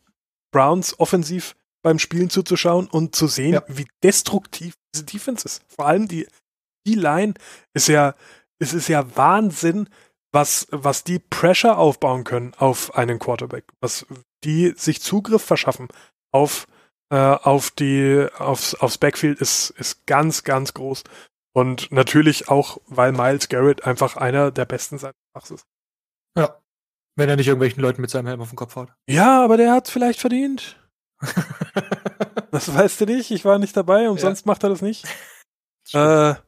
Browns 0.51 0.99
offensiv 0.99 1.55
beim 1.83 1.99
Spielen 1.99 2.29
zuzuschauen 2.29 2.87
und 2.87 3.15
zu 3.15 3.27
sehen, 3.27 3.53
ja. 3.53 3.63
wie 3.67 3.87
destruktiv 4.03 4.75
diese 4.93 5.05
Defense 5.05 5.45
ist. 5.45 5.63
Vor 5.67 5.85
allem 5.85 6.07
die, 6.07 6.27
die 6.85 6.95
Line 6.95 7.35
ist 7.73 7.87
ja, 7.87 8.15
es 8.59 8.73
ist 8.73 8.87
ja 8.87 9.15
Wahnsinn, 9.15 9.89
was, 10.33 10.67
was 10.71 11.03
die 11.03 11.19
Pressure 11.19 11.77
aufbauen 11.77 12.23
können 12.23 12.53
auf 12.55 12.95
einen 12.95 13.19
Quarterback, 13.19 13.65
was 13.79 14.05
die 14.43 14.73
sich 14.75 15.01
Zugriff 15.01 15.43
verschaffen 15.43 15.87
auf, 16.31 16.67
äh, 17.09 17.15
auf 17.15 17.71
die, 17.71 18.27
aufs, 18.37 18.75
aufs 18.75 18.97
Backfield 18.97 19.39
ist, 19.39 19.69
ist 19.71 20.05
ganz, 20.05 20.43
ganz 20.43 20.73
groß. 20.73 21.03
Und 21.53 21.91
natürlich 21.91 22.49
auch, 22.49 22.79
weil 22.87 23.11
Miles 23.11 23.49
Garrett 23.49 23.85
einfach 23.85 24.15
einer 24.15 24.51
der 24.51 24.65
besten 24.65 24.97
seines 24.97 25.15
Fachs 25.33 25.51
ist. 25.51 25.65
Ja. 26.37 26.59
Wenn 27.15 27.29
er 27.29 27.35
nicht 27.35 27.47
irgendwelchen 27.47 27.81
Leuten 27.81 28.01
mit 28.01 28.11
seinem 28.11 28.27
Helm 28.27 28.41
auf 28.41 28.49
den 28.49 28.57
Kopf 28.57 28.75
haut. 28.75 28.93
Ja, 29.07 29.43
aber 29.43 29.57
der 29.57 29.71
hat 29.71 29.87
es 29.87 29.91
vielleicht 29.91 30.19
verdient. 30.19 30.79
das 32.51 32.73
weißt 32.73 33.01
du 33.01 33.05
nicht, 33.05 33.31
ich 33.31 33.43
war 33.43 33.57
nicht 33.57 33.75
dabei, 33.75 34.07
umsonst 34.07 34.45
ja. 34.45 34.51
macht 34.51 34.63
er 34.63 34.69
das 34.69 34.81
nicht. 34.81 35.05
Das 35.89 36.37
äh, 36.37 36.41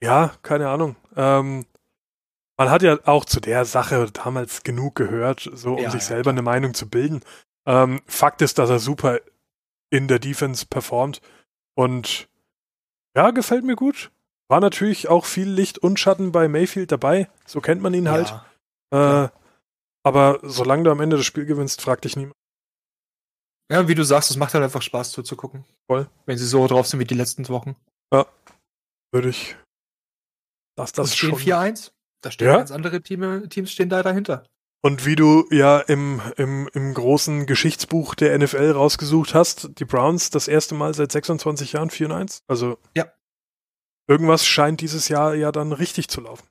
ja, 0.00 0.30
keine 0.42 0.68
Ahnung. 0.68 0.94
Ähm, 1.16 1.66
man 2.56 2.70
hat 2.70 2.82
ja 2.82 2.96
auch 3.06 3.24
zu 3.24 3.40
der 3.40 3.64
Sache 3.64 4.08
damals 4.12 4.62
genug 4.62 4.94
gehört, 4.94 5.50
so 5.52 5.74
um 5.74 5.82
ja, 5.82 5.90
sich 5.90 6.04
selber 6.04 6.30
ja. 6.30 6.34
eine 6.34 6.42
Meinung 6.42 6.74
zu 6.74 6.88
bilden. 6.88 7.22
Ähm, 7.66 8.00
Fakt 8.06 8.40
ist, 8.40 8.58
dass 8.58 8.70
er 8.70 8.78
super 8.78 9.18
in 9.90 10.08
der 10.08 10.18
Defense 10.18 10.66
performt 10.66 11.20
und 11.74 12.28
ja, 13.16 13.30
gefällt 13.30 13.64
mir 13.64 13.76
gut. 13.76 14.10
War 14.48 14.60
natürlich 14.60 15.08
auch 15.08 15.24
viel 15.24 15.48
Licht 15.48 15.78
und 15.78 16.00
Schatten 16.00 16.32
bei 16.32 16.48
Mayfield 16.48 16.90
dabei, 16.90 17.28
so 17.44 17.60
kennt 17.60 17.82
man 17.82 17.94
ihn 17.94 18.08
halt. 18.08 18.34
Äh, 18.90 19.28
aber 20.02 20.40
solange 20.42 20.84
du 20.84 20.90
am 20.90 21.00
Ende 21.00 21.16
das 21.16 21.26
Spiel 21.26 21.44
gewinnst, 21.44 21.82
frag 21.82 22.00
dich 22.00 22.16
niemand. 22.16 22.34
Ja, 23.70 23.86
wie 23.86 23.94
du 23.94 24.02
sagst, 24.02 24.30
es 24.30 24.36
macht 24.36 24.54
halt 24.54 24.64
einfach 24.64 24.80
Spaß 24.80 25.12
zuzugucken. 25.12 25.64
Voll. 25.86 26.08
Wenn 26.24 26.38
sie 26.38 26.46
so 26.46 26.66
drauf 26.66 26.86
sind 26.86 27.00
wie 27.00 27.04
die 27.04 27.14
letzten 27.14 27.48
Wochen. 27.48 27.76
Ja. 28.12 28.26
Würde 29.12 29.28
ich. 29.28 29.56
Das, 30.76 30.92
das 30.92 31.14
stehen 31.14 31.34
4-1. 31.34 31.92
Da 32.22 32.30
stehen 32.30 32.48
ja? 32.48 32.56
ganz 32.56 32.70
andere 32.70 33.02
Team, 33.02 33.48
Teams 33.50 33.70
stehen 33.70 33.90
da 33.90 34.02
dahinter. 34.02 34.44
Und 34.80 35.04
wie 35.04 35.16
du 35.16 35.46
ja 35.50 35.80
im, 35.80 36.22
im, 36.36 36.68
im 36.72 36.94
großen 36.94 37.46
Geschichtsbuch 37.46 38.14
der 38.14 38.38
NFL 38.38 38.70
rausgesucht 38.70 39.34
hast, 39.34 39.70
die 39.78 39.84
Browns 39.84 40.30
das 40.30 40.46
erste 40.46 40.74
Mal 40.74 40.94
seit 40.94 41.10
26 41.10 41.72
Jahren 41.72 41.90
4-1. 41.90 42.42
Also 42.46 42.78
ja. 42.96 43.06
irgendwas 44.06 44.46
scheint 44.46 44.80
dieses 44.80 45.08
Jahr 45.08 45.34
ja 45.34 45.50
dann 45.50 45.72
richtig 45.72 46.08
zu 46.08 46.20
laufen. 46.20 46.46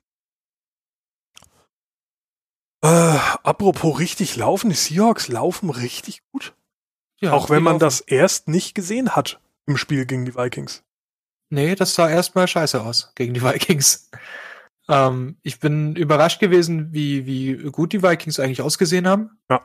Äh, 2.82 3.18
apropos 3.42 3.98
richtig 3.98 4.36
laufen, 4.36 4.70
die 4.70 4.76
Seahawks 4.76 5.28
laufen 5.28 5.70
richtig 5.70 6.22
gut. 6.30 6.54
Ja, 7.20 7.32
Auch 7.32 7.50
wenn 7.50 7.62
man 7.62 7.74
laufen. 7.74 7.80
das 7.80 8.00
erst 8.00 8.46
nicht 8.46 8.74
gesehen 8.74 9.16
hat 9.16 9.40
im 9.66 9.76
Spiel 9.76 10.06
gegen 10.06 10.24
die 10.24 10.36
Vikings. 10.36 10.84
Nee, 11.50 11.74
das 11.74 11.94
sah 11.94 12.08
erstmal 12.08 12.46
scheiße 12.46 12.80
aus 12.80 13.10
gegen 13.14 13.34
die 13.34 13.42
Vikings. 13.42 14.10
Ähm, 14.88 15.36
ich 15.42 15.60
bin 15.60 15.96
überrascht 15.96 16.40
gewesen, 16.40 16.92
wie, 16.92 17.26
wie 17.26 17.70
gut 17.70 17.92
die 17.92 18.02
Vikings 18.02 18.40
eigentlich 18.40 18.62
ausgesehen 18.62 19.06
haben. 19.06 19.38
Ja. 19.50 19.60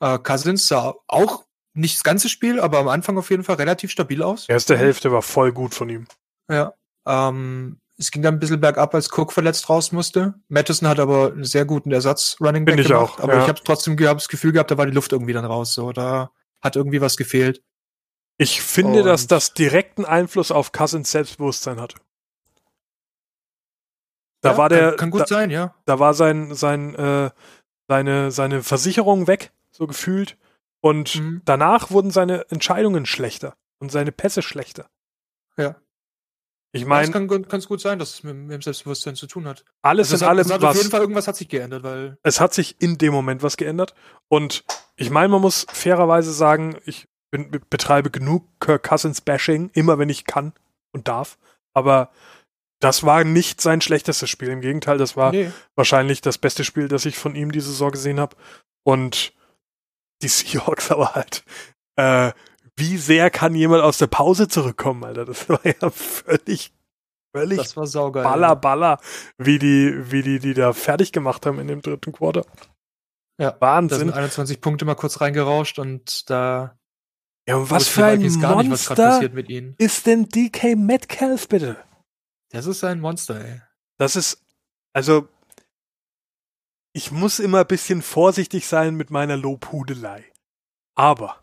Äh, 0.00 0.18
Cousins 0.18 0.66
sah 0.68 0.94
auch 1.08 1.44
nicht 1.74 1.96
das 1.96 2.04
ganze 2.04 2.28
Spiel, 2.28 2.60
aber 2.60 2.78
am 2.78 2.88
Anfang 2.88 3.18
auf 3.18 3.30
jeden 3.30 3.42
Fall 3.42 3.56
relativ 3.56 3.90
stabil 3.90 4.22
aus. 4.22 4.48
Erste 4.48 4.76
Hälfte 4.76 5.10
war 5.10 5.22
voll 5.22 5.52
gut 5.52 5.74
von 5.74 5.88
ihm. 5.88 6.06
Ja. 6.48 6.74
Ähm, 7.06 7.80
es 7.96 8.10
ging 8.10 8.22
dann 8.22 8.34
ein 8.34 8.40
bisschen 8.40 8.60
bergab, 8.60 8.94
als 8.94 9.10
Cook 9.16 9.32
verletzt 9.32 9.68
raus 9.68 9.92
musste. 9.92 10.34
Madison 10.48 10.88
hat 10.88 10.98
aber 10.98 11.32
einen 11.32 11.44
sehr 11.44 11.64
guten 11.64 11.92
Ersatz 11.92 12.36
Running 12.40 12.64
Back 12.64 12.76
Bin 12.76 12.82
ich 12.82 12.88
gemacht, 12.88 13.18
auch, 13.18 13.20
aber 13.20 13.34
ja. 13.34 13.42
ich 13.42 13.48
habe 13.48 13.60
trotzdem 13.64 13.96
gehabt, 13.96 14.20
das 14.20 14.28
Gefühl 14.28 14.52
gehabt, 14.52 14.70
da 14.70 14.78
war 14.78 14.86
die 14.86 14.92
Luft 14.92 15.12
irgendwie 15.12 15.32
dann 15.32 15.44
raus. 15.44 15.74
So, 15.74 15.92
da 15.92 16.30
hat 16.60 16.76
irgendwie 16.76 17.00
was 17.00 17.16
gefehlt. 17.16 17.62
Ich 18.36 18.62
finde, 18.62 19.00
Und 19.00 19.06
dass 19.06 19.26
das 19.28 19.54
direkten 19.54 20.04
Einfluss 20.04 20.50
auf 20.50 20.72
Cousins 20.72 21.10
Selbstbewusstsein 21.10 21.80
hat. 21.80 21.94
Da 24.44 24.52
ja, 24.52 24.58
war 24.58 24.68
der. 24.68 24.90
Kann, 24.90 24.96
kann 24.98 25.10
gut 25.10 25.20
da, 25.22 25.26
sein, 25.26 25.50
ja. 25.50 25.74
Da 25.86 25.98
war 25.98 26.12
sein, 26.12 26.54
sein, 26.54 26.94
äh, 26.94 27.30
seine, 27.88 28.30
seine 28.30 28.62
Versicherung 28.62 29.26
weg, 29.26 29.52
so 29.70 29.86
gefühlt. 29.86 30.36
Und 30.80 31.16
mhm. 31.16 31.40
danach 31.46 31.90
wurden 31.90 32.10
seine 32.10 32.50
Entscheidungen 32.50 33.06
schlechter 33.06 33.56
und 33.78 33.90
seine 33.90 34.12
Pässe 34.12 34.42
schlechter. 34.42 34.90
Ja. 35.56 35.76
Ich 36.72 36.84
meine, 36.84 37.06
ja, 37.06 37.12
kann 37.12 37.26
ganz 37.28 37.66
gut 37.66 37.80
sein, 37.80 37.98
dass 37.98 38.14
es 38.14 38.22
mit, 38.22 38.36
mit 38.36 38.50
dem 38.50 38.60
Selbstbewusstsein 38.60 39.14
zu 39.14 39.26
tun 39.26 39.46
hat. 39.46 39.64
Alles 39.80 40.12
also 40.12 40.24
in 40.24 40.28
allem 40.28 40.52
hat, 40.52 40.60
was. 40.60 40.70
Auf 40.72 40.76
jeden 40.76 40.90
Fall 40.90 41.00
irgendwas 41.00 41.26
hat 41.26 41.36
sich 41.36 41.48
geändert, 41.48 41.82
weil 41.82 42.18
es 42.22 42.38
hat 42.38 42.52
sich 42.52 42.82
in 42.82 42.98
dem 42.98 43.14
Moment 43.14 43.42
was 43.42 43.56
geändert. 43.56 43.94
Und 44.28 44.64
ich 44.96 45.08
meine, 45.08 45.28
man 45.28 45.40
muss 45.40 45.64
fairerweise 45.72 46.32
sagen, 46.32 46.76
ich 46.84 47.08
bin, 47.30 47.50
betreibe 47.70 48.10
genug 48.10 48.46
Kirk 48.60 48.82
Cousins 48.82 49.22
Bashing, 49.22 49.70
immer 49.72 49.98
wenn 49.98 50.10
ich 50.10 50.26
kann 50.26 50.52
und 50.92 51.08
darf. 51.08 51.38
Aber 51.72 52.10
das 52.80 53.04
war 53.04 53.24
nicht 53.24 53.60
sein 53.60 53.80
schlechtestes 53.80 54.28
Spiel. 54.28 54.48
Im 54.48 54.60
Gegenteil, 54.60 54.98
das 54.98 55.16
war 55.16 55.32
nee. 55.32 55.50
wahrscheinlich 55.74 56.20
das 56.20 56.38
beste 56.38 56.64
Spiel, 56.64 56.88
das 56.88 57.06
ich 57.06 57.16
von 57.16 57.34
ihm 57.34 57.52
diese 57.52 57.70
Saison 57.70 57.90
gesehen 57.90 58.20
habe. 58.20 58.36
Und 58.84 59.32
die 60.22 60.28
Seahawks 60.28 60.90
aber 60.90 61.14
halt. 61.14 61.44
Äh, 61.96 62.32
wie 62.76 62.96
sehr 62.96 63.30
kann 63.30 63.54
jemand 63.54 63.82
aus 63.82 63.98
der 63.98 64.08
Pause 64.08 64.48
zurückkommen, 64.48 65.04
Alter? 65.04 65.24
Das 65.24 65.48
war 65.48 65.60
ja 65.64 65.90
völlig, 65.90 66.72
völlig 67.34 67.58
das 67.58 67.76
war 67.76 67.86
saugeil, 67.86 68.24
baller, 68.24 68.56
baller, 68.56 68.98
wie 69.38 69.60
die, 69.60 70.10
wie 70.10 70.22
die, 70.22 70.40
die 70.40 70.54
da 70.54 70.72
fertig 70.72 71.12
gemacht 71.12 71.46
haben 71.46 71.60
in 71.60 71.68
dem 71.68 71.82
dritten 71.82 72.12
Quarter. 72.12 72.44
Ja, 73.40 73.56
Wahnsinn. 73.60 73.98
Da 73.98 74.04
sind 74.04 74.14
21 74.14 74.60
Punkte 74.60 74.84
mal 74.84 74.94
kurz 74.94 75.20
reingerauscht 75.20 75.78
und 75.78 76.28
da. 76.30 76.76
Ja, 77.48 77.56
und 77.56 77.70
was 77.70 77.88
für 77.88 78.04
ein 78.04 78.22
Monster 78.22 79.20
nicht, 79.20 79.74
ist 79.78 80.06
denn 80.06 80.28
DK 80.28 80.76
Metcalf 80.76 81.48
bitte? 81.48 81.76
Das 82.54 82.66
ist 82.66 82.84
ein 82.84 83.00
Monster, 83.00 83.44
ey. 83.44 83.60
Das 83.98 84.14
ist, 84.14 84.40
also, 84.92 85.28
ich 86.92 87.10
muss 87.10 87.40
immer 87.40 87.60
ein 87.60 87.66
bisschen 87.66 88.00
vorsichtig 88.00 88.68
sein 88.68 88.94
mit 88.94 89.10
meiner 89.10 89.36
Lobhudelei. 89.36 90.24
Aber 90.94 91.42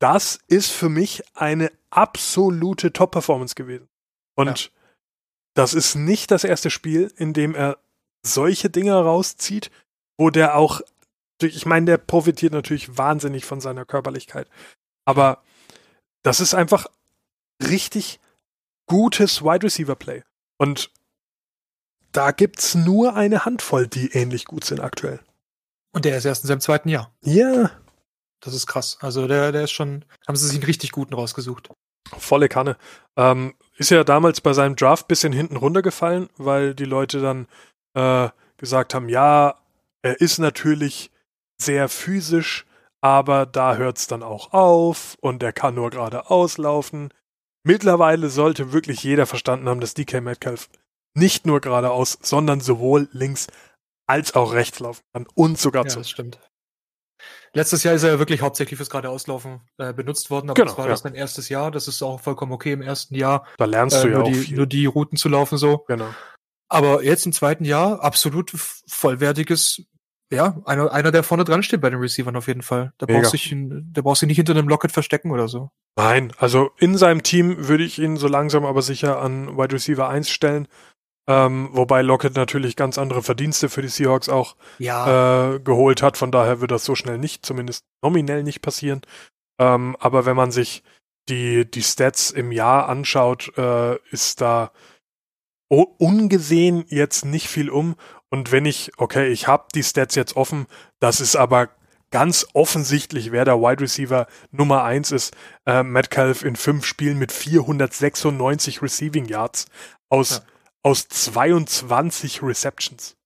das 0.00 0.40
ist 0.48 0.72
für 0.72 0.88
mich 0.88 1.22
eine 1.36 1.70
absolute 1.90 2.92
Top-Performance 2.92 3.54
gewesen. 3.54 3.88
Und 4.34 4.64
ja. 4.64 4.70
das 5.54 5.72
ist 5.72 5.94
nicht 5.94 6.32
das 6.32 6.42
erste 6.42 6.70
Spiel, 6.70 7.12
in 7.16 7.32
dem 7.32 7.54
er 7.54 7.78
solche 8.26 8.70
Dinge 8.70 8.94
rauszieht, 8.94 9.70
wo 10.18 10.30
der 10.30 10.56
auch, 10.56 10.80
ich 11.40 11.64
meine, 11.64 11.86
der 11.86 11.98
profitiert 11.98 12.52
natürlich 12.52 12.98
wahnsinnig 12.98 13.44
von 13.44 13.60
seiner 13.60 13.84
Körperlichkeit. 13.84 14.50
Aber 15.04 15.44
das 16.24 16.40
ist 16.40 16.54
einfach 16.54 16.86
richtig 17.62 18.18
gutes 18.88 19.42
Wide 19.42 19.64
Receiver 19.64 19.94
Play. 19.94 20.24
Und 20.58 20.90
da 22.12 22.32
gibt's 22.32 22.74
nur 22.74 23.14
eine 23.14 23.44
Handvoll, 23.44 23.86
die 23.86 24.12
ähnlich 24.12 24.44
gut 24.44 24.64
sind 24.64 24.80
aktuell. 24.80 25.20
Und 25.92 26.04
der 26.04 26.16
ist 26.18 26.24
erst 26.24 26.44
in 26.44 26.48
seinem 26.48 26.60
zweiten 26.60 26.88
Jahr. 26.88 27.12
Ja. 27.22 27.70
Das 28.40 28.54
ist 28.54 28.66
krass. 28.66 28.98
Also 29.00 29.26
der, 29.26 29.52
der 29.52 29.64
ist 29.64 29.72
schon, 29.72 30.04
haben 30.26 30.36
sie 30.36 30.46
sich 30.46 30.56
einen 30.56 30.64
richtig 30.64 30.92
guten 30.92 31.14
rausgesucht. 31.14 31.70
Volle 32.16 32.48
Kanne. 32.48 32.76
Ähm, 33.16 33.54
ist 33.76 33.90
ja 33.90 34.04
damals 34.04 34.40
bei 34.40 34.52
seinem 34.52 34.76
Draft 34.76 35.08
bisschen 35.08 35.32
hinten 35.32 35.56
runtergefallen, 35.56 36.28
weil 36.36 36.74
die 36.74 36.84
Leute 36.84 37.20
dann 37.20 37.46
äh, 37.94 38.30
gesagt 38.56 38.94
haben, 38.94 39.08
ja, 39.08 39.56
er 40.02 40.20
ist 40.20 40.38
natürlich 40.38 41.10
sehr 41.60 41.88
physisch, 41.88 42.66
aber 43.00 43.46
da 43.46 43.76
hört's 43.76 44.06
dann 44.06 44.22
auch 44.22 44.52
auf 44.52 45.16
und 45.20 45.42
er 45.42 45.52
kann 45.52 45.74
nur 45.74 45.90
gerade 45.90 46.30
auslaufen. 46.30 47.12
Mittlerweile 47.64 48.30
sollte 48.30 48.72
wirklich 48.72 49.02
jeder 49.02 49.26
verstanden 49.26 49.68
haben, 49.68 49.80
dass 49.80 49.94
DK 49.94 50.20
Metcalf 50.20 50.68
nicht 51.14 51.46
nur 51.46 51.60
geradeaus, 51.60 52.18
sondern 52.22 52.60
sowohl 52.60 53.08
links 53.12 53.48
als 54.06 54.34
auch 54.34 54.52
rechts 54.52 54.78
laufen 54.80 55.02
kann 55.12 55.26
und 55.34 55.58
sogar 55.58 55.84
ja, 55.84 55.88
zu. 55.90 55.98
Das 55.98 56.10
stimmt. 56.10 56.40
Letztes 57.52 57.82
Jahr 57.82 57.94
ist 57.94 58.02
er 58.02 58.12
ja 58.12 58.18
wirklich 58.18 58.42
hauptsächlich 58.42 58.76
fürs 58.76 58.90
geradeauslaufen 58.90 59.60
äh, 59.78 59.92
benutzt 59.92 60.30
worden, 60.30 60.50
aber 60.50 60.54
genau, 60.54 60.68
das 60.68 60.78
war 60.78 60.84
ja. 60.86 60.90
das 60.92 61.00
sein 61.00 61.14
erstes 61.14 61.48
Jahr. 61.48 61.70
Das 61.70 61.88
ist 61.88 62.02
auch 62.02 62.20
vollkommen 62.20 62.52
okay 62.52 62.72
im 62.72 62.82
ersten 62.82 63.14
Jahr. 63.14 63.46
Da 63.56 63.64
lernst 63.64 64.02
du 64.02 64.08
äh, 64.08 64.12
ja 64.12 64.20
auch 64.20 64.28
die, 64.28 64.34
viel. 64.34 64.56
Nur 64.56 64.66
die 64.66 64.86
Routen 64.86 65.16
zu 65.18 65.28
laufen 65.28 65.58
so. 65.58 65.78
Genau. 65.88 66.14
Aber 66.68 67.02
jetzt 67.02 67.24
im 67.24 67.32
zweiten 67.32 67.64
Jahr 67.64 68.04
absolut 68.04 68.52
vollwertiges 68.86 69.84
ja, 70.30 70.60
einer, 70.66 70.92
einer, 70.92 71.10
der 71.10 71.22
vorne 71.22 71.44
dran 71.44 71.62
steht 71.62 71.80
bei 71.80 71.90
den 71.90 72.00
Receivern 72.00 72.36
auf 72.36 72.48
jeden 72.48 72.62
Fall. 72.62 72.92
Da 72.98 73.06
brauchst 73.06 73.32
du 73.32 73.38
der 73.54 74.02
brauchst 74.02 74.22
du 74.22 74.26
nicht 74.26 74.36
hinter 74.36 74.52
einem 74.52 74.68
Locket 74.68 74.92
verstecken 74.92 75.30
oder 75.30 75.48
so. 75.48 75.70
Nein, 75.96 76.32
also 76.38 76.70
in 76.78 76.96
seinem 76.98 77.22
Team 77.22 77.68
würde 77.68 77.84
ich 77.84 77.98
ihn 77.98 78.16
so 78.16 78.28
langsam 78.28 78.64
aber 78.64 78.82
sicher 78.82 79.20
an 79.20 79.56
Wide 79.56 79.74
Receiver 79.74 80.08
1 80.08 80.28
stellen. 80.28 80.68
Ähm, 81.28 81.68
wobei 81.72 82.00
Lockett 82.02 82.36
natürlich 82.36 82.74
ganz 82.74 82.96
andere 82.96 83.22
Verdienste 83.22 83.68
für 83.68 83.82
die 83.82 83.88
Seahawks 83.88 84.28
auch 84.28 84.56
ja. 84.78 85.54
äh, 85.54 85.60
geholt 85.60 86.02
hat. 86.02 86.16
Von 86.16 86.30
daher 86.30 86.60
wird 86.60 86.70
das 86.70 86.84
so 86.84 86.94
schnell 86.94 87.18
nicht, 87.18 87.44
zumindest 87.44 87.84
nominell 88.02 88.42
nicht 88.42 88.62
passieren. 88.62 89.02
Ähm, 89.60 89.96
aber 90.00 90.24
wenn 90.24 90.36
man 90.36 90.50
sich 90.50 90.82
die, 91.28 91.70
die 91.70 91.82
Stats 91.82 92.30
im 92.30 92.50
Jahr 92.52 92.88
anschaut, 92.88 93.52
äh, 93.58 93.96
ist 94.10 94.40
da 94.40 94.72
ungesehen 95.70 96.84
jetzt 96.88 97.26
nicht 97.26 97.48
viel 97.48 97.68
um. 97.68 97.96
Und 98.30 98.52
wenn 98.52 98.66
ich, 98.66 98.92
okay, 98.98 99.28
ich 99.28 99.46
habe 99.46 99.66
die 99.74 99.82
Stats 99.82 100.14
jetzt 100.14 100.36
offen, 100.36 100.66
das 101.00 101.20
ist 101.20 101.36
aber 101.36 101.70
ganz 102.10 102.46
offensichtlich, 102.52 103.32
wer 103.32 103.44
der 103.44 103.60
Wide 103.60 103.82
Receiver 103.82 104.26
Nummer 104.50 104.84
eins 104.84 105.12
ist. 105.12 105.34
Äh, 105.66 105.82
Metcalf 105.82 106.42
in 106.42 106.56
fünf 106.56 106.84
Spielen 106.84 107.18
mit 107.18 107.32
496 107.32 108.82
Receiving 108.82 109.26
Yards 109.26 109.66
aus, 110.08 110.38
ja. 110.38 110.42
aus 110.82 111.08
22 111.08 112.42
Receptions. 112.42 113.16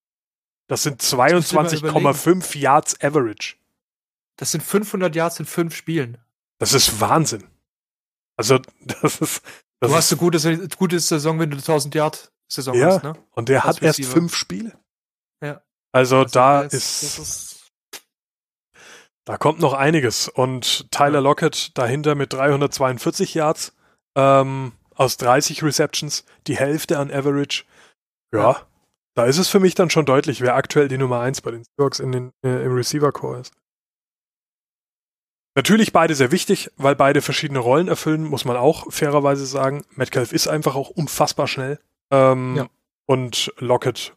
Das 0.68 0.82
sind 0.82 1.02
22,5 1.02 2.58
Yards 2.58 3.00
Average. 3.00 3.56
Das 4.36 4.52
sind 4.52 4.62
500 4.62 5.14
Yards 5.14 5.38
in 5.38 5.46
fünf 5.46 5.74
Spielen. 5.74 6.18
Das 6.58 6.72
ist 6.72 7.00
Wahnsinn. 7.00 7.44
Also, 8.36 8.58
das 8.80 9.18
ist. 9.20 9.42
Das 9.80 9.90
du 9.90 9.96
hast 9.96 10.12
eine 10.12 10.18
gute, 10.20 10.68
gute 10.76 11.00
Saison, 11.00 11.40
wenn 11.40 11.50
du 11.50 11.56
1000 11.56 11.94
Yard 11.96 12.32
Saison 12.46 12.74
ja, 12.74 12.86
hast, 12.86 13.02
ne? 13.02 13.14
Und 13.32 13.48
der 13.48 13.64
Als 13.64 13.76
hat 13.76 13.82
Receiver. 13.82 14.06
erst 14.06 14.12
fünf 14.12 14.36
Spiele. 14.36 14.78
Ja. 15.42 15.62
Also, 15.92 16.18
also 16.18 16.32
da 16.32 16.62
ist, 16.62 17.02
ist, 17.02 17.72
Da 19.24 19.36
kommt 19.36 19.60
noch 19.60 19.74
einiges. 19.74 20.28
Und 20.28 20.90
Tyler 20.90 21.20
Lockett 21.20 21.76
dahinter 21.76 22.14
mit 22.14 22.32
342 22.32 23.34
Yards 23.34 23.76
ähm, 24.16 24.72
aus 24.94 25.16
30 25.16 25.62
Receptions, 25.62 26.24
die 26.46 26.56
Hälfte 26.56 26.98
an 26.98 27.10
Average. 27.10 27.64
Ja, 28.32 28.40
ja, 28.40 28.66
da 29.14 29.24
ist 29.26 29.38
es 29.38 29.48
für 29.48 29.60
mich 29.60 29.74
dann 29.74 29.90
schon 29.90 30.06
deutlich, 30.06 30.40
wer 30.40 30.56
aktuell 30.56 30.88
die 30.88 30.98
Nummer 30.98 31.20
1 31.20 31.42
bei 31.42 31.50
den 31.50 31.64
Seahawks 31.64 32.00
in 32.00 32.12
den, 32.12 32.32
äh, 32.44 32.64
im 32.64 32.74
Receiver-Core 32.74 33.40
ist. 33.40 33.52
Natürlich 35.54 35.92
beide 35.92 36.14
sehr 36.14 36.32
wichtig, 36.32 36.70
weil 36.76 36.96
beide 36.96 37.20
verschiedene 37.20 37.58
Rollen 37.58 37.88
erfüllen, 37.88 38.24
muss 38.24 38.46
man 38.46 38.56
auch 38.56 38.90
fairerweise 38.90 39.44
sagen. 39.44 39.84
Metcalf 39.90 40.32
ist 40.32 40.48
einfach 40.48 40.76
auch 40.76 40.88
unfassbar 40.88 41.46
schnell. 41.46 41.78
Ähm, 42.10 42.56
ja. 42.56 42.68
Und 43.04 43.52
Lockett 43.58 44.14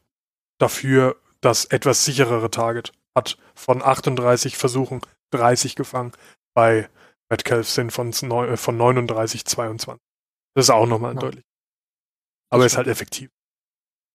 dafür 0.58 1.20
das 1.42 1.66
etwas 1.66 2.06
sicherere 2.06 2.50
Target. 2.50 2.92
Hat 3.16 3.38
von 3.54 3.82
38 3.82 4.58
Versuchen 4.58 5.02
30 5.32 5.76
gefangen. 5.76 6.12
Bei 6.54 6.90
Metcalf 7.30 7.70
sind 7.70 7.92
von, 7.92 8.12
äh, 8.12 8.58
von 8.58 8.78
39 8.78 9.46
22. 9.46 10.02
Das 10.54 10.66
ist 10.66 10.70
auch 10.70 10.88
nochmal 10.88 11.14
ja. 11.16 11.20
deutlich. 11.20 11.46
Aber 12.50 12.66
ist 12.66 12.78
halt 12.78 12.88
effektiv. 12.88 13.30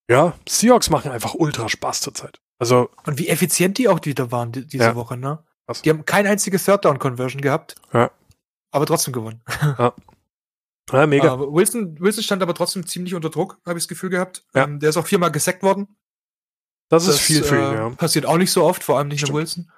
Ja, 0.09 0.33
Seahawks 0.47 0.89
machen 0.89 1.11
einfach 1.11 1.35
ultra 1.35 1.69
Spaß 1.69 2.01
zurzeit. 2.01 2.39
Also. 2.59 2.89
Und 3.05 3.17
wie 3.17 3.27
effizient 3.27 3.77
die 3.77 3.87
auch 3.87 3.99
wieder 4.03 4.31
waren 4.31 4.51
die, 4.51 4.65
diese 4.65 4.83
ja. 4.83 4.95
Woche, 4.95 5.17
ne? 5.17 5.43
Krass. 5.65 5.81
Die 5.83 5.89
haben 5.89 6.05
kein 6.05 6.27
einziges 6.27 6.65
Third 6.65 6.85
Down 6.85 6.99
Conversion 6.99 7.41
gehabt. 7.41 7.75
Ja. 7.93 8.11
Aber 8.71 8.85
trotzdem 8.85 9.13
gewonnen. 9.13 9.41
Ja. 9.77 9.93
Ja, 10.91 11.07
mega. 11.07 11.35
Uh, 11.35 11.53
Wilson, 11.53 11.97
Wilson 11.99 12.23
stand 12.23 12.41
aber 12.41 12.53
trotzdem 12.53 12.85
ziemlich 12.85 13.13
unter 13.13 13.29
Druck, 13.29 13.61
habe 13.65 13.77
ich 13.77 13.85
das 13.85 13.87
Gefühl 13.87 14.09
gehabt. 14.09 14.43
Ja. 14.53 14.65
Ähm, 14.65 14.79
der 14.79 14.89
ist 14.89 14.97
auch 14.97 15.07
viermal 15.07 15.31
gesackt 15.31 15.63
worden. 15.63 15.95
Das, 16.91 17.05
das 17.05 17.15
ist 17.15 17.21
viel 17.21 17.41
für 17.41 17.55
ihn, 17.55 17.73
äh, 17.73 17.75
ja. 17.75 17.89
Passiert 17.91 18.25
auch 18.25 18.37
nicht 18.37 18.51
so 18.51 18.65
oft, 18.65 18.83
vor 18.83 18.97
allem 18.97 19.07
nicht 19.07 19.25
nur 19.25 19.39
Wilson. 19.39 19.71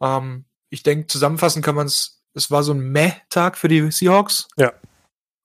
Um, 0.00 0.08
ähm, 0.08 0.44
ich 0.68 0.82
denke, 0.82 1.06
zusammenfassen 1.06 1.62
kann 1.62 1.74
man 1.74 1.86
es, 1.86 2.22
es 2.34 2.50
war 2.50 2.62
so 2.62 2.72
ein 2.72 2.92
Meh-Tag 2.92 3.56
für 3.56 3.68
die 3.68 3.90
Seahawks. 3.90 4.46
Ja. 4.56 4.74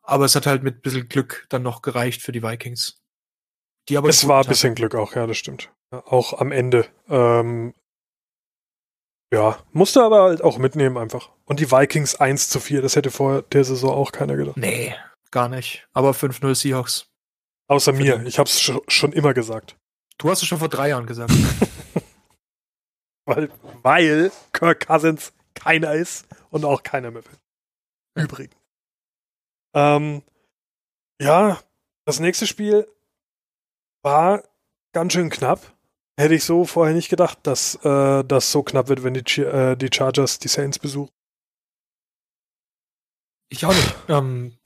Aber 0.04 0.26
es 0.26 0.36
hat 0.36 0.46
halt 0.46 0.64
mit 0.64 0.76
ein 0.76 0.82
bisschen 0.82 1.08
Glück 1.08 1.46
dann 1.48 1.64
noch 1.64 1.82
gereicht 1.82 2.22
für 2.22 2.34
die 2.34 2.44
Vikings. 2.44 3.02
Die 3.88 3.98
aber 3.98 4.10
es 4.10 4.28
war 4.28 4.44
ein 4.44 4.50
bisschen 4.50 4.76
Glück 4.76 4.96
auch, 4.96 5.16
ja, 5.16 5.26
das 5.26 5.38
stimmt. 5.38 5.72
Auch 5.92 6.34
am 6.34 6.52
Ende. 6.52 6.88
Ähm, 7.08 7.74
ja, 9.34 9.58
musste 9.72 10.04
aber 10.04 10.24
halt 10.24 10.44
auch 10.44 10.58
mitnehmen 10.58 10.98
einfach. 10.98 11.30
Und 11.46 11.62
die 11.62 11.72
Vikings 11.72 12.16
1 12.16 12.50
zu 12.50 12.60
4, 12.60 12.82
das 12.82 12.98
hätte 12.98 13.12
vor 13.12 13.44
der 13.44 13.64
Saison 13.64 13.92
auch 13.92 14.12
keiner 14.12 14.36
gedacht. 14.36 14.58
Nee, 14.58 14.94
gar 15.32 15.48
nicht. 15.48 15.88
Aber 15.94 16.12
5-0 16.12 16.54
Seahawks. 16.54 17.08
Außer 17.68 17.94
mir, 17.94 18.26
ich 18.26 18.40
hab's 18.40 18.60
sch 18.60 18.74
schon 18.90 19.14
immer 19.14 19.34
gesagt. 19.34 19.78
Du 20.18 20.30
hast 20.30 20.42
es 20.42 20.48
schon 20.48 20.60
vor 20.60 20.70
drei 20.70 20.90
Jahren 20.90 21.06
gesagt. 21.06 21.32
weil, 23.26 23.52
weil 23.84 24.32
Kirk 24.54 24.88
Cousins 24.88 25.34
keiner 25.54 25.94
ist 25.94 26.28
und 26.50 26.66
auch 26.66 26.84
keiner 26.84 27.12
mehr 27.12 27.24
will. 27.26 28.24
Übrigens. 28.24 28.56
Ähm, 29.74 30.24
ja, 31.20 31.60
das 32.06 32.20
nächste 32.20 32.48
Spiel 32.48 32.88
war 34.04 34.44
ganz 34.94 35.14
schön 35.14 35.30
knapp. 35.30 35.76
Hätte 36.18 36.36
ich 36.36 36.46
so 36.46 36.64
vorher 36.64 36.96
nicht 36.96 37.10
gedacht, 37.10 37.40
dass 37.44 37.76
äh, 37.84 38.24
das 38.24 38.52
so 38.52 38.64
knapp 38.64 38.88
wird, 38.88 39.04
wenn 39.04 39.16
die, 39.16 39.42
äh, 39.42 39.76
die 39.76 39.90
Chargers 39.94 40.40
die 40.40 40.48
Saints 40.48 40.80
besuchen. 40.80 41.12
Ich 43.50 43.66
auch 43.66 43.74
nicht. 43.74 43.96
Ähm, 44.08 44.58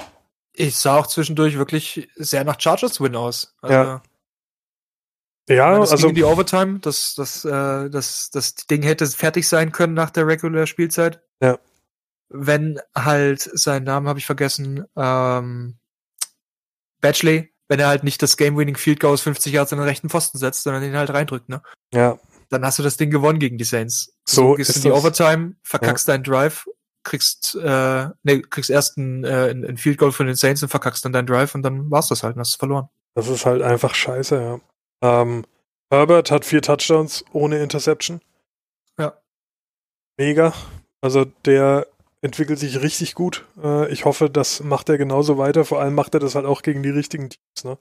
ich 0.53 0.75
sah 0.75 0.97
auch 0.97 1.07
zwischendurch 1.07 1.57
wirklich 1.57 2.07
sehr 2.15 2.43
nach 2.43 2.59
Chargers-Win 2.59 3.15
aus. 3.15 3.55
Also, 3.61 3.73
ja. 3.73 4.03
Ja, 5.49 5.71
meine, 5.71 5.81
also 5.81 6.07
in 6.07 6.15
die 6.15 6.23
Overtime, 6.23 6.79
dass 6.79 7.15
das, 7.15 7.43
äh, 7.43 7.89
das, 7.89 8.29
das 8.31 8.55
Ding 8.55 8.83
hätte 8.83 9.05
fertig 9.07 9.47
sein 9.47 9.71
können 9.71 9.93
nach 9.93 10.11
der 10.11 10.27
Regular 10.27 10.67
Spielzeit. 10.67 11.21
Ja. 11.41 11.57
Wenn 12.29 12.79
halt 12.95 13.41
seinen 13.41 13.83
Namen 13.83 14.07
habe 14.07 14.19
ich 14.19 14.25
vergessen, 14.25 14.85
ähm, 14.95 15.79
Batchley 17.01 17.51
wenn 17.69 17.79
er 17.79 17.87
halt 17.87 18.03
nicht 18.03 18.21
das 18.21 18.35
Game-Winning 18.35 18.75
Field 18.75 18.99
Goal 18.99 19.13
aus 19.13 19.21
50 19.21 19.53
Yards 19.53 19.71
an 19.71 19.79
den 19.79 19.87
rechten 19.87 20.09
Pfosten 20.09 20.39
setzt, 20.39 20.63
sondern 20.63 20.83
ihn 20.83 20.97
halt 20.97 21.11
reindrückt, 21.11 21.47
ne? 21.47 21.61
Ja. 21.93 22.19
Dann 22.49 22.65
hast 22.65 22.79
du 22.79 22.83
das 22.83 22.97
Ding 22.97 23.11
gewonnen 23.11 23.37
gegen 23.37 23.59
die 23.59 23.63
Saints. 23.63 24.11
So, 24.27 24.49
so 24.49 24.53
gehst 24.55 24.75
in 24.75 24.81
die 24.81 24.91
Overtime, 24.91 25.53
verkackst 25.63 26.07
ja. 26.07 26.15
deinen 26.15 26.23
Drive, 26.23 26.67
kriegst, 27.03 27.55
äh, 27.55 28.07
ne, 28.23 28.41
kriegst 28.49 28.71
erst 28.71 28.97
ein, 28.97 29.23
äh, 29.23 29.51
ein 29.51 29.77
Field 29.77 29.99
Goal 29.99 30.11
von 30.11 30.25
den 30.25 30.35
Saints 30.35 30.63
und 30.63 30.69
verkackst 30.69 31.05
dann 31.05 31.13
deinen 31.13 31.27
Drive 31.27 31.53
und 31.53 31.61
dann 31.61 31.91
war's 31.91 32.07
das 32.07 32.23
halt 32.23 32.35
und 32.35 32.39
hast 32.39 32.55
verloren. 32.55 32.89
Das 33.13 33.27
ist 33.27 33.45
halt 33.45 33.61
einfach 33.61 33.93
scheiße, 33.93 34.41
ja. 34.41 34.59
Ähm, 35.01 35.45
Herbert 35.91 36.31
hat 36.31 36.45
vier 36.45 36.61
Touchdowns 36.61 37.25
ohne 37.33 37.59
Interception. 37.59 38.21
Ja. 38.97 39.17
Mega. 40.17 40.53
Also 41.01 41.25
der 41.25 41.87
entwickelt 42.21 42.59
sich 42.59 42.81
richtig 42.81 43.15
gut. 43.15 43.45
Äh, 43.61 43.91
ich 43.91 44.05
hoffe, 44.05 44.29
das 44.29 44.61
macht 44.61 44.89
er 44.89 44.97
genauso 44.97 45.37
weiter. 45.37 45.65
Vor 45.65 45.79
allem 45.79 45.95
macht 45.95 46.13
er 46.13 46.19
das 46.19 46.35
halt 46.35 46.45
auch 46.45 46.61
gegen 46.61 46.83
die 46.83 46.89
richtigen 46.89 47.29
Teams. 47.29 47.63
Ne? 47.63 47.77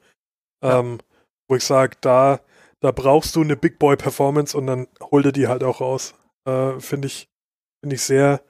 Ja. 0.62 0.80
Ähm, 0.80 0.98
wo 1.48 1.56
ich 1.56 1.64
sage, 1.64 1.96
da, 2.00 2.40
da 2.80 2.92
brauchst 2.92 3.34
du 3.36 3.42
eine 3.42 3.56
Big 3.56 3.78
Boy 3.78 3.96
Performance 3.96 4.56
und 4.56 4.66
dann 4.66 4.86
holt 5.10 5.26
er 5.26 5.32
die 5.32 5.48
halt 5.48 5.64
auch 5.64 5.80
raus. 5.80 6.14
Äh, 6.46 6.78
Finde 6.80 7.06
ich, 7.06 7.28
find 7.80 7.92
ich 7.92 8.02
sehr 8.02 8.42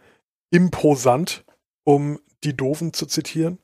imposant, 0.50 1.44
um 1.84 2.20
die 2.44 2.56
Doofen 2.56 2.92
zu 2.92 3.06
zitieren. 3.06 3.58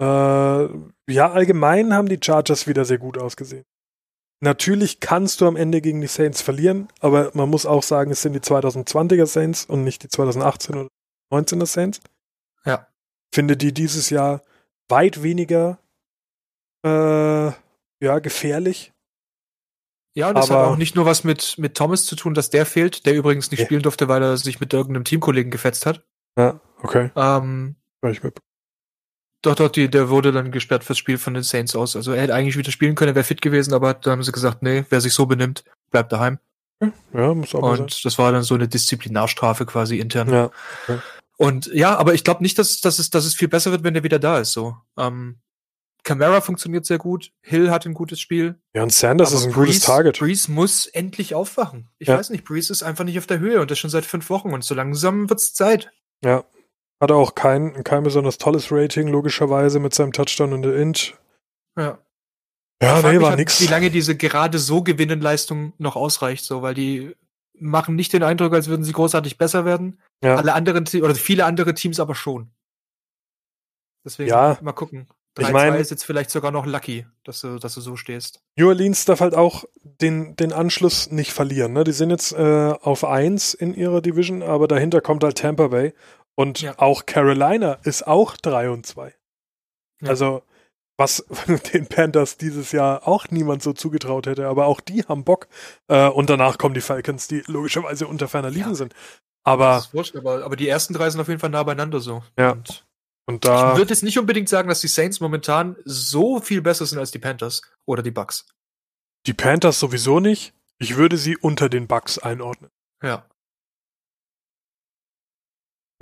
Äh, 0.00 0.04
ja, 0.04 1.30
allgemein 1.30 1.94
haben 1.94 2.08
die 2.08 2.18
Chargers 2.22 2.66
wieder 2.66 2.84
sehr 2.84 2.98
gut 2.98 3.18
ausgesehen. 3.18 3.64
Natürlich 4.44 4.98
kannst 4.98 5.40
du 5.40 5.46
am 5.46 5.54
Ende 5.54 5.80
gegen 5.80 6.00
die 6.00 6.08
Saints 6.08 6.42
verlieren, 6.42 6.88
aber 6.98 7.30
man 7.32 7.48
muss 7.48 7.64
auch 7.64 7.84
sagen, 7.84 8.10
es 8.10 8.22
sind 8.22 8.32
die 8.32 8.40
2020er 8.40 9.26
Saints 9.26 9.64
und 9.66 9.84
nicht 9.84 10.02
die 10.02 10.08
2018 10.08 10.74
oder 10.74 10.88
19er 11.32 11.66
Saints. 11.66 12.00
Ja. 12.64 12.88
Finde 13.32 13.56
die 13.56 13.72
dieses 13.72 14.10
Jahr 14.10 14.42
weit 14.88 15.22
weniger 15.22 15.78
äh, 16.84 17.52
ja, 18.04 18.18
gefährlich. 18.18 18.92
Ja, 20.16 20.30
und 20.30 20.34
das 20.34 20.50
Aber, 20.50 20.62
hat 20.62 20.68
auch 20.70 20.76
nicht 20.76 20.96
nur 20.96 21.06
was 21.06 21.22
mit, 21.22 21.56
mit 21.58 21.76
Thomas 21.76 22.04
zu 22.04 22.16
tun, 22.16 22.34
dass 22.34 22.50
der 22.50 22.66
fehlt, 22.66 23.06
der 23.06 23.14
übrigens 23.14 23.52
nicht 23.52 23.60
ja. 23.60 23.66
spielen 23.66 23.82
durfte, 23.82 24.08
weil 24.08 24.24
er 24.24 24.36
sich 24.38 24.58
mit 24.58 24.72
irgendeinem 24.72 25.04
Teamkollegen 25.04 25.52
gefetzt 25.52 25.86
hat. 25.86 26.04
Ja, 26.36 26.58
okay. 26.82 27.12
Ähm, 27.14 27.76
ich 28.04 28.24
mit. 28.24 28.40
Doch, 29.42 29.56
doch, 29.56 29.68
die, 29.68 29.90
der 29.90 30.08
wurde 30.08 30.30
dann 30.30 30.52
gesperrt 30.52 30.84
fürs 30.84 30.98
Spiel 30.98 31.18
von 31.18 31.34
den 31.34 31.42
Saints 31.42 31.74
aus. 31.74 31.96
Also 31.96 32.12
er 32.12 32.22
hätte 32.22 32.34
eigentlich 32.34 32.56
wieder 32.56 32.70
spielen 32.70 32.94
können, 32.94 33.10
er 33.10 33.14
wäre 33.16 33.24
fit 33.24 33.42
gewesen, 33.42 33.74
aber 33.74 33.94
dann 33.94 34.12
haben 34.12 34.22
sie 34.22 34.32
gesagt, 34.32 34.62
nee, 34.62 34.84
wer 34.88 35.00
sich 35.00 35.12
so 35.12 35.26
benimmt, 35.26 35.64
bleibt 35.90 36.12
daheim. 36.12 36.38
Ja, 37.12 37.34
muss 37.34 37.54
auch 37.54 37.62
Und 37.62 37.90
sein. 37.90 38.00
das 38.04 38.18
war 38.18 38.32
dann 38.32 38.42
so 38.42 38.54
eine 38.54 38.68
Disziplinarstrafe 38.68 39.66
quasi 39.66 39.98
intern. 39.98 40.30
Ja. 40.30 40.50
Okay. 40.84 40.98
Und 41.36 41.66
ja, 41.72 41.96
aber 41.96 42.14
ich 42.14 42.22
glaube 42.22 42.42
nicht, 42.42 42.58
dass, 42.58 42.80
dass, 42.80 42.98
es, 42.98 43.10
dass 43.10 43.24
es 43.24 43.34
viel 43.34 43.48
besser 43.48 43.72
wird, 43.72 43.82
wenn 43.82 43.94
der 43.94 44.04
wieder 44.04 44.18
da 44.18 44.38
ist. 44.38 44.52
So. 44.52 44.76
Ähm, 44.96 45.40
Camara 46.04 46.40
funktioniert 46.40 46.84
sehr 46.84 46.98
gut, 46.98 47.32
Hill 47.40 47.70
hat 47.70 47.86
ein 47.86 47.94
gutes 47.94 48.20
Spiel. 48.20 48.60
Ja, 48.74 48.82
und 48.82 48.92
Sanders 48.92 49.30
aber 49.30 49.38
ist 49.38 49.46
ein 49.46 49.52
Breeze, 49.52 49.66
gutes 49.66 49.80
Target. 49.82 50.18
Breeze 50.18 50.50
muss 50.50 50.86
endlich 50.86 51.34
aufwachen. 51.34 51.88
Ich 51.98 52.08
ja. 52.08 52.18
weiß 52.18 52.30
nicht, 52.30 52.44
Breeze 52.44 52.72
ist 52.72 52.82
einfach 52.82 53.04
nicht 53.04 53.18
auf 53.18 53.26
der 53.26 53.38
Höhe 53.38 53.60
und 53.60 53.70
das 53.70 53.78
schon 53.78 53.90
seit 53.90 54.04
fünf 54.04 54.28
Wochen 54.30 54.52
und 54.52 54.64
so 54.64 54.74
langsam 54.74 55.28
wird's 55.30 55.54
Zeit. 55.54 55.92
Ja. 56.24 56.44
Hat 57.02 57.10
er 57.10 57.16
auch 57.16 57.34
kein, 57.34 57.82
kein 57.82 58.04
besonders 58.04 58.38
tolles 58.38 58.70
Rating, 58.70 59.08
logischerweise, 59.08 59.80
mit 59.80 59.92
seinem 59.92 60.12
Touchdown 60.12 60.52
und 60.52 60.62
der 60.62 60.76
Int. 60.76 61.18
Ja. 61.76 61.98
Ja, 62.80 63.02
nee, 63.02 63.20
war 63.20 63.30
halt, 63.30 63.40
nix. 63.40 63.60
Wie 63.60 63.66
lange 63.66 63.90
diese 63.90 64.16
gerade 64.16 64.60
so 64.60 64.84
Gewinnenleistung 64.84 65.72
noch 65.78 65.96
ausreicht, 65.96 66.44
so, 66.44 66.62
weil 66.62 66.74
die 66.74 67.16
machen 67.58 67.96
nicht 67.96 68.12
den 68.12 68.22
Eindruck, 68.22 68.52
als 68.52 68.68
würden 68.68 68.84
sie 68.84 68.92
großartig 68.92 69.36
besser 69.36 69.64
werden. 69.64 70.00
Ja. 70.22 70.36
Alle 70.36 70.54
anderen 70.54 70.86
oder 71.02 71.16
viele 71.16 71.44
andere 71.44 71.74
Teams 71.74 71.98
aber 71.98 72.14
schon. 72.14 72.52
Deswegen 74.04 74.30
ja. 74.30 74.56
mal 74.62 74.70
gucken. 74.70 75.08
3 75.34 75.46
ich 75.46 75.52
meine, 75.52 75.78
ist 75.78 75.90
jetzt 75.90 76.04
vielleicht 76.04 76.30
sogar 76.30 76.52
noch 76.52 76.66
lucky, 76.66 77.06
dass 77.24 77.40
du, 77.40 77.58
dass 77.58 77.74
du 77.74 77.80
so 77.80 77.96
stehst. 77.96 78.42
New 78.56 78.68
Orleans 78.68 79.06
darf 79.06 79.20
halt 79.20 79.34
auch 79.34 79.64
den, 79.82 80.36
den 80.36 80.52
Anschluss 80.52 81.10
nicht 81.10 81.32
verlieren. 81.32 81.72
Ne? 81.72 81.82
Die 81.82 81.92
sind 81.92 82.10
jetzt 82.10 82.32
äh, 82.32 82.74
auf 82.80 83.02
1 83.04 83.54
in 83.54 83.74
ihrer 83.74 84.02
Division, 84.02 84.42
aber 84.42 84.68
dahinter 84.68 85.00
kommt 85.00 85.24
halt 85.24 85.38
Tampa 85.38 85.68
Bay. 85.68 85.94
Und 86.34 86.60
ja. 86.60 86.78
auch 86.78 87.06
Carolina 87.06 87.74
ist 87.84 88.06
auch 88.06 88.36
3 88.36 88.70
und 88.70 88.86
2. 88.86 89.14
Ja. 90.02 90.08
Also 90.08 90.42
was 90.98 91.24
den 91.72 91.86
Panthers 91.86 92.36
dieses 92.36 92.72
Jahr 92.72 93.06
auch 93.08 93.28
niemand 93.30 93.62
so 93.62 93.72
zugetraut 93.72 94.26
hätte, 94.26 94.46
aber 94.46 94.66
auch 94.66 94.80
die 94.80 95.02
haben 95.02 95.24
Bock. 95.24 95.48
Äh, 95.88 96.08
und 96.08 96.30
danach 96.30 96.58
kommen 96.58 96.74
die 96.74 96.80
Falcons, 96.80 97.28
die 97.28 97.42
logischerweise 97.46 98.06
unter 98.06 98.28
ferner 98.28 98.50
Liegen 98.50 98.70
ja. 98.70 98.74
sind. 98.74 98.94
Aber, 99.44 99.84
wurscht, 99.92 100.14
aber, 100.14 100.44
aber 100.44 100.56
die 100.56 100.68
ersten 100.68 100.94
drei 100.94 101.10
sind 101.10 101.20
auf 101.20 101.28
jeden 101.28 101.40
Fall 101.40 101.50
nah 101.50 101.62
beieinander 101.62 102.00
so. 102.00 102.22
Ja. 102.38 102.52
Und, 102.52 102.86
und 103.26 103.44
da. 103.44 103.72
Ich 103.72 103.78
würde 103.78 103.90
jetzt 103.90 104.04
nicht 104.04 104.18
unbedingt 104.18 104.48
sagen, 104.48 104.68
dass 104.68 104.80
die 104.80 104.88
Saints 104.88 105.20
momentan 105.20 105.76
so 105.84 106.40
viel 106.40 106.62
besser 106.62 106.86
sind 106.86 106.98
als 106.98 107.10
die 107.10 107.18
Panthers 107.18 107.62
oder 107.84 108.02
die 108.02 108.12
Bucks. 108.12 108.46
Die 109.26 109.34
Panthers 109.34 109.80
sowieso 109.80 110.20
nicht. 110.20 110.54
Ich 110.78 110.96
würde 110.96 111.16
sie 111.16 111.36
unter 111.36 111.68
den 111.68 111.86
Bucks 111.86 112.18
einordnen. 112.18 112.70
Ja. 113.02 113.26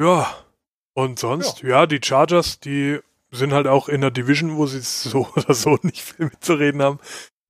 Ja. 0.01 0.45
Und 0.95 1.19
sonst, 1.19 1.63
ja, 1.63 1.69
ja 1.69 1.87
die 1.87 2.01
Chargers, 2.03 2.59
die 2.59 2.99
sind 3.31 3.53
halt 3.53 3.67
auch 3.67 3.89
in 3.89 4.01
der 4.01 4.11
Division, 4.11 4.57
wo 4.57 4.67
sie 4.67 4.81
so 4.83 5.29
oder 5.37 5.55
so 5.55 5.79
nicht 5.83 6.03
viel 6.03 6.27
mitzureden 6.27 6.83
haben. 6.83 6.99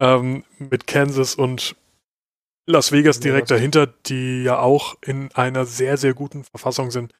Ähm, 0.00 0.44
mit 0.58 0.86
Kansas 0.86 1.34
und 1.34 1.76
Las 2.66 2.92
Vegas 2.92 3.20
direkt 3.20 3.50
ja, 3.50 3.56
dahinter, 3.56 3.86
die 3.86 4.44
ja 4.44 4.58
auch 4.58 4.96
in 5.02 5.32
einer 5.32 5.66
sehr, 5.66 5.96
sehr 5.96 6.14
guten 6.14 6.44
Verfassung 6.44 6.90
sind. 6.90 7.12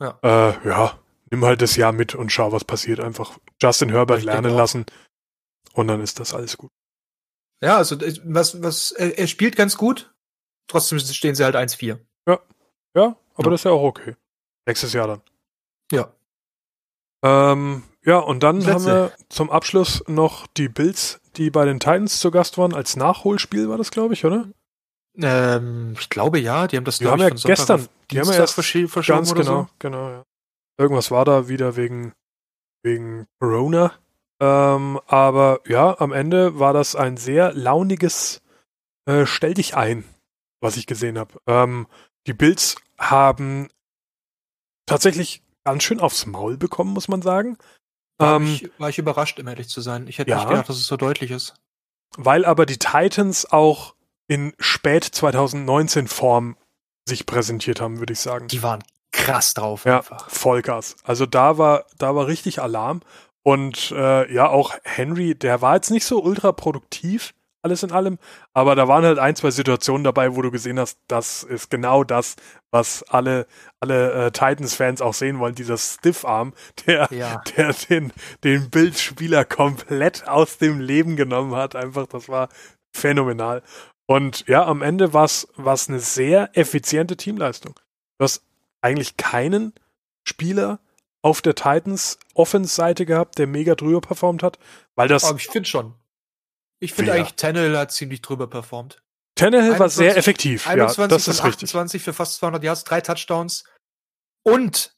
Ja. 0.00 0.18
Äh, 0.22 0.68
ja, 0.68 0.98
nimm 1.30 1.44
halt 1.44 1.62
das 1.62 1.76
Jahr 1.76 1.92
mit 1.92 2.14
und 2.14 2.30
schau, 2.30 2.52
was 2.52 2.64
passiert. 2.64 3.00
Einfach 3.00 3.38
Justin 3.60 3.90
Herbert 3.90 4.22
lernen 4.22 4.54
lassen 4.54 4.86
und 5.72 5.88
dann 5.88 6.00
ist 6.00 6.20
das 6.20 6.34
alles 6.34 6.56
gut. 6.56 6.70
Ja, 7.62 7.76
also 7.76 7.96
was, 8.24 8.62
was, 8.62 8.92
er, 8.92 9.18
er 9.18 9.26
spielt 9.26 9.56
ganz 9.56 9.76
gut, 9.76 10.12
trotzdem 10.68 10.98
stehen 10.98 11.34
sie 11.34 11.44
halt 11.44 11.54
1-4. 11.54 11.98
Ja, 12.26 12.40
ja, 12.96 13.16
aber 13.34 13.44
ja. 13.44 13.50
das 13.50 13.60
ist 13.60 13.64
ja 13.64 13.70
auch 13.70 13.82
okay. 13.82 14.16
Nächstes 14.66 14.92
Jahr 14.92 15.08
dann. 15.08 15.22
Ja. 15.90 16.12
Ähm, 17.24 17.82
ja, 18.04 18.18
und 18.18 18.42
dann 18.42 18.58
Plätze. 18.58 18.72
haben 18.72 18.84
wir 18.86 19.12
zum 19.28 19.50
Abschluss 19.50 20.04
noch 20.08 20.46
die 20.46 20.68
Bills, 20.68 21.20
die 21.36 21.50
bei 21.50 21.64
den 21.64 21.80
Titans 21.80 22.20
zu 22.20 22.30
Gast 22.30 22.58
waren. 22.58 22.74
Als 22.74 22.96
Nachholspiel 22.96 23.68
war 23.68 23.78
das, 23.78 23.90
glaube 23.90 24.14
ich, 24.14 24.24
oder? 24.24 24.48
Ähm, 25.16 25.94
ich 25.98 26.08
glaube 26.08 26.38
ja, 26.38 26.66
die 26.66 26.76
haben 26.76 26.84
das 26.84 26.98
die 26.98 27.06
haben 27.06 27.20
ja 27.20 27.28
gestern, 27.28 27.86
die 28.10 28.18
haben 28.18 28.28
ja 28.28 28.36
erst 28.36 28.54
verschoben 28.54 28.88
ganz 29.04 29.34
genau, 29.34 29.62
so. 29.62 29.68
genau, 29.78 30.08
ja. 30.08 30.24
Irgendwas 30.78 31.10
war 31.10 31.24
da 31.24 31.48
wieder 31.48 31.76
wegen 31.76 32.12
wegen 32.82 33.26
Corona. 33.38 33.92
Ähm, 34.40 34.98
aber 35.06 35.60
ja, 35.66 36.00
am 36.00 36.12
Ende 36.12 36.58
war 36.58 36.72
das 36.72 36.96
ein 36.96 37.16
sehr 37.16 37.52
launiges 37.52 38.42
äh, 39.06 39.26
Stell 39.26 39.54
dich 39.54 39.76
ein, 39.76 40.04
was 40.60 40.76
ich 40.76 40.86
gesehen 40.86 41.18
habe. 41.18 41.38
Ähm, 41.46 41.86
die 42.26 42.32
Bills 42.32 42.76
haben 42.98 43.68
tatsächlich 44.86 45.42
ganz 45.64 45.82
schön 45.82 46.00
aufs 46.00 46.26
Maul 46.26 46.56
bekommen, 46.56 46.92
muss 46.92 47.08
man 47.08 47.22
sagen. 47.22 47.56
War, 48.18 48.36
ähm, 48.36 48.46
ich, 48.46 48.70
war 48.78 48.88
ich 48.88 48.98
überrascht, 48.98 49.38
um 49.40 49.48
ehrlich 49.48 49.68
zu 49.68 49.80
sein. 49.80 50.06
Ich 50.08 50.18
hätte 50.18 50.30
ja, 50.30 50.38
nicht 50.38 50.48
gedacht, 50.48 50.68
dass 50.68 50.76
es 50.76 50.86
so 50.86 50.96
deutlich 50.96 51.30
ist. 51.30 51.54
Weil 52.16 52.44
aber 52.44 52.66
die 52.66 52.78
Titans 52.78 53.50
auch 53.50 53.94
in 54.28 54.54
spät 54.58 55.04
2019 55.04 56.08
Form 56.08 56.56
sich 57.06 57.26
präsentiert 57.26 57.80
haben, 57.80 57.98
würde 57.98 58.12
ich 58.12 58.20
sagen. 58.20 58.48
Die 58.48 58.62
waren 58.62 58.82
krass 59.12 59.54
drauf. 59.54 59.84
Ja, 59.84 59.98
einfach. 59.98 60.28
Vollgas. 60.30 60.96
Also 61.04 61.26
da 61.26 61.58
war, 61.58 61.86
da 61.98 62.14
war 62.14 62.26
richtig 62.26 62.60
Alarm. 62.60 63.00
Und 63.42 63.90
äh, 63.90 64.32
ja, 64.32 64.48
auch 64.48 64.74
Henry, 64.84 65.34
der 65.34 65.62
war 65.62 65.74
jetzt 65.74 65.90
nicht 65.90 66.04
so 66.04 66.22
ultra 66.22 66.52
produktiv, 66.52 67.34
alles 67.62 67.82
in 67.82 67.92
allem. 67.92 68.18
Aber 68.52 68.74
da 68.74 68.88
waren 68.88 69.04
halt 69.04 69.18
ein, 69.18 69.36
zwei 69.36 69.50
Situationen 69.50 70.04
dabei, 70.04 70.34
wo 70.34 70.42
du 70.42 70.50
gesehen 70.50 70.78
hast, 70.78 70.98
das 71.08 71.42
ist 71.42 71.70
genau 71.70 72.04
das, 72.04 72.36
was 72.70 73.02
alle, 73.04 73.46
alle 73.80 74.26
äh, 74.26 74.30
Titans-Fans 74.32 75.00
auch 75.00 75.14
sehen 75.14 75.38
wollen, 75.38 75.54
dieser 75.54 75.78
Stiff-Arm, 75.78 76.52
der, 76.86 77.08
ja. 77.10 77.42
der 77.56 77.72
den, 77.72 78.12
den 78.44 78.70
Bildspieler 78.70 79.44
komplett 79.44 80.28
aus 80.28 80.58
dem 80.58 80.80
Leben 80.80 81.16
genommen 81.16 81.54
hat. 81.54 81.76
Einfach, 81.76 82.06
das 82.06 82.28
war 82.28 82.48
phänomenal. 82.92 83.62
Und 84.06 84.46
ja, 84.48 84.66
am 84.66 84.82
Ende 84.82 85.14
war 85.14 85.24
es 85.24 85.48
eine 85.88 86.00
sehr 86.00 86.50
effiziente 86.54 87.16
Teamleistung. 87.16 87.74
Du 88.18 88.24
hast 88.24 88.42
eigentlich 88.80 89.16
keinen 89.16 89.72
Spieler 90.24 90.80
auf 91.22 91.40
der 91.40 91.54
Titans 91.54 92.18
Offense-Seite 92.34 93.06
gehabt, 93.06 93.38
der 93.38 93.46
mega 93.46 93.74
drüber 93.74 94.00
performt 94.00 94.42
hat, 94.42 94.58
weil 94.96 95.08
das. 95.08 95.24
Aber 95.24 95.38
ich 95.38 95.46
finde 95.46 95.68
schon. 95.68 95.94
Ich 96.82 96.94
finde 96.94 97.12
eigentlich, 97.12 97.34
Tannehill 97.34 97.78
hat 97.78 97.92
ziemlich 97.92 98.22
drüber 98.22 98.48
performt. 98.48 99.00
Tannehill 99.36 99.78
war 99.78 99.88
sehr 99.88 100.16
effektiv. 100.16 100.66
21 100.66 100.98
ja, 100.98 101.06
das 101.06 101.28
ist 101.28 101.40
28 101.40 101.94
richtig. 101.94 102.02
für 102.02 102.12
fast 102.12 102.34
200 102.34 102.64
Yards, 102.64 102.82
drei 102.82 103.00
Touchdowns. 103.00 103.62
Und 104.42 104.92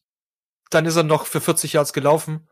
dann 0.71 0.87
ist 0.87 0.97
er 0.97 1.03
noch 1.03 1.27
für 1.27 1.43
40 1.43 1.75
Yards 1.75 1.93
gelaufen. 1.93 2.49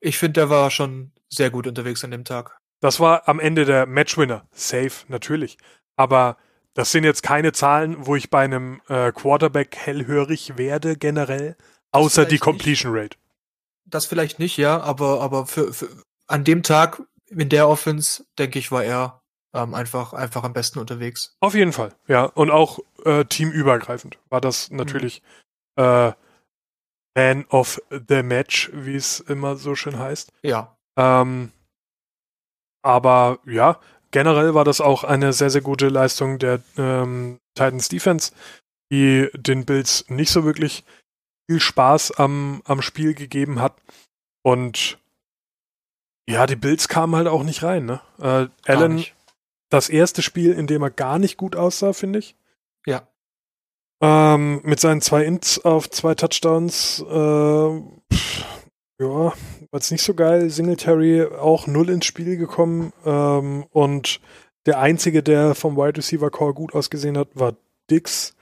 Ich 0.00 0.18
finde, 0.18 0.40
der 0.40 0.50
war 0.50 0.72
schon 0.72 1.12
sehr 1.28 1.50
gut 1.50 1.68
unterwegs 1.68 2.02
an 2.02 2.10
dem 2.10 2.24
Tag. 2.24 2.58
Das 2.80 2.98
war 2.98 3.28
am 3.28 3.38
Ende 3.38 3.64
der 3.64 3.86
Matchwinner. 3.86 4.48
Safe, 4.50 4.92
natürlich. 5.06 5.56
Aber 5.94 6.36
das 6.74 6.90
sind 6.90 7.04
jetzt 7.04 7.22
keine 7.22 7.52
Zahlen, 7.52 8.04
wo 8.04 8.16
ich 8.16 8.28
bei 8.28 8.42
einem 8.42 8.80
äh, 8.88 9.12
Quarterback 9.12 9.76
hellhörig 9.76 10.58
werde 10.58 10.96
generell, 10.96 11.56
außer 11.92 12.24
die 12.24 12.38
Completion 12.38 12.92
nicht. 12.92 13.02
Rate. 13.04 13.18
Das 13.86 14.06
vielleicht 14.06 14.40
nicht, 14.40 14.56
ja, 14.56 14.80
aber, 14.80 15.20
aber 15.20 15.46
für, 15.46 15.72
für 15.72 15.88
an 16.26 16.42
dem 16.42 16.64
Tag 16.64 17.00
in 17.28 17.48
der 17.48 17.68
Offense, 17.68 18.24
denke 18.38 18.58
ich, 18.58 18.70
war 18.70 18.84
er 18.84 19.22
ähm, 19.54 19.74
einfach, 19.74 20.12
einfach 20.12 20.44
am 20.44 20.52
besten 20.52 20.78
unterwegs. 20.78 21.36
Auf 21.40 21.54
jeden 21.54 21.72
Fall, 21.72 21.94
ja. 22.08 22.24
Und 22.24 22.50
auch 22.50 22.80
äh, 23.04 23.24
teamübergreifend 23.24 24.18
war 24.28 24.40
das 24.40 24.70
natürlich 24.70 25.22
mhm. 25.76 25.84
äh, 25.84 26.12
Man 27.16 27.44
of 27.46 27.80
the 27.90 28.22
Match, 28.22 28.70
wie 28.72 28.96
es 28.96 29.20
immer 29.20 29.56
so 29.56 29.74
schön 29.76 29.98
heißt. 29.98 30.32
Ja. 30.42 30.76
Ähm, 30.96 31.52
aber 32.82 33.38
ja, 33.46 33.78
generell 34.10 34.54
war 34.54 34.64
das 34.64 34.80
auch 34.80 35.04
eine 35.04 35.32
sehr, 35.32 35.50
sehr 35.50 35.60
gute 35.60 35.88
Leistung 35.88 36.38
der 36.38 36.60
ähm, 36.76 37.38
Titans 37.54 37.88
Defense, 37.88 38.32
die 38.90 39.28
den 39.34 39.64
Bills 39.64 40.04
nicht 40.08 40.30
so 40.30 40.44
wirklich 40.44 40.84
viel 41.48 41.60
Spaß 41.60 42.12
am, 42.12 42.62
am 42.64 42.82
Spiel 42.82 43.14
gegeben 43.14 43.60
hat. 43.60 43.80
Und 44.42 44.98
ja, 46.28 46.46
die 46.46 46.56
Bills 46.56 46.88
kamen 46.88 47.16
halt 47.16 47.28
auch 47.28 47.42
nicht 47.42 47.62
rein, 47.62 47.84
ne? 47.86 48.00
Äh, 48.20 48.48
Allen, 48.70 49.04
das 49.70 49.88
erste 49.88 50.22
Spiel, 50.22 50.52
in 50.52 50.66
dem 50.66 50.82
er 50.82 50.90
gar 50.90 51.18
nicht 51.18 51.36
gut 51.36 51.56
aussah, 51.56 51.92
finde 51.92 52.20
ich. 52.20 52.36
Ja. 52.86 53.08
Ähm, 54.00 54.60
mit 54.64 54.80
seinen 54.80 55.00
zwei 55.00 55.24
Ints 55.24 55.64
auf 55.64 55.90
zwei 55.90 56.14
Touchdowns, 56.14 57.00
äh, 57.00 57.82
pff, 58.12 58.44
ja, 59.00 59.08
war 59.08 59.34
jetzt 59.72 59.90
nicht 59.90 60.04
so 60.04 60.14
geil. 60.14 60.50
Singletary 60.50 61.24
auch 61.24 61.66
null 61.66 61.90
ins 61.90 62.06
Spiel 62.06 62.36
gekommen 62.36 62.92
ähm, 63.04 63.64
und 63.70 64.20
der 64.66 64.78
einzige, 64.78 65.22
der 65.22 65.54
vom 65.54 65.76
Wide 65.76 65.98
Receiver 65.98 66.30
Core 66.30 66.54
gut 66.54 66.74
ausgesehen 66.74 67.18
hat, 67.18 67.28
war 67.34 67.54
Dix. 67.90 68.34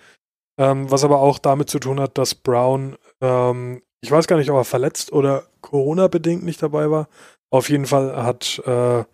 Ähm, 0.58 0.90
was 0.90 1.02
aber 1.02 1.20
auch 1.20 1.38
damit 1.38 1.70
zu 1.70 1.78
tun 1.78 1.98
hat, 1.98 2.18
dass 2.18 2.34
Brown, 2.34 2.96
ähm, 3.20 3.82
ich 4.02 4.10
weiß 4.10 4.26
gar 4.26 4.36
nicht, 4.36 4.50
ob 4.50 4.56
er 4.56 4.64
verletzt 4.64 5.12
oder 5.12 5.44
Corona-bedingt 5.62 6.44
nicht 6.44 6.62
dabei 6.62 6.90
war. 6.90 7.08
Auf 7.52 7.68
jeden 7.68 7.86
Fall 7.86 8.16
hat 8.24 8.60
äh, 8.64 9.04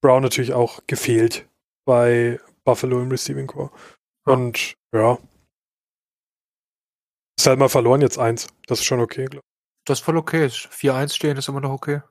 Brown 0.00 0.22
natürlich 0.22 0.52
auch 0.52 0.80
gefehlt 0.86 1.48
bei 1.84 2.40
Buffalo 2.64 3.00
im 3.02 3.10
Receiving 3.10 3.48
Core. 3.48 3.70
Und 4.24 4.74
ja. 4.94 5.18
Ist 7.38 7.46
halt 7.46 7.58
mal 7.58 7.68
verloren 7.68 8.00
jetzt 8.00 8.18
eins. 8.18 8.46
Das 8.66 8.78
ist 8.78 8.84
schon 8.84 9.00
okay, 9.00 9.24
glaube 9.24 9.44
ich. 9.44 9.84
Das 9.84 9.98
ist 9.98 10.04
voll 10.04 10.16
okay. 10.16 10.46
4-1 10.46 11.14
stehen 11.14 11.36
ist 11.36 11.48
immer 11.48 11.60
noch 11.60 11.72
okay. 11.72 12.02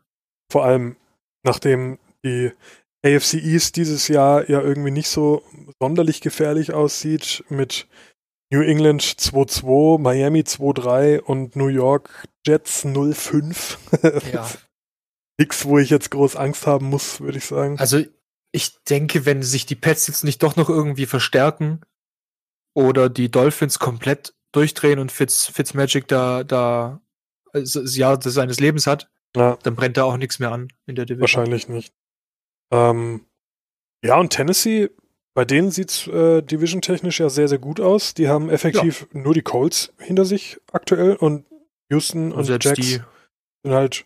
Vor 0.52 0.66
allem, 0.66 0.98
nachdem 1.46 2.00
die 2.26 2.52
AFC 3.06 3.36
East 3.36 3.78
dieses 3.78 4.10
Jahr 4.10 4.50
ja 4.50 4.62
irgendwie 4.62 4.92
nicht 4.92 5.08
so 5.08 5.44
sonderlich 5.80 6.20
gefährlich 6.20 6.74
aussieht 6.74 7.46
mit 7.48 7.88
New 8.52 8.62
England 8.62 9.02
2-2, 9.04 10.00
Miami 10.00 10.42
2-3 10.42 11.22
und 11.22 11.56
New 11.56 11.68
York 11.68 12.28
Jets 12.46 12.84
0-5. 12.84 14.34
Ja. 14.34 14.50
Nix, 15.42 15.66
wo 15.66 15.80
ich 15.80 15.90
jetzt 15.90 16.12
groß 16.12 16.36
Angst 16.36 16.68
haben 16.68 16.88
muss, 16.88 17.20
würde 17.20 17.40
ich 17.40 17.46
sagen. 17.46 17.80
Also 17.80 18.04
ich 18.52 18.84
denke, 18.84 19.26
wenn 19.26 19.42
sich 19.42 19.66
die 19.66 19.76
Pets 19.76 20.06
jetzt 20.06 20.24
nicht 20.24 20.44
doch 20.44 20.56
noch 20.56 20.70
irgendwie 20.70 21.08
verstärken 21.08 21.82
oder 22.76 23.10
die 23.10 23.32
Dolphins 23.32 23.80
komplett 23.80 24.36
durchdrehen 24.52 25.00
und 25.00 25.12
Fitz, 25.12 25.48
Fitzmagic 25.48 26.08
da, 26.08 26.44
da 26.44 27.02
also 27.54 27.82
das 27.82 27.96
Jahr 27.98 28.22
seines 28.22 28.60
Lebens 28.60 28.86
hat, 28.86 29.10
ja. 29.36 29.58
dann 29.64 29.76
brennt 29.76 29.98
da 29.98 30.04
auch 30.04 30.18
nichts 30.18 30.38
mehr 30.38 30.52
an 30.52 30.68
in 30.86 30.94
der 30.94 31.06
Division. 31.06 31.22
Wahrscheinlich 31.22 31.68
nicht. 31.68 31.92
Ähm, 32.72 33.26
ja, 34.06 34.20
und 34.20 34.30
Tennessee, 34.30 34.92
bei 35.34 35.44
denen 35.44 35.72
sieht's 35.72 36.06
äh, 36.06 36.44
division-technisch 36.44 37.20
ja 37.20 37.30
sehr, 37.30 37.48
sehr 37.48 37.58
gut 37.58 37.80
aus. 37.80 38.14
Die 38.14 38.28
haben 38.28 38.50
effektiv 38.50 39.08
ja. 39.12 39.22
nur 39.22 39.34
die 39.34 39.42
Colts 39.42 39.92
hinter 39.98 40.26
sich 40.26 40.60
aktuell 40.72 41.16
und 41.16 41.46
Houston 41.90 42.32
und, 42.32 42.48
und 42.48 42.64
Jacks 42.64 42.88
sind 42.88 43.06
halt 43.74 44.06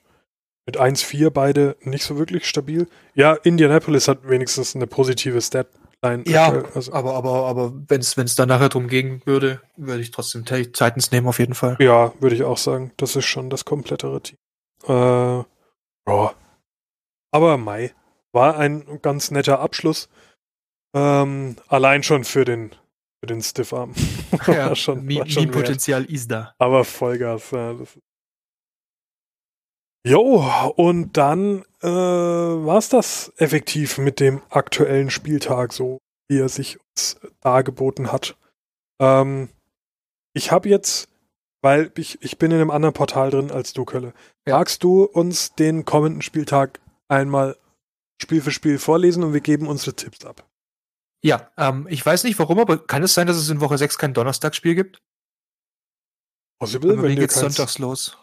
mit 0.65 0.79
1-4 0.79 1.29
beide 1.29 1.77
nicht 1.81 2.03
so 2.03 2.17
wirklich 2.17 2.45
stabil. 2.47 2.87
Ja, 3.13 3.33
Indianapolis 3.33 4.07
hat 4.07 4.27
wenigstens 4.27 4.75
eine 4.75 4.87
positive 4.87 5.39
Statline. 5.41 6.23
Ja, 6.25 6.63
also. 6.73 6.91
aber, 6.93 7.13
aber, 7.13 7.45
aber 7.45 7.73
wenn 7.87 8.01
es 8.01 8.35
dann 8.35 8.49
nachher 8.49 8.69
drum 8.69 8.87
gehen 8.87 9.21
würde, 9.25 9.61
würde 9.77 10.01
ich 10.01 10.11
trotzdem 10.11 10.45
Titans 10.45 11.11
nehmen 11.11 11.27
auf 11.27 11.39
jeden 11.39 11.53
Fall. 11.53 11.77
Ja, 11.79 12.13
würde 12.19 12.35
ich 12.35 12.43
auch 12.43 12.57
sagen. 12.57 12.91
Das 12.97 13.15
ist 13.15 13.25
schon 13.25 13.49
das 13.49 13.65
komplettere 13.65 14.21
Team. 14.21 14.37
Äh, 14.87 14.91
ja. 14.91 16.33
aber 17.31 17.57
Mai 17.57 17.93
war 18.31 18.57
ein 18.57 18.99
ganz 19.01 19.31
netter 19.31 19.59
Abschluss. 19.59 20.09
Ähm, 20.95 21.55
allein 21.67 22.03
schon 22.03 22.23
für 22.23 22.45
den, 22.45 22.71
für 23.19 23.27
den 23.27 23.41
Stiffarm. 23.41 23.93
Ja, 24.47 24.69
War 24.69 24.75
schon, 24.75 24.97
war 24.97 25.05
schon 25.05 25.07
wert. 25.07 25.35
Meme-Potenzial 25.35 26.03
ist 26.05 26.29
da. 26.29 26.53
Aber 26.59 26.83
Vollgas, 26.83 27.51
ja. 27.51 27.73
Das 27.73 27.97
jo, 30.05 30.73
und 30.75 31.17
dann 31.17 31.63
äh, 31.81 31.87
war 31.87 32.77
es 32.77 32.89
das 32.89 33.33
effektiv 33.37 33.97
mit 33.97 34.19
dem 34.19 34.41
aktuellen 34.49 35.09
Spieltag, 35.09 35.73
so 35.73 35.99
wie 36.27 36.39
er 36.39 36.49
sich 36.49 36.79
uns 36.79 37.17
dargeboten 37.41 38.11
hat. 38.11 38.37
Ähm, 38.99 39.49
ich 40.33 40.51
habe 40.51 40.69
jetzt, 40.69 41.09
weil 41.61 41.91
ich, 41.97 42.21
ich 42.21 42.37
bin 42.37 42.51
in 42.51 42.57
einem 42.57 42.71
anderen 42.71 42.93
Portal 42.93 43.29
drin 43.29 43.51
als 43.51 43.73
du, 43.73 43.85
Kölle. 43.85 44.13
Magst 44.45 44.83
du 44.83 45.03
uns 45.03 45.53
den 45.53 45.85
kommenden 45.85 46.21
Spieltag 46.21 46.79
einmal 47.07 47.57
Spiel 48.21 48.41
für 48.41 48.51
Spiel 48.51 48.79
vorlesen 48.79 49.23
und 49.23 49.33
wir 49.33 49.41
geben 49.41 49.67
unsere 49.67 49.95
Tipps 49.95 50.25
ab? 50.25 50.47
Ja, 51.23 51.51
ähm, 51.57 51.87
ich 51.89 52.05
weiß 52.05 52.23
nicht 52.23 52.37
warum, 52.37 52.59
aber 52.59 52.77
kann 52.77 53.03
es 53.03 53.13
sein, 53.13 53.27
dass 53.27 53.37
es 53.37 53.49
in 53.49 53.61
Woche 53.61 53.77
6 53.77 53.97
kein 53.97 54.13
Donnerstagsspiel 54.13 54.75
gibt? 54.75 55.01
Possible, 56.59 56.95
mir 56.95 57.03
wenn 57.03 57.15
geht's 57.15 57.39
keins, 57.39 57.55
sonntags 57.55 57.79
los. 57.79 58.17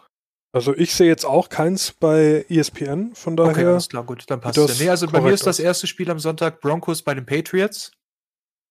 Also 0.55 0.75
ich 0.75 0.93
sehe 0.93 1.07
jetzt 1.07 1.25
auch 1.25 1.49
keins 1.49 1.91
bei 1.93 2.45
ESPN, 2.47 3.15
von 3.15 3.35
daher. 3.35 3.51
Okay, 3.51 3.65
alles 3.65 3.89
klar, 3.89 4.03
gut, 4.03 4.23
dann 4.29 4.39
passt 4.39 4.57
das 4.57 4.71
es. 4.71 4.79
Ja. 4.79 4.85
Nee, 4.85 4.89
also 4.91 5.07
bei 5.07 5.19
mir 5.19 5.31
ist 5.31 5.47
das 5.47 5.59
erste 5.59 5.87
Spiel 5.87 6.09
am 6.11 6.19
Sonntag 6.19 6.61
Broncos 6.61 7.01
bei 7.01 7.15
den 7.15 7.25
Patriots. 7.25 7.91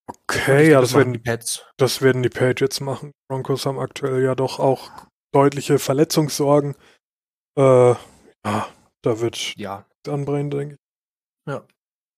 Okay, 0.09 0.70
ja, 0.70 0.80
das 0.80 0.95
werden, 0.95 1.12
die 1.12 1.18
Pets. 1.18 1.64
das 1.78 2.03
werden 2.03 2.22
die 2.22 2.28
Patriots 2.28 2.80
machen. 2.80 3.12
Broncos 3.28 3.66
haben 3.66 3.78
aktuell 3.78 4.22
ja 4.22 4.35
doch 4.35 4.59
auch 4.61 4.91
deutliche 5.33 5.78
Verletzungssorgen. 5.78 6.74
Äh, 7.59 7.62
ja, 7.93 7.97
da 9.03 9.20
wird 9.20 9.55
Ja. 9.57 9.85
anbrennen, 10.07 10.51
denke 10.51 10.74
ich. 10.74 11.53
Ja. 11.53 11.64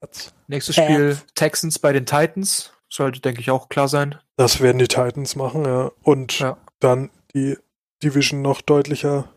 Das- 0.01 0.35
Nächstes 0.49 0.77
Pets. 0.77 0.87
Spiel 0.93 1.19
Texans 1.35 1.79
bei 1.79 1.93
den 1.93 2.05
Titans. 2.07 2.73
Sollte, 2.93 3.21
denke 3.21 3.41
ich, 3.41 3.51
auch 3.51 3.69
klar 3.69 3.89
sein. 3.89 4.19
Das 4.37 4.61
werden 4.61 4.79
die 4.79 4.89
Titans 4.89 5.37
machen, 5.37 5.65
ja. 5.65 5.91
Und 6.03 6.39
Ja. 6.39 6.59
dann 6.81 7.11
die 7.35 7.59
Division 8.03 8.41
noch 8.43 8.61
deutlicher 8.61 9.29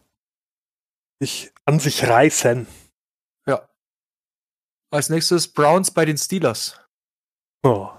sich 1.20 1.52
an 1.66 1.80
sich 1.80 2.08
reißen. 2.08 2.68
Als 4.90 5.10
nächstes 5.10 5.50
Browns 5.52 5.92
bei 5.92 6.06
den 6.06 6.18
Steelers. 6.18 6.80
Oh, 7.62 7.90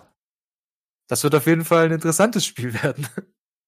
Das 1.06 1.22
wird 1.22 1.34
auf 1.34 1.46
jeden 1.46 1.66
Fall 1.66 1.84
ein 1.84 1.92
interessantes 1.92 2.46
Spiel 2.46 2.72
werden. 2.82 3.06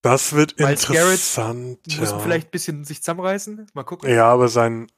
das 0.02 0.32
wird 0.32 0.58
Miles 0.58 0.86
Garrett 0.86 0.96
interessant. 1.12 1.86
Müssen 1.86 2.02
ja. 2.02 2.18
vielleicht 2.18 2.48
ein 2.48 2.50
bisschen 2.50 2.84
sich 2.86 3.02
zusammenreißen. 3.02 3.66
Mal 3.74 3.84
gucken. 3.84 4.08
ja, 4.10 4.24
aber 4.32 4.48
sein 4.48 4.90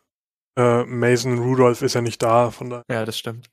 äh, 0.56 0.84
Mason 0.84 1.36
Rudolph 1.40 1.82
ist 1.82 1.94
ja 1.94 2.00
nicht 2.00 2.22
da, 2.22 2.52
von 2.52 2.70
daher. 2.70 2.84
Ja, 2.88 3.04
das 3.04 3.18
stimmt. 3.18 3.50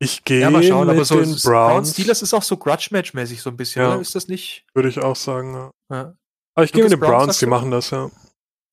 Ich 0.00 0.24
gehe 0.24 0.40
Ja, 0.40 0.48
mal 0.50 0.62
schauen, 0.62 0.86
mit 0.86 0.96
aber 0.96 1.04
so 1.04 1.16
den 1.16 1.24
Browns 1.26 1.42
Browns, 1.42 1.90
Steelers 1.92 2.22
ist 2.22 2.32
auch 2.32 2.42
so 2.42 2.56
Grudge-Match-mäßig 2.56 3.42
so 3.42 3.50
ein 3.50 3.56
bisschen, 3.58 3.82
Ja. 3.82 3.88
oder? 3.92 4.00
Ist 4.00 4.14
das 4.14 4.28
nicht? 4.28 4.64
würde 4.72 4.88
ich 4.88 4.98
auch 5.00 5.16
sagen. 5.16 5.52
Ja. 5.54 5.72
Ja. 5.90 6.14
Aber 6.54 6.64
ich 6.64 6.72
gehe 6.72 6.84
mit 6.84 6.92
den 6.92 7.00
Browns, 7.00 7.24
Browns, 7.24 7.38
die 7.38 7.46
machen 7.46 7.70
das, 7.70 7.90
ja. 7.90 8.10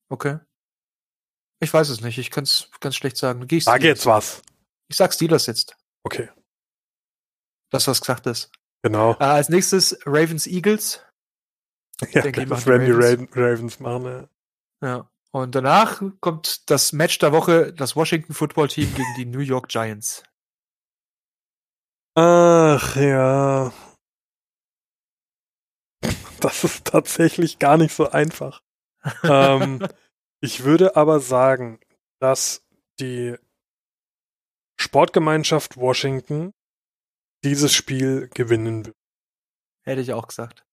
Okay. 0.09 0.39
Ich 1.61 1.73
weiß 1.73 1.89
es 1.89 2.01
nicht. 2.01 2.17
Ich 2.17 2.31
kann 2.31 2.43
es 2.43 2.69
ganz 2.79 2.95
schlecht 2.95 3.17
sagen. 3.17 3.47
Geh 3.47 3.57
ich 3.57 3.63
Sag 3.63 3.81
jetzt 3.83 4.05
was. 4.05 4.41
Ich 4.87 4.97
sag 4.97 5.13
Steelers 5.13 5.45
jetzt. 5.47 5.75
Okay, 6.03 6.29
Das, 7.71 7.87
was 7.87 7.99
gesagt 8.01 8.27
ist. 8.27 8.51
genau. 8.83 9.13
Äh, 9.19 9.23
als 9.23 9.49
nächstes 9.49 9.97
Ravens 10.05 10.47
Eagles. 10.47 11.01
Ja, 12.11 12.21
denke, 12.23 12.41
die 12.43 12.49
das 12.49 12.65
werden 12.65 12.85
die 12.85 12.91
Ravens. 12.91 13.29
Raven, 13.31 13.43
Ravens 13.43 13.79
machen. 13.79 14.05
Ja. 14.05 14.87
Ja. 14.87 15.11
Und 15.31 15.55
danach 15.55 16.01
kommt 16.19 16.69
das 16.69 16.91
Match 16.91 17.17
der 17.19 17.31
Woche, 17.31 17.71
das 17.73 17.95
Washington 17.95 18.33
Football 18.33 18.67
Team 18.67 18.93
gegen 18.93 19.15
die 19.17 19.25
New 19.25 19.39
York 19.39 19.69
Giants. 19.69 20.23
Ach 22.15 22.95
ja. 22.97 23.71
Das 26.41 26.63
ist 26.63 26.85
tatsächlich 26.85 27.59
gar 27.59 27.77
nicht 27.77 27.95
so 27.95 28.09
einfach. 28.11 28.61
ähm, 29.23 29.85
ich 30.41 30.63
würde 30.63 30.95
aber 30.95 31.19
sagen, 31.19 31.79
dass 32.19 32.65
die 32.99 33.35
Sportgemeinschaft 34.77 35.77
Washington 35.77 36.53
dieses 37.43 37.73
Spiel 37.73 38.29
gewinnen 38.33 38.85
wird. 38.85 38.95
Hätte 39.83 40.01
ich 40.01 40.13
auch 40.13 40.27
gesagt. 40.27 40.65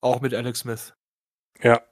Auch 0.00 0.20
mit 0.20 0.34
Alex 0.34 0.60
Smith. 0.60 0.94
Ja. 1.60 1.82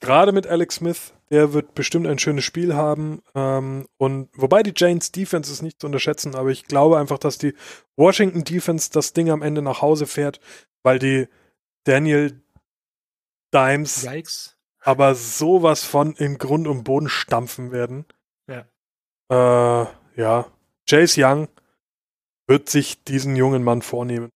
Gerade 0.00 0.32
mit 0.32 0.46
Alex 0.46 0.76
Smith, 0.76 1.14
der 1.30 1.52
wird 1.52 1.74
bestimmt 1.74 2.06
ein 2.06 2.18
schönes 2.18 2.44
Spiel 2.44 2.74
haben. 2.74 3.22
Ähm, 3.34 3.86
und 3.96 4.28
wobei 4.34 4.62
die 4.62 4.74
Giants 4.74 5.12
Defense 5.12 5.52
ist 5.52 5.62
nicht 5.62 5.80
zu 5.80 5.86
unterschätzen, 5.86 6.34
aber 6.34 6.50
ich 6.50 6.64
glaube 6.64 6.98
einfach, 6.98 7.18
dass 7.18 7.38
die 7.38 7.54
Washington 7.96 8.44
Defense 8.44 8.90
das 8.90 9.12
Ding 9.12 9.30
am 9.30 9.42
Ende 9.42 9.62
nach 9.62 9.82
Hause 9.82 10.06
fährt, 10.06 10.40
weil 10.82 10.98
die 10.98 11.28
Daniel 11.84 12.43
Dimes 13.54 14.02
Yikes. 14.04 14.56
aber 14.80 15.14
sowas 15.14 15.84
von 15.84 16.14
in 16.16 16.38
Grund 16.38 16.66
und 16.66 16.84
Boden 16.84 17.08
stampfen 17.08 17.70
werden. 17.72 18.04
Ja. 18.48 18.66
Äh, 19.30 19.86
ja. 20.16 20.50
Chase 20.88 21.20
Young 21.24 21.48
wird 22.46 22.68
sich 22.68 23.02
diesen 23.04 23.36
jungen 23.36 23.62
Mann 23.62 23.80
vornehmen. 23.82 24.30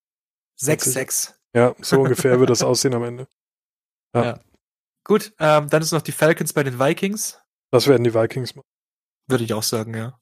6-6. 0.61 1.35
Ja, 1.55 1.75
so 1.81 2.01
ungefähr 2.01 2.39
wird 2.41 2.51
das 2.51 2.63
aussehen 2.63 2.95
am 2.95 3.05
Ende. 3.05 3.27
Gut, 5.05 5.33
ähm, 5.39 5.69
dann 5.71 5.83
ist 5.83 5.93
noch 5.93 6.03
die 6.03 6.13
Falcons 6.13 6.53
bei 6.53 6.63
den 6.63 6.79
Vikings. 6.79 7.41
Das 7.71 7.87
werden 7.87 8.05
die 8.05 8.15
Vikings 8.15 8.55
machen. 8.55 8.67
Würde 9.27 9.45
ich 9.45 9.53
auch 9.55 9.63
sagen, 9.63 9.95
ja. 9.95 10.19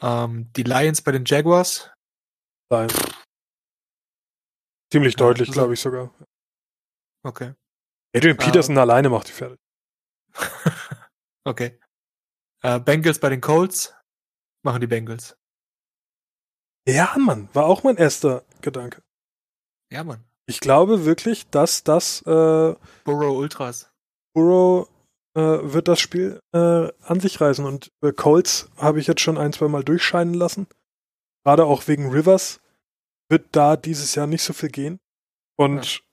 Ähm, 0.00 0.50
die 0.56 0.62
Lions 0.62 1.02
bei 1.02 1.12
den 1.12 1.24
Jaguars. 1.24 1.90
Sein. 2.70 2.88
Ziemlich 4.92 5.14
Ja, 5.14 5.18
deutlich, 5.18 5.48
also- 5.48 5.58
glaube 5.60 5.74
ich 5.74 5.80
sogar. 5.80 6.14
Okay. 7.22 7.54
Adrian 8.16 8.38
Peterson 8.38 8.78
alleine 8.78 9.10
macht 9.10 9.28
die 9.28 9.32
fertig. 9.32 9.58
okay. 11.44 11.78
Äh, 12.62 12.80
Bengals 12.80 13.18
bei 13.18 13.28
den 13.28 13.42
Colts. 13.42 13.94
Machen 14.62 14.80
die 14.80 14.86
Bengals. 14.86 15.36
Ja, 16.88 17.14
Mann, 17.18 17.48
war 17.52 17.66
auch 17.66 17.82
mein 17.82 17.96
erster 17.96 18.44
Gedanke. 18.62 19.02
Ja, 19.92 20.02
Mann. 20.02 20.24
Ich 20.46 20.60
glaube 20.60 21.04
wirklich, 21.04 21.48
dass 21.50 21.84
das 21.84 22.22
äh, 22.22 22.74
Burrow 23.04 23.36
Ultras. 23.36 23.90
Burrow 24.32 24.88
äh, 25.34 25.40
wird 25.40 25.88
das 25.88 26.00
Spiel 26.00 26.40
äh, 26.54 26.90
an 27.02 27.20
sich 27.20 27.40
reißen. 27.40 27.64
Und 27.66 27.92
äh, 28.02 28.12
Colts 28.12 28.70
habe 28.78 28.98
ich 28.98 29.08
jetzt 29.08 29.20
schon 29.20 29.36
ein, 29.36 29.52
zwei 29.52 29.68
Mal 29.68 29.84
durchscheinen 29.84 30.34
lassen. 30.34 30.68
Gerade 31.44 31.66
auch 31.66 31.86
wegen 31.86 32.10
Rivers 32.10 32.60
wird 33.28 33.48
da 33.52 33.76
dieses 33.76 34.14
Jahr 34.14 34.26
nicht 34.26 34.42
so 34.42 34.52
viel 34.52 34.70
gehen. 34.70 35.00
Und 35.56 36.05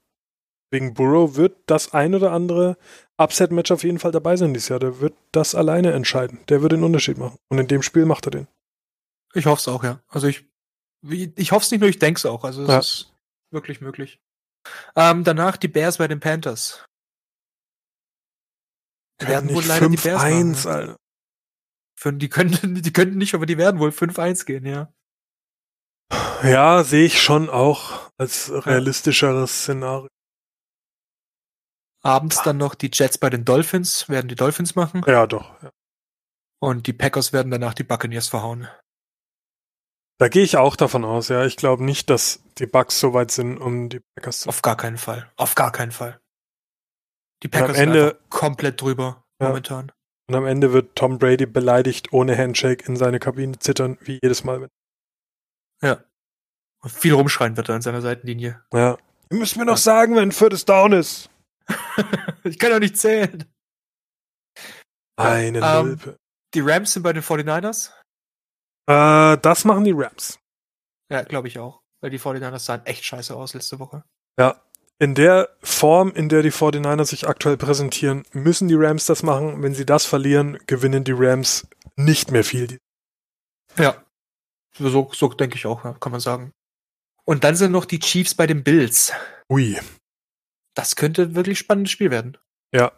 wegen 0.74 0.93
Burrow 0.93 1.36
wird 1.38 1.55
das 1.67 1.93
ein 1.93 2.13
oder 2.13 2.32
andere 2.34 2.78
Upset-Match 3.17 3.71
auf 3.71 3.84
jeden 3.84 3.99
Fall 3.99 4.11
dabei 4.11 4.36
sein 4.36 4.53
dieses 4.53 4.67
Jahr. 4.69 4.80
Der 4.80 4.99
wird 4.99 5.13
das 5.32 5.55
alleine 5.55 5.93
entscheiden. 5.93 6.39
Der 6.49 6.61
wird 6.61 6.74
den 6.74 6.84
Unterschied 6.84 7.17
machen. 7.17 7.38
Und 7.47 7.59
in 7.59 7.67
dem 7.67 7.82
Spiel 7.84 8.05
macht 8.05 8.28
er 8.28 8.32
den. 8.32 8.47
Ich 9.34 9.45
hoffe 9.45 9.59
es 9.61 9.67
auch, 9.67 9.84
ja. 9.84 10.01
Also 10.09 10.28
ich, 10.28 10.45
ich 11.09 11.51
hoffe 11.51 11.63
es 11.63 11.71
nicht 11.71 11.80
nur, 11.80 11.89
ich 11.89 11.99
denke 11.99 12.17
es 12.17 12.26
auch. 12.26 12.43
Also 12.43 12.63
es 12.63 12.69
Ja. 12.69 12.80
ist 12.80 13.13
wirklich 13.51 13.80
möglich. 13.82 14.19
Ähm, 14.95 15.24
danach 15.24 15.57
die 15.57 15.67
Bears 15.67 15.97
bei 15.97 16.07
den 16.07 16.19
Panthers. 16.19 16.86
Werden 19.19 19.53
wohl 19.53 19.63
leider 19.63 19.89
die 19.89 19.97
Bears 19.97 20.21
machen, 20.21 20.55
5-1, 20.55 20.65
ja. 20.65 20.71
Alter. 20.71 20.97
Für, 21.97 22.13
die, 22.13 22.30
könnten, 22.30 22.76
die 22.82 22.93
könnten 22.93 23.17
nicht, 23.17 23.36
aber 23.36 23.45
die 23.45 23.57
werden 23.57 23.80
wohl 23.80 23.89
5-1 23.91 24.45
gehen, 24.45 24.65
ja. 24.65 24.91
Ja, 26.43 26.84
sehe 26.84 27.05
ich 27.05 27.21
schon 27.21 27.49
auch 27.49 28.11
als 28.17 28.51
realistischeres 28.65 29.61
Szenario. 29.61 30.09
Abends 32.04 32.41
dann 32.43 32.58
noch 32.58 32.76
die 32.76 32.89
Jets 32.93 33.18
bei 33.18 33.30
den 33.30 33.45
Dolphins, 33.45 34.10
werden 34.10 34.28
die 34.28 34.36
Dolphins 34.36 34.76
machen. 34.76 35.04
Ja, 35.08 35.26
doch. 35.26 35.62
Ja. 35.64 35.70
Und 36.62 36.88
die 36.88 36.93
Packers 36.93 37.34
werden 37.34 37.51
danach 37.51 37.74
die 37.74 37.84
Buccaneers 37.84 38.28
verhauen. 38.28 38.68
Da 40.20 40.28
gehe 40.30 40.43
ich 40.43 40.58
auch 40.58 40.76
davon 40.76 41.04
aus, 41.06 41.30
ja. 41.30 41.45
Ich 41.45 41.56
glaube 41.58 41.84
nicht, 41.84 42.10
dass 42.10 42.41
die 42.58 42.68
Bucks 42.68 42.99
so 42.99 43.14
weit 43.14 43.32
sind, 43.32 43.58
um 43.58 43.89
die 43.89 44.01
Packers 44.16 44.41
zu. 44.41 44.49
Auf 44.49 44.62
gar 44.62 44.78
keinen 44.78 44.97
Fall. 44.97 45.32
Auf 45.38 45.56
gar 45.56 45.72
keinen 45.72 45.91
Fall. 45.91 46.20
Die 47.41 47.47
Packers 47.47 47.76
sind 47.78 47.89
Ende- 47.89 48.20
komplett 48.30 48.82
drüber 48.82 49.26
Ja. 49.41 49.47
momentan. 49.47 49.91
Und 50.30 50.36
am 50.36 50.45
Ende 50.45 50.72
wird 50.72 50.95
Tom 50.95 51.20
Brady 51.20 51.45
beleidigt 51.45 52.14
ohne 52.14 52.38
Handshake 52.38 52.86
in 52.86 52.95
seine 52.95 53.20
Kabine 53.20 53.60
zittern, 53.60 53.97
wie 54.01 54.20
jedes 54.22 54.43
Mal. 54.45 54.70
Ja. 55.82 56.04
Und 56.82 56.91
viel 56.91 57.14
rumschreien 57.14 57.58
wird 57.58 57.70
er 57.70 57.76
an 57.76 57.82
seiner 57.82 58.01
Seitenlinie. 58.01 58.64
Ja. 58.74 58.97
Ihr 59.30 59.38
müsst 59.38 59.58
mir 59.58 59.66
doch 59.66 59.74
Ja. 59.74 59.78
sagen, 59.78 60.16
wenn 60.16 60.30
ein 60.30 60.32
viertes 60.32 60.64
Down 60.64 60.93
ist. 60.93 61.30
ich 62.43 62.59
kann 62.59 62.72
doch 62.72 62.80
nicht 62.80 62.97
zählen. 62.97 63.45
Eine 65.16 65.59
ähm. 65.59 66.16
Die 66.53 66.61
Rams 66.61 66.93
sind 66.93 67.03
bei 67.03 67.14
den 67.14 67.24
49ers. 67.24 67.91
Äh, 68.88 69.38
das 69.38 69.66
machen 69.66 69.84
die 69.84 69.93
Rams. 69.95 70.39
Ja, 71.09 71.24
glaube 71.24 71.47
ich 71.47 71.59
auch. 71.59 71.82
Weil 72.01 72.09
die 72.09 72.20
49ers 72.20 72.59
sahen 72.59 72.86
echt 72.86 73.05
scheiße 73.05 73.36
aus 73.36 73.53
letzte 73.53 73.80
Woche. 73.80 74.03
Ja. 74.39 74.61
in 74.99 75.16
der 75.16 75.49
Form, 75.61 76.11
in 76.11 76.30
der 76.30 76.41
die 76.41 76.51
49ers 76.51 77.05
sich 77.05 77.28
aktuell 77.28 77.57
präsentieren, 77.57 78.24
müssen 78.32 78.68
die 78.68 78.76
Rams 78.76 79.05
das 79.05 79.24
machen. 79.24 79.61
Wenn 79.61 79.74
sie 79.74 79.86
das 79.86 80.05
verlieren, 80.05 80.59
gewinnen 80.68 81.03
die 81.03 81.14
Rams 81.16 81.68
nicht 81.95 82.32
mehr 82.32 82.43
viel. 82.43 82.80
Ja, 83.78 84.03
so, 84.78 85.11
so 85.14 85.30
denke 85.30 85.55
ich 85.55 85.66
auch, 85.66 85.99
kann 85.99 86.11
man 86.11 86.22
sagen. 86.22 86.51
Und 87.26 87.43
dann 87.43 87.55
sind 87.55 87.72
noch 87.72 87.86
die 87.86 87.99
Chiefs 87.99 88.36
bei 88.36 88.47
den 88.47 88.64
Bills. 88.64 89.14
Ui. 89.49 89.80
Das 90.74 90.95
könnte 90.95 91.36
wirklich 91.36 91.59
spannendes 91.59 91.91
Spiel 91.91 92.11
werden. 92.11 92.38
Ja. 92.74 92.91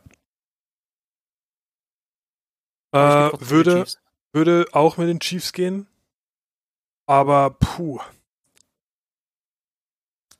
Äh, 2.94 3.32
würde, 3.40 3.86
würde 4.32 4.68
auch 4.72 4.98
mit 4.98 5.10
den 5.10 5.20
Chiefs 5.20 5.52
gehen. 5.52 5.88
Aber 7.08 7.52
puh. 7.52 8.00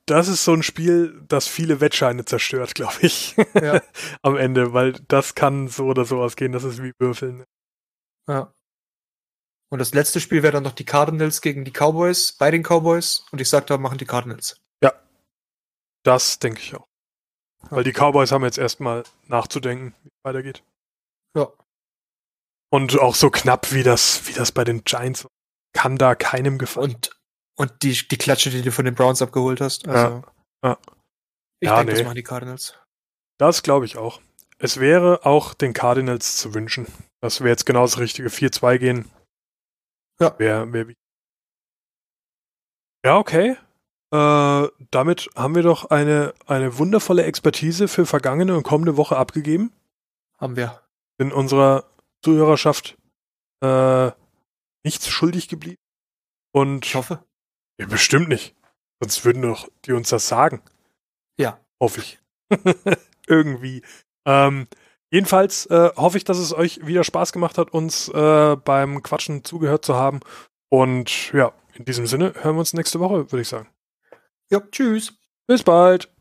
Das 0.06 0.28
ist 0.28 0.44
so 0.44 0.52
ein 0.52 0.62
Spiel, 0.62 1.20
das 1.26 1.48
viele 1.48 1.80
Wettscheine 1.80 2.24
zerstört, 2.24 2.74
glaube 2.74 2.94
ich. 3.00 3.36
Ja. 3.54 3.82
Am 4.22 4.36
Ende, 4.36 4.72
weil 4.72 4.92
das 5.08 5.34
kann 5.34 5.68
so 5.68 5.86
oder 5.86 6.04
so 6.04 6.22
ausgehen, 6.22 6.52
das 6.52 6.64
ist 6.64 6.82
wie 6.82 6.92
Würfeln. 6.98 7.44
Ja. 8.28 8.54
Und 9.68 9.80
das 9.80 9.92
letzte 9.92 10.20
Spiel 10.20 10.42
wäre 10.42 10.52
dann 10.52 10.62
noch 10.62 10.72
die 10.72 10.84
Cardinals 10.84 11.40
gegen 11.40 11.64
die 11.64 11.72
Cowboys, 11.72 12.32
bei 12.32 12.50
den 12.52 12.62
Cowboys. 12.62 13.24
Und 13.32 13.40
ich 13.40 13.48
sag, 13.48 13.66
da 13.66 13.78
machen 13.78 13.98
die 13.98 14.04
Cardinals. 14.04 14.60
Ja. 14.80 14.92
Das 16.04 16.38
denke 16.38 16.60
ich 16.60 16.76
auch. 16.76 16.86
Weil 17.70 17.84
die 17.84 17.92
Cowboys 17.92 18.32
haben 18.32 18.44
jetzt 18.44 18.58
erstmal 18.58 19.04
nachzudenken, 19.26 19.94
wie 20.02 20.08
es 20.08 20.24
weitergeht. 20.24 20.62
Ja. 21.36 21.48
Und 22.70 22.98
auch 22.98 23.14
so 23.14 23.30
knapp, 23.30 23.72
wie 23.72 23.82
das, 23.82 24.26
wie 24.26 24.32
das 24.32 24.52
bei 24.52 24.64
den 24.64 24.84
Giants 24.84 25.26
kann 25.72 25.98
da 25.98 26.14
keinem 26.14 26.58
gefallen. 26.58 26.94
Und, 26.94 27.10
und 27.56 27.82
die, 27.82 28.06
die 28.08 28.18
Klatsche, 28.18 28.50
die 28.50 28.62
du 28.62 28.72
von 28.72 28.84
den 28.84 28.94
Browns 28.94 29.22
abgeholt 29.22 29.60
hast. 29.60 29.86
Also, 29.88 30.22
ja. 30.62 30.70
ja. 30.70 30.78
Ich 31.60 31.68
ja, 31.68 31.76
denke, 31.76 31.92
nee. 31.92 31.98
das 31.98 32.04
machen 32.04 32.16
die 32.16 32.22
Cardinals. 32.22 32.78
Das 33.38 33.62
glaube 33.62 33.84
ich 33.84 33.96
auch. 33.96 34.20
Es 34.58 34.80
wäre 34.80 35.26
auch 35.26 35.54
den 35.54 35.72
Cardinals 35.72 36.36
zu 36.36 36.54
wünschen. 36.54 36.86
Das 37.20 37.40
wäre 37.40 37.50
jetzt 37.50 37.66
genau 37.66 37.82
das 37.82 37.98
richtige 37.98 38.28
4-2 38.28 38.78
gehen. 38.78 39.10
Ja. 40.18 40.38
Wär, 40.38 40.72
wär 40.72 40.86
ja, 43.04 43.18
okay. 43.18 43.56
Äh, 44.12 44.68
damit 44.90 45.28
haben 45.34 45.54
wir 45.54 45.62
doch 45.62 45.86
eine, 45.86 46.32
eine 46.46 46.78
wundervolle 46.78 47.24
Expertise 47.24 47.88
für 47.88 48.06
vergangene 48.06 48.56
und 48.56 48.62
kommende 48.62 48.96
Woche 48.96 49.16
abgegeben. 49.16 49.72
Haben 50.38 50.56
wir. 50.56 50.80
In 51.18 51.32
unserer 51.32 51.84
Zuhörerschaft 52.22 52.96
äh, 53.62 54.10
nichts 54.84 55.08
schuldig 55.08 55.48
geblieben. 55.48 55.78
Und 56.52 56.86
ich 56.86 56.94
hoffe. 56.94 57.24
Ja, 57.78 57.86
bestimmt 57.86 58.28
nicht. 58.28 58.54
Sonst 59.00 59.24
würden 59.24 59.42
doch 59.42 59.68
die 59.84 59.92
uns 59.92 60.08
das 60.08 60.28
sagen. 60.28 60.62
Ja. 61.38 61.58
Hoffe 61.80 62.00
ich. 62.00 62.18
Irgendwie. 63.26 63.82
Ähm, 64.24 64.66
jedenfalls 65.10 65.66
äh, 65.66 65.90
hoffe 65.96 66.16
ich, 66.16 66.24
dass 66.24 66.38
es 66.38 66.54
euch 66.54 66.86
wieder 66.86 67.04
Spaß 67.04 67.32
gemacht 67.32 67.58
hat, 67.58 67.72
uns 67.72 68.08
äh, 68.08 68.56
beim 68.56 69.02
Quatschen 69.02 69.44
zugehört 69.44 69.84
zu 69.84 69.96
haben. 69.96 70.20
Und 70.68 71.32
ja, 71.32 71.52
in 71.74 71.84
diesem 71.84 72.06
Sinne 72.06 72.32
hören 72.36 72.56
wir 72.56 72.60
uns 72.60 72.72
nächste 72.72 73.00
Woche, 73.00 73.30
würde 73.30 73.40
ich 73.40 73.48
sagen. 73.48 73.68
Ja, 74.50 74.60
tschüss. 74.60 75.12
Bis 75.46 75.62
bald. 75.62 76.15